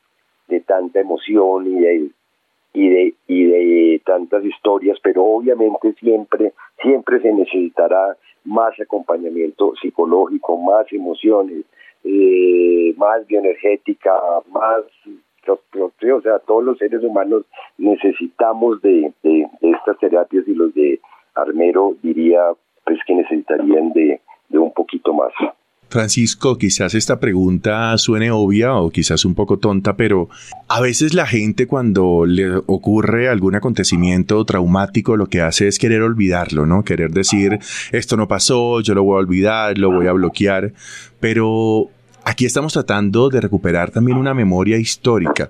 de 0.48 0.60
tanta 0.62 1.00
emoción 1.00 1.68
y 1.68 1.80
de 1.80 2.10
y 2.74 2.90
de, 2.90 3.14
y 3.28 3.44
de 3.44 4.02
tantas 4.06 4.44
historias, 4.46 4.98
pero 5.04 5.24
obviamente 5.24 5.94
siempre, 5.94 6.54
siempre 6.82 7.20
se 7.22 7.34
necesitará 7.34 8.16
más 8.46 8.80
acompañamiento 8.80 9.74
psicológico, 9.82 10.58
más 10.58 10.92
emociones, 10.92 11.66
eh, 12.04 12.94
más 12.98 13.26
bioenergética, 13.28 14.14
más 14.52 14.84
o 15.48 16.22
sea, 16.22 16.40
todos 16.40 16.64
los 16.64 16.78
seres 16.78 17.04
humanos 17.04 17.46
necesitamos 17.78 18.82
de, 18.82 19.12
de, 19.24 19.48
de, 19.60 19.72
estas 19.72 19.98
terapias 19.98 20.48
y 20.48 20.54
los 20.54 20.74
de 20.74 21.00
Armero 21.36 21.96
diría 22.04 22.42
pues 22.86 23.00
que 23.06 23.16
necesitarían 23.16 23.92
de, 23.94 24.22
de 24.50 24.60
un 24.60 24.72
poquito 24.72 25.14
más. 25.14 25.34
Francisco, 25.92 26.58
quizás 26.58 26.96
esta 26.96 27.20
pregunta 27.20 27.98
suene 27.98 28.32
obvia 28.32 28.76
o 28.76 28.90
quizás 28.92 29.26
un 29.26 29.36
poco 29.36 29.58
tonta, 29.58 29.98
pero 29.98 30.30
a 30.70 30.80
veces 30.80 31.14
la 31.14 31.28
gente 31.28 31.68
cuando 31.68 32.26
le 32.26 32.56
ocurre 32.56 33.28
algún 33.28 33.56
acontecimiento 33.56 34.44
traumático 34.46 35.18
lo 35.18 35.28
que 35.28 35.42
hace 35.42 35.68
es 35.68 35.80
querer 35.80 36.02
olvidarlo, 36.02 36.66
¿no? 36.66 36.86
Querer 36.86 37.12
decir, 37.12 37.60
esto 37.92 38.16
no 38.16 38.30
pasó, 38.30 38.80
yo 38.80 38.96
lo 38.96 39.04
voy 39.04 39.18
a 39.18 39.20
olvidar, 39.20 39.78
lo 39.78 39.92
voy 39.92 40.08
a 40.08 40.14
bloquear, 40.14 40.72
pero 41.20 41.90
aquí 42.24 42.46
estamos 42.46 42.72
tratando 42.72 43.28
de 43.28 43.42
recuperar 43.42 43.92
también 43.92 44.18
una 44.18 44.34
memoria 44.34 44.78
histórica. 44.78 45.50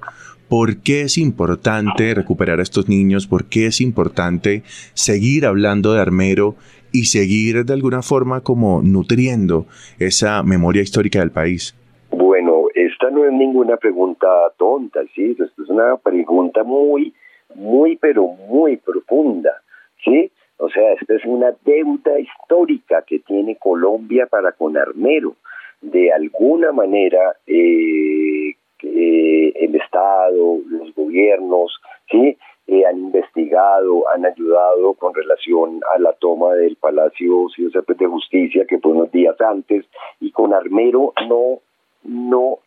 ¿Por 0.49 0.77
qué 0.77 1.03
es 1.03 1.19
importante 1.19 2.15
recuperar 2.15 2.59
a 2.59 2.63
estos 2.63 2.89
niños? 2.89 3.27
¿Por 3.27 3.45
qué 3.45 3.67
es 3.67 3.79
importante 3.79 4.63
seguir 4.95 5.45
hablando 5.45 5.93
de 5.93 6.01
Armero 6.01 6.57
y 6.91 7.05
seguir 7.05 7.65
de 7.65 7.73
alguna 7.73 8.01
forma 8.01 8.41
como 8.41 8.81
nutriendo 8.81 9.65
esa 9.99 10.43
memoria 10.43 10.81
histórica 10.81 11.19
del 11.19 11.31
país? 11.31 11.75
Bueno, 12.11 12.65
esta 12.75 13.09
no 13.09 13.25
es 13.25 13.31
ninguna 13.31 13.77
pregunta 13.77 14.27
tonta, 14.57 15.01
sí, 15.15 15.31
esto 15.31 15.63
es 15.63 15.69
una 15.69 15.97
pregunta 15.97 16.63
muy, 16.63 17.13
muy, 17.55 17.97
pero 17.97 18.27
muy 18.27 18.77
profunda, 18.77 19.61
sí. 20.03 20.31
O 20.57 20.69
sea, 20.69 20.93
esta 20.93 21.15
es 21.15 21.25
una 21.25 21.55
deuda 21.65 22.19
histórica 22.19 23.03
que 23.07 23.17
tiene 23.19 23.55
Colombia 23.55 24.27
para 24.27 24.51
con 24.51 24.77
Armero. 24.77 25.35
De 25.81 26.13
alguna 26.13 26.71
manera, 26.71 27.35
eh, 27.47 28.53
el 28.83 29.75
Estado, 29.75 30.59
los 30.69 30.93
gobiernos, 30.93 31.81
sí, 32.09 32.37
eh, 32.67 32.85
han 32.85 32.97
investigado, 32.97 34.07
han 34.09 34.25
ayudado 34.25 34.93
con 34.93 35.13
relación 35.13 35.81
a 35.93 35.99
la 35.99 36.13
toma 36.13 36.53
del 36.53 36.75
Palacio 36.75 37.47
de 37.57 38.05
Justicia 38.07 38.65
que 38.67 38.79
fue 38.79 38.91
unos 38.91 39.11
días 39.11 39.39
antes 39.41 39.85
y 40.19 40.31
con 40.31 40.53
Armero 40.53 41.13
no 41.27 41.59
no 42.03 42.59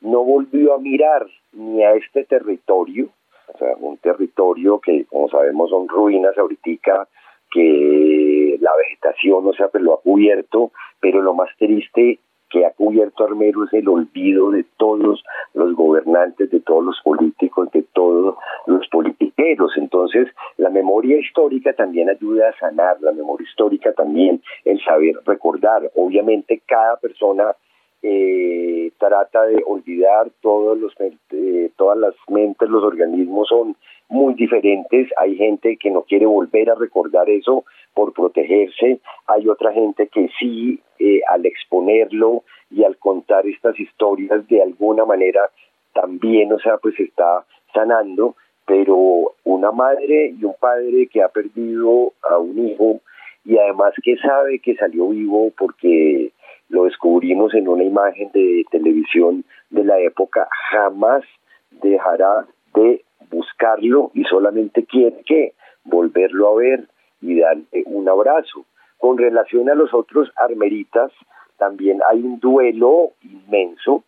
no 0.00 0.24
volvió 0.24 0.74
a 0.74 0.78
mirar 0.78 1.26
ni 1.52 1.82
a 1.82 1.94
este 1.94 2.24
territorio, 2.24 3.08
o 3.54 3.58
sea, 3.58 3.74
un 3.78 3.96
territorio 3.98 4.78
que 4.78 5.06
como 5.06 5.28
sabemos 5.28 5.70
son 5.70 5.88
ruinas 5.88 6.36
ahorita 6.36 7.08
que 7.50 8.58
la 8.60 8.72
vegetación, 8.76 9.46
o 9.46 9.52
sea, 9.52 9.68
pues 9.68 9.82
lo 9.82 9.94
ha 9.94 10.00
cubierto, 10.00 10.72
pero 11.00 11.22
lo 11.22 11.34
más 11.34 11.48
triste 11.56 12.18
que 12.54 12.64
ha 12.64 12.70
cubierto 12.70 13.24
Armero 13.24 13.64
es 13.64 13.72
el 13.72 13.88
olvido 13.88 14.52
de 14.52 14.64
todos 14.76 15.24
los 15.54 15.74
gobernantes, 15.74 16.48
de 16.52 16.60
todos 16.60 16.84
los 16.84 17.00
políticos, 17.02 17.68
de 17.72 17.82
todos 17.92 18.36
los 18.66 18.86
politiqueros. 18.90 19.72
Entonces, 19.76 20.28
la 20.56 20.70
memoria 20.70 21.18
histórica 21.18 21.72
también 21.72 22.08
ayuda 22.08 22.50
a 22.50 22.58
sanar, 22.60 22.98
la 23.00 23.10
memoria 23.10 23.44
histórica 23.44 23.92
también, 23.92 24.40
el 24.64 24.80
saber 24.84 25.16
recordar. 25.26 25.90
Obviamente, 25.96 26.62
cada 26.64 26.96
persona 26.98 27.56
eh, 28.02 28.92
trata 28.98 29.46
de 29.46 29.60
olvidar 29.66 30.28
todos 30.40 30.78
los 30.78 30.92
eh, 31.00 31.70
todas 31.76 31.98
las 31.98 32.14
mentes, 32.28 32.68
los 32.68 32.84
organismos 32.84 33.48
son 33.48 33.74
muy 34.08 34.34
diferentes. 34.34 35.08
Hay 35.16 35.34
gente 35.34 35.76
que 35.76 35.90
no 35.90 36.02
quiere 36.02 36.26
volver 36.26 36.70
a 36.70 36.76
recordar 36.76 37.28
eso 37.28 37.64
por 37.94 38.12
protegerse. 38.12 39.00
Hay 39.26 39.48
otra 39.48 39.72
gente 39.72 40.08
que 40.08 40.28
sí, 40.38 40.80
eh, 40.98 41.20
al 41.28 41.46
exponerlo 41.46 42.42
y 42.70 42.84
al 42.84 42.96
contar 42.98 43.46
estas 43.46 43.78
historias 43.78 44.46
de 44.48 44.62
alguna 44.62 45.04
manera 45.04 45.50
también, 45.92 46.52
o 46.52 46.58
sea, 46.58 46.76
pues 46.78 46.98
está 46.98 47.44
sanando. 47.72 48.36
Pero 48.66 49.34
una 49.44 49.72
madre 49.72 50.34
y 50.38 50.44
un 50.44 50.54
padre 50.58 51.06
que 51.08 51.22
ha 51.22 51.28
perdido 51.28 52.12
a 52.22 52.38
un 52.38 52.66
hijo 52.66 53.00
y 53.44 53.58
además 53.58 53.92
que 54.02 54.16
sabe 54.16 54.58
que 54.58 54.74
salió 54.74 55.08
vivo 55.08 55.52
porque 55.56 56.32
lo 56.68 56.84
descubrimos 56.84 57.54
en 57.54 57.68
una 57.68 57.84
imagen 57.84 58.30
de 58.32 58.64
televisión 58.70 59.44
de 59.68 59.84
la 59.84 60.00
época 60.00 60.48
jamás 60.70 61.24
dejará 61.70 62.46
de 62.74 63.04
buscarlo 63.30 64.10
y 64.14 64.24
solamente 64.24 64.84
quiere 64.84 65.22
que 65.26 65.52
volverlo 65.84 66.48
a 66.48 66.56
ver 66.56 66.88
y 67.24 67.40
darle 67.40 67.64
un 67.86 68.08
abrazo. 68.08 68.64
Con 68.98 69.18
relación 69.18 69.68
a 69.70 69.74
los 69.74 69.92
otros 69.92 70.30
armeritas, 70.36 71.10
también 71.58 72.00
hay 72.08 72.20
un 72.20 72.38
duelo 72.40 73.12
inmenso. 73.22 74.04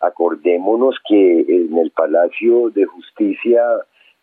Acordémonos 0.00 0.96
que 1.08 1.40
en 1.40 1.76
el 1.76 1.90
Palacio 1.90 2.70
de 2.70 2.84
Justicia, 2.84 3.62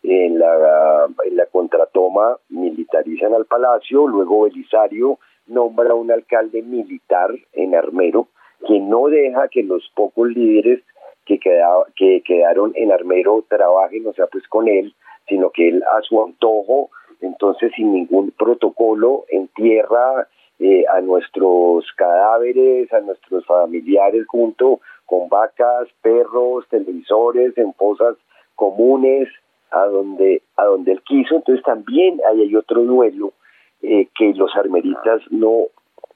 en 0.02 0.38
la, 0.38 1.06
en 1.24 1.36
la 1.36 1.46
contratoma, 1.46 2.36
militarizan 2.48 3.34
al 3.34 3.46
palacio, 3.46 4.06
luego 4.06 4.42
Belisario 4.42 5.18
nombra 5.46 5.94
un 5.94 6.10
alcalde 6.10 6.62
militar 6.62 7.30
en 7.52 7.74
Armero, 7.74 8.28
que 8.66 8.80
no 8.80 9.08
deja 9.08 9.48
que 9.48 9.62
los 9.62 9.90
pocos 9.94 10.28
líderes 10.28 10.82
que, 11.24 11.38
que 11.96 12.22
quedaron 12.24 12.72
en 12.74 12.92
Armero 12.92 13.44
trabajen, 13.48 14.06
o 14.06 14.12
sea, 14.12 14.26
pues 14.26 14.46
con 14.48 14.68
él, 14.68 14.94
sino 15.28 15.50
que 15.50 15.68
él 15.68 15.82
a 15.82 16.00
su 16.02 16.22
antojo, 16.22 16.90
entonces 17.20 17.72
sin 17.74 17.92
ningún 17.92 18.30
protocolo, 18.32 19.24
entierra 19.28 20.28
eh, 20.58 20.84
a 20.92 21.00
nuestros 21.00 21.86
cadáveres, 21.96 22.92
a 22.92 23.00
nuestros 23.00 23.46
familiares 23.46 24.26
junto 24.26 24.80
con 25.06 25.28
vacas, 25.28 25.88
perros, 26.02 26.66
televisores, 26.68 27.56
en 27.56 27.72
fosas 27.74 28.16
comunes, 28.54 29.28
a 29.70 29.86
donde, 29.86 30.42
a 30.56 30.64
donde 30.64 30.92
él 30.92 31.02
quiso. 31.02 31.36
Entonces 31.36 31.64
también 31.64 32.20
hay 32.28 32.54
otro 32.56 32.82
duelo 32.82 33.32
eh, 33.82 34.08
que 34.16 34.34
los 34.34 34.54
armeritas 34.56 35.22
no, 35.30 35.66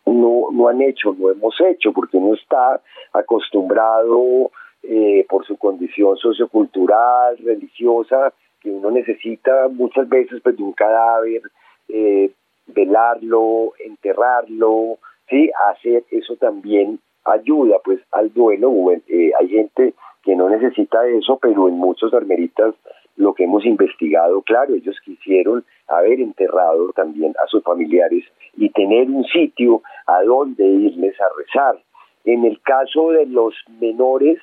no, 0.07 0.49
no 0.51 0.69
han 0.69 0.83
hecho, 0.83 1.15
no 1.17 1.31
hemos 1.31 1.55
hecho, 1.61 1.93
porque 1.93 2.17
uno 2.17 2.35
está 2.35 2.81
acostumbrado 3.13 4.51
eh, 4.83 5.25
por 5.29 5.47
su 5.47 5.57
condición 5.57 6.17
sociocultural, 6.17 7.39
religiosa, 7.39 8.33
que 8.63 8.71
uno 8.71 8.91
necesita 8.91 9.69
muchas 9.69 10.09
veces 10.09 10.41
pues, 10.43 10.57
de 10.57 10.63
un 10.63 10.73
cadáver, 10.73 11.43
eh, 11.89 12.31
velarlo, 12.67 13.73
enterrarlo, 13.85 14.99
sí, 15.29 15.51
hacer 15.71 16.05
eso 16.11 16.37
también 16.37 16.99
ayuda 17.25 17.79
pues 17.85 18.01
al 18.13 18.33
duelo. 18.33 18.73
Eh, 19.09 19.33
hay 19.39 19.49
gente 19.49 19.95
que 20.23 20.37
no 20.37 20.49
necesita 20.49 21.07
eso, 21.09 21.39
pero 21.41 21.69
en 21.69 21.75
muchos 21.75 22.15
armeritas 22.15 22.75
lo 23.17 23.35
que 23.35 23.45
hemos 23.45 23.65
investigado, 23.67 24.41
claro, 24.43 24.75
ellos 24.75 24.99
quisieron 25.05 25.65
haber 25.89 26.21
enterrado 26.21 26.93
también 26.93 27.35
a 27.43 27.47
sus 27.47 27.63
familiares 27.63 28.25
y 28.57 28.71
tener 28.71 29.09
un 29.11 29.25
sitio 29.25 29.83
a 30.07 30.23
donde 30.23 30.65
irles 30.65 31.21
a 31.21 31.27
rezar. 31.37 31.79
En 32.25 32.45
el 32.45 32.61
caso 32.63 33.11
de 33.11 33.27
los 33.27 33.55
menores 33.81 34.39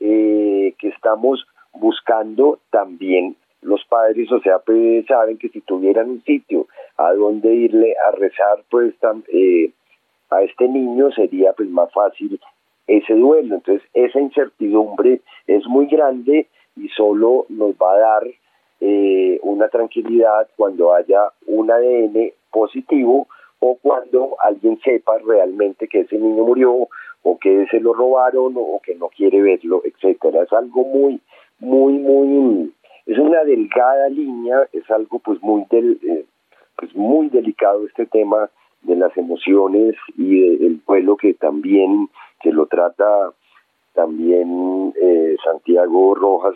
eh, 0.00 0.74
que 0.78 0.88
estamos 0.88 1.46
buscando, 1.74 2.60
también 2.70 3.36
los 3.62 3.84
padres, 3.86 4.30
o 4.30 4.40
sea, 4.40 4.58
pues 4.60 5.06
saben 5.06 5.38
que 5.38 5.48
si 5.48 5.60
tuvieran 5.60 6.10
un 6.10 6.22
sitio 6.22 6.66
a 6.96 7.12
donde 7.12 7.54
irle 7.54 7.94
a 8.06 8.12
rezar, 8.12 8.62
pues 8.70 8.94
eh, 9.32 9.70
a 10.30 10.42
este 10.42 10.68
niño 10.68 11.10
sería 11.12 11.52
pues 11.52 11.68
más 11.68 11.92
fácil 11.92 12.40
ese 12.86 13.14
duelo. 13.14 13.56
Entonces, 13.56 13.88
esa 13.94 14.20
incertidumbre 14.20 15.20
es 15.46 15.66
muy 15.66 15.86
grande 15.86 16.46
y 16.76 16.88
solo 16.90 17.46
nos 17.48 17.74
va 17.74 17.94
a 17.94 17.98
dar 17.98 18.22
eh, 18.80 19.40
una 19.42 19.68
tranquilidad 19.68 20.48
cuando 20.56 20.94
haya 20.94 21.32
un 21.46 21.70
ADN 21.70 22.32
positivo 22.50 23.26
o 23.60 23.76
cuando 23.82 24.36
alguien 24.40 24.78
sepa 24.84 25.18
realmente 25.18 25.88
que 25.88 26.00
ese 26.00 26.16
niño 26.16 26.44
murió 26.44 26.88
o 27.22 27.38
que 27.38 27.66
se 27.70 27.80
lo 27.80 27.92
robaron 27.92 28.54
o 28.56 28.80
que 28.82 28.94
no 28.94 29.08
quiere 29.08 29.42
verlo, 29.42 29.82
etcétera. 29.84 30.44
Es 30.44 30.52
algo 30.52 30.84
muy, 30.84 31.20
muy, 31.58 31.94
muy, 31.94 32.72
es 33.08 33.18
una 33.18 33.42
delgada 33.42 34.08
línea, 34.10 34.68
es 34.72 34.88
algo 34.90 35.18
pues 35.18 35.42
muy 35.42 35.64
del, 35.70 35.98
eh, 36.06 36.26
pues 36.76 36.94
muy 36.94 37.30
delicado 37.30 37.86
este 37.86 38.04
tema 38.06 38.50
de 38.82 38.96
las 38.96 39.16
emociones 39.16 39.96
y 40.16 40.64
el 40.64 40.80
duelo 40.86 41.16
que 41.16 41.34
también 41.34 42.08
que 42.40 42.52
lo 42.52 42.66
trata 42.66 43.32
también 43.94 44.94
eh, 45.00 45.36
Santiago 45.42 46.14
Rojas 46.14 46.54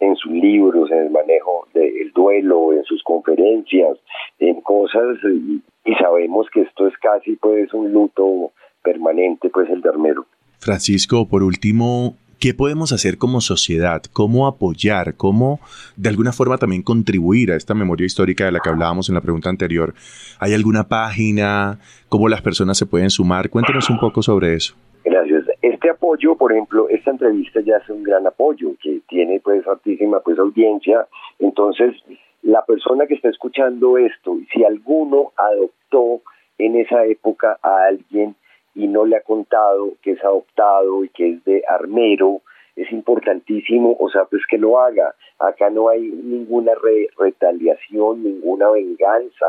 en, 0.00 0.16
sus 0.16 0.32
libros, 0.32 0.90
en 0.90 0.98
el 0.98 1.10
manejo 1.10 1.66
del 1.72 2.12
duelo, 2.12 2.72
en 2.72 2.84
sus 2.84 3.02
conferencias, 3.02 3.98
en 4.38 4.60
cosas, 4.60 5.16
y, 5.24 5.62
sabemos 5.98 6.48
que 6.52 6.60
esto 6.60 6.86
es 6.86 6.94
casi 6.98 7.36
pues 7.36 7.72
un 7.72 7.90
luto 7.92 8.52
permanente, 8.82 9.48
pues 9.48 9.70
el 9.70 9.80
de 9.80 9.88
Armero. 9.88 10.26
Francisco, 10.58 11.26
por 11.26 11.42
último, 11.42 12.14
¿Qué 12.40 12.54
podemos 12.54 12.92
hacer 12.92 13.18
como 13.18 13.40
sociedad? 13.40 14.02
¿Cómo 14.12 14.46
apoyar? 14.46 15.16
¿Cómo 15.16 15.58
de 15.96 16.08
alguna 16.08 16.30
forma 16.30 16.56
también 16.56 16.82
contribuir 16.82 17.50
a 17.50 17.56
esta 17.56 17.74
memoria 17.74 18.06
histórica 18.06 18.44
de 18.44 18.52
la 18.52 18.60
que 18.60 18.68
hablábamos 18.68 19.08
en 19.08 19.16
la 19.16 19.20
pregunta 19.20 19.50
anterior? 19.50 19.92
¿Hay 20.38 20.54
alguna 20.54 20.84
página? 20.84 21.80
¿Cómo 22.08 22.28
las 22.28 22.40
personas 22.40 22.78
se 22.78 22.86
pueden 22.86 23.10
sumar? 23.10 23.50
Cuéntanos 23.50 23.90
un 23.90 23.98
poco 23.98 24.22
sobre 24.22 24.54
eso. 24.54 24.76
Gracias. 25.04 25.46
Este 25.62 25.90
apoyo, 25.90 26.36
por 26.36 26.52
ejemplo, 26.52 26.88
esta 26.88 27.10
entrevista 27.10 27.60
ya 27.60 27.78
es 27.78 27.88
un 27.88 28.04
gran 28.04 28.24
apoyo 28.24 28.70
que 28.80 29.00
tiene 29.08 29.40
pues 29.40 29.66
altísima 29.66 30.20
pues 30.20 30.38
audiencia. 30.38 31.08
Entonces, 31.40 31.96
la 32.42 32.64
persona 32.64 33.08
que 33.08 33.14
está 33.14 33.30
escuchando 33.30 33.98
esto, 33.98 34.38
si 34.52 34.62
alguno 34.62 35.32
adoptó 35.36 36.22
en 36.56 36.76
esa 36.76 37.04
época 37.04 37.58
a 37.64 37.86
alguien 37.88 38.36
y 38.78 38.86
no 38.86 39.04
le 39.04 39.16
ha 39.16 39.22
contado 39.22 39.94
que 40.02 40.12
es 40.12 40.22
adoptado 40.22 41.02
y 41.02 41.08
que 41.08 41.30
es 41.30 41.44
de 41.44 41.64
armero, 41.68 42.42
es 42.76 42.92
importantísimo, 42.92 43.96
o 43.98 44.08
sea, 44.08 44.26
pues 44.26 44.42
que 44.48 44.56
lo 44.56 44.78
haga. 44.78 45.16
Acá 45.40 45.68
no 45.68 45.88
hay 45.88 46.00
ninguna 46.00 46.74
retaliación, 47.18 48.22
ninguna 48.22 48.70
venganza, 48.70 49.46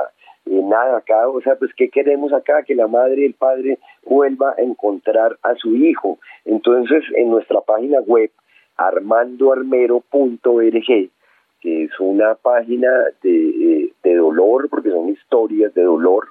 eh, 0.47 0.61
nada 0.63 0.97
acá, 0.97 1.27
o 1.27 1.39
sea, 1.41 1.57
pues 1.57 1.71
¿qué 1.77 1.89
queremos 1.89 2.33
acá? 2.33 2.63
Que 2.63 2.73
la 2.73 2.87
madre 2.87 3.21
y 3.21 3.25
el 3.25 3.35
padre 3.35 3.77
vuelva 4.03 4.55
a 4.57 4.63
encontrar 4.63 5.37
a 5.43 5.53
su 5.53 5.75
hijo. 5.75 6.17
Entonces, 6.45 7.03
en 7.15 7.29
nuestra 7.29 7.61
página 7.61 7.99
web, 7.99 8.31
armandoarmero.org, 8.77 11.09
que 11.61 11.83
es 11.83 11.99
una 11.99 12.33
página 12.33 12.89
de, 13.21 13.93
de 14.01 14.15
dolor, 14.15 14.69
porque 14.69 14.89
son 14.89 15.09
historias 15.09 15.71
de 15.75 15.83
dolor, 15.83 16.29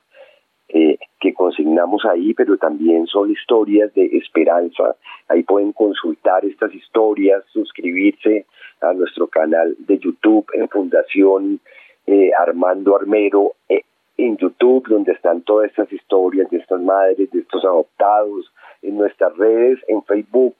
eh, 0.70 0.98
que 1.18 1.32
consignamos 1.32 2.04
ahí, 2.04 2.34
pero 2.34 2.58
también 2.58 3.06
son 3.06 3.30
historias 3.30 3.92
de 3.94 4.04
esperanza. 4.18 4.96
Ahí 5.26 5.42
pueden 5.42 5.72
consultar 5.72 6.44
estas 6.44 6.74
historias, 6.74 7.42
suscribirse 7.54 8.44
a 8.82 8.92
nuestro 8.92 9.28
canal 9.28 9.74
de 9.78 9.98
YouTube 9.98 10.46
en 10.52 10.68
Fundación 10.68 11.60
eh, 12.06 12.32
Armando 12.38 12.94
Armero 12.96 13.52
eh, 13.70 13.80
en 14.18 14.36
YouTube, 14.36 14.86
donde 14.88 15.12
están 15.12 15.40
todas 15.40 15.70
estas 15.70 15.90
historias 15.90 16.50
de 16.50 16.58
estas 16.58 16.82
madres, 16.82 17.30
de 17.30 17.40
estos 17.40 17.64
adoptados, 17.64 18.52
en 18.82 18.98
nuestras 18.98 19.34
redes, 19.38 19.78
en 19.88 20.02
Facebook, 20.02 20.54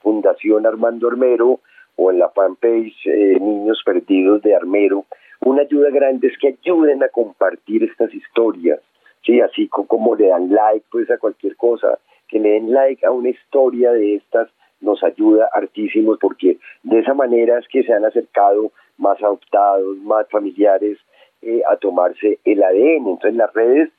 Fundación 0.00 0.66
Armando 0.66 1.08
Armero, 1.08 1.60
o 1.96 2.10
en 2.10 2.18
la 2.18 2.28
fanpage 2.28 3.06
Niños 3.06 3.80
Perdidos 3.82 4.42
de 4.42 4.54
Armero. 4.54 5.06
Una 5.40 5.62
ayuda 5.62 5.88
grande 5.90 6.28
es 6.28 6.36
que 6.38 6.48
ayuden 6.48 7.02
a 7.02 7.08
compartir 7.08 7.82
estas 7.84 8.12
historias 8.12 8.80
sí, 9.24 9.40
así 9.40 9.68
como 9.68 10.14
le 10.14 10.28
dan 10.28 10.50
like 10.52 10.86
pues 10.90 11.10
a 11.10 11.18
cualquier 11.18 11.56
cosa, 11.56 11.98
que 12.28 12.38
le 12.38 12.50
den 12.50 12.72
like 12.72 13.04
a 13.04 13.10
una 13.10 13.30
historia 13.30 13.92
de 13.92 14.16
estas 14.16 14.48
nos 14.80 15.02
ayuda 15.02 15.48
hartísimo 15.52 16.16
porque 16.20 16.58
de 16.82 16.98
esa 16.98 17.14
manera 17.14 17.58
es 17.58 17.66
que 17.68 17.82
se 17.82 17.92
han 17.92 18.04
acercado 18.04 18.70
más 18.98 19.20
adoptados, 19.22 19.96
más 19.98 20.28
familiares 20.28 20.98
eh, 21.42 21.62
a 21.68 21.76
tomarse 21.76 22.38
el 22.44 22.62
ADN. 22.62 23.08
Entonces 23.08 23.34
las 23.34 23.52
redes 23.54 23.90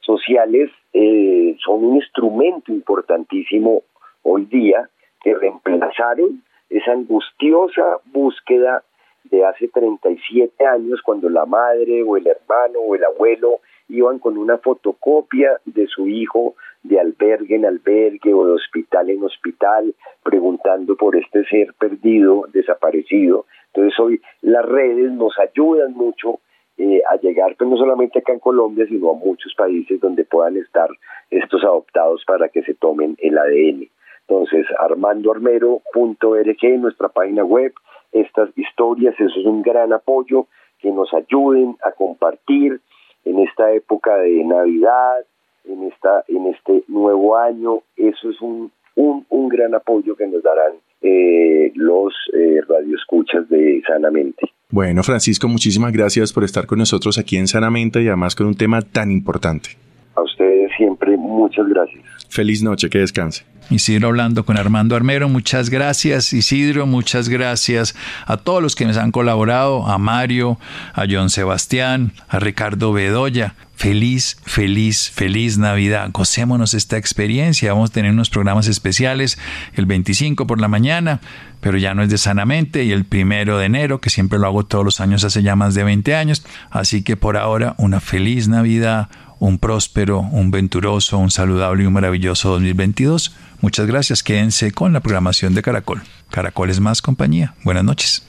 sociales 0.00 0.70
eh, 0.92 1.56
son 1.64 1.84
un 1.84 1.96
instrumento 1.96 2.72
importantísimo 2.72 3.82
hoy 4.22 4.44
día 4.44 4.88
que 5.22 5.34
reemplazaron 5.34 6.42
esa 6.70 6.92
angustiosa 6.92 7.98
búsqueda 8.06 8.82
de 9.24 9.44
hace 9.44 9.68
37 9.68 10.64
años 10.64 11.00
cuando 11.02 11.28
la 11.28 11.44
madre 11.44 12.02
o 12.02 12.16
el 12.16 12.26
hermano 12.26 12.80
o 12.80 12.94
el 12.94 13.04
abuelo 13.04 13.60
iban 13.88 14.18
con 14.18 14.38
una 14.38 14.58
fotocopia 14.58 15.58
de 15.64 15.86
su 15.86 16.08
hijo 16.08 16.54
de 16.82 17.00
albergue 17.00 17.56
en 17.56 17.66
albergue 17.66 18.32
o 18.32 18.46
de 18.46 18.52
hospital 18.52 19.10
en 19.10 19.24
hospital, 19.24 19.94
preguntando 20.22 20.96
por 20.96 21.16
este 21.16 21.44
ser 21.44 21.74
perdido, 21.78 22.46
desaparecido. 22.52 23.46
Entonces 23.72 23.98
hoy 23.98 24.20
las 24.42 24.64
redes 24.64 25.10
nos 25.12 25.38
ayudan 25.38 25.92
mucho 25.92 26.40
eh, 26.78 27.02
a 27.10 27.16
llegar, 27.16 27.56
pues 27.56 27.68
no 27.68 27.76
solamente 27.76 28.20
acá 28.20 28.32
en 28.32 28.38
Colombia, 28.38 28.86
sino 28.86 29.10
a 29.10 29.14
muchos 29.14 29.52
países 29.56 30.00
donde 30.00 30.24
puedan 30.24 30.56
estar 30.56 30.88
estos 31.30 31.64
adoptados 31.64 32.24
para 32.24 32.48
que 32.48 32.62
se 32.62 32.74
tomen 32.74 33.16
el 33.18 33.36
ADN. 33.36 33.88
Entonces, 34.28 34.66
armandoarmero.org, 34.78 36.78
nuestra 36.78 37.08
página 37.08 37.44
web, 37.44 37.72
estas 38.12 38.56
historias, 38.56 39.14
eso 39.18 39.40
es 39.40 39.46
un 39.46 39.62
gran 39.62 39.92
apoyo, 39.92 40.46
que 40.80 40.92
nos 40.92 41.12
ayuden 41.12 41.76
a 41.82 41.90
compartir, 41.92 42.80
en 43.28 43.38
esta 43.40 43.72
época 43.72 44.16
de 44.16 44.44
Navidad, 44.44 45.24
en, 45.64 45.84
esta, 45.84 46.24
en 46.28 46.46
este 46.46 46.84
nuevo 46.88 47.36
año. 47.36 47.82
Eso 47.96 48.30
es 48.30 48.40
un, 48.40 48.70
un, 48.96 49.26
un 49.28 49.48
gran 49.48 49.74
apoyo 49.74 50.16
que 50.16 50.26
nos 50.26 50.42
darán 50.42 50.72
eh, 51.02 51.72
los 51.74 52.14
eh, 52.32 52.60
radioescuchas 52.68 53.48
de 53.48 53.82
Sanamente. 53.86 54.46
Bueno, 54.70 55.02
Francisco, 55.02 55.48
muchísimas 55.48 55.92
gracias 55.92 56.32
por 56.32 56.44
estar 56.44 56.66
con 56.66 56.78
nosotros 56.78 57.18
aquí 57.18 57.36
en 57.36 57.48
Sanamente 57.48 58.02
y 58.02 58.08
además 58.08 58.34
con 58.34 58.46
un 58.46 58.54
tema 58.54 58.82
tan 58.82 59.10
importante. 59.10 59.70
A 60.18 60.22
ustedes 60.22 60.72
siempre 60.76 61.16
muchas 61.16 61.68
gracias. 61.68 62.02
Feliz 62.28 62.60
noche, 62.60 62.90
que 62.90 62.98
descanse. 62.98 63.44
Isidro 63.70 64.08
hablando 64.08 64.44
con 64.44 64.56
Armando 64.56 64.96
Armero, 64.96 65.28
muchas 65.28 65.68
gracias 65.68 66.32
Isidro, 66.32 66.86
muchas 66.86 67.28
gracias 67.28 67.94
a 68.24 68.38
todos 68.38 68.62
los 68.62 68.74
que 68.74 68.86
nos 68.86 68.96
han 68.96 69.12
colaborado, 69.12 69.86
a 69.86 69.98
Mario, 69.98 70.58
a 70.94 71.04
John 71.08 71.28
Sebastián, 71.28 72.12
a 72.28 72.38
Ricardo 72.38 72.92
Bedoya. 72.92 73.54
Feliz, 73.76 74.38
feliz, 74.44 75.08
feliz 75.10 75.56
Navidad. 75.56 76.10
Gocémonos 76.12 76.74
esta 76.74 76.96
experiencia. 76.96 77.72
Vamos 77.72 77.90
a 77.90 77.92
tener 77.92 78.10
unos 78.10 78.28
programas 78.28 78.66
especiales 78.66 79.38
el 79.74 79.86
25 79.86 80.48
por 80.48 80.60
la 80.60 80.66
mañana, 80.66 81.20
pero 81.60 81.78
ya 81.78 81.94
no 81.94 82.02
es 82.02 82.10
de 82.10 82.18
sanamente, 82.18 82.82
y 82.82 82.90
el 82.90 83.04
primero 83.04 83.56
de 83.56 83.66
enero, 83.66 84.00
que 84.00 84.10
siempre 84.10 84.40
lo 84.40 84.48
hago 84.48 84.64
todos 84.64 84.84
los 84.84 85.00
años 85.00 85.22
hace 85.22 85.44
ya 85.44 85.54
más 85.54 85.76
de 85.76 85.84
20 85.84 86.16
años. 86.16 86.44
Así 86.70 87.04
que 87.04 87.16
por 87.16 87.36
ahora, 87.36 87.76
una 87.78 88.00
feliz 88.00 88.48
Navidad, 88.48 89.10
un 89.38 89.58
próspero, 89.58 90.20
un 90.20 90.50
venturoso, 90.50 91.18
un 91.18 91.30
saludable 91.30 91.84
y 91.84 91.86
un 91.86 91.92
maravilloso 91.92 92.50
2022. 92.50 93.34
Muchas 93.60 93.86
gracias. 93.86 94.22
Quédense 94.22 94.72
con 94.72 94.92
la 94.92 95.00
programación 95.00 95.54
de 95.54 95.62
Caracol. 95.62 96.02
Caracol 96.30 96.70
es 96.70 96.80
más 96.80 97.02
compañía. 97.02 97.54
Buenas 97.64 97.84
noches. 97.84 98.22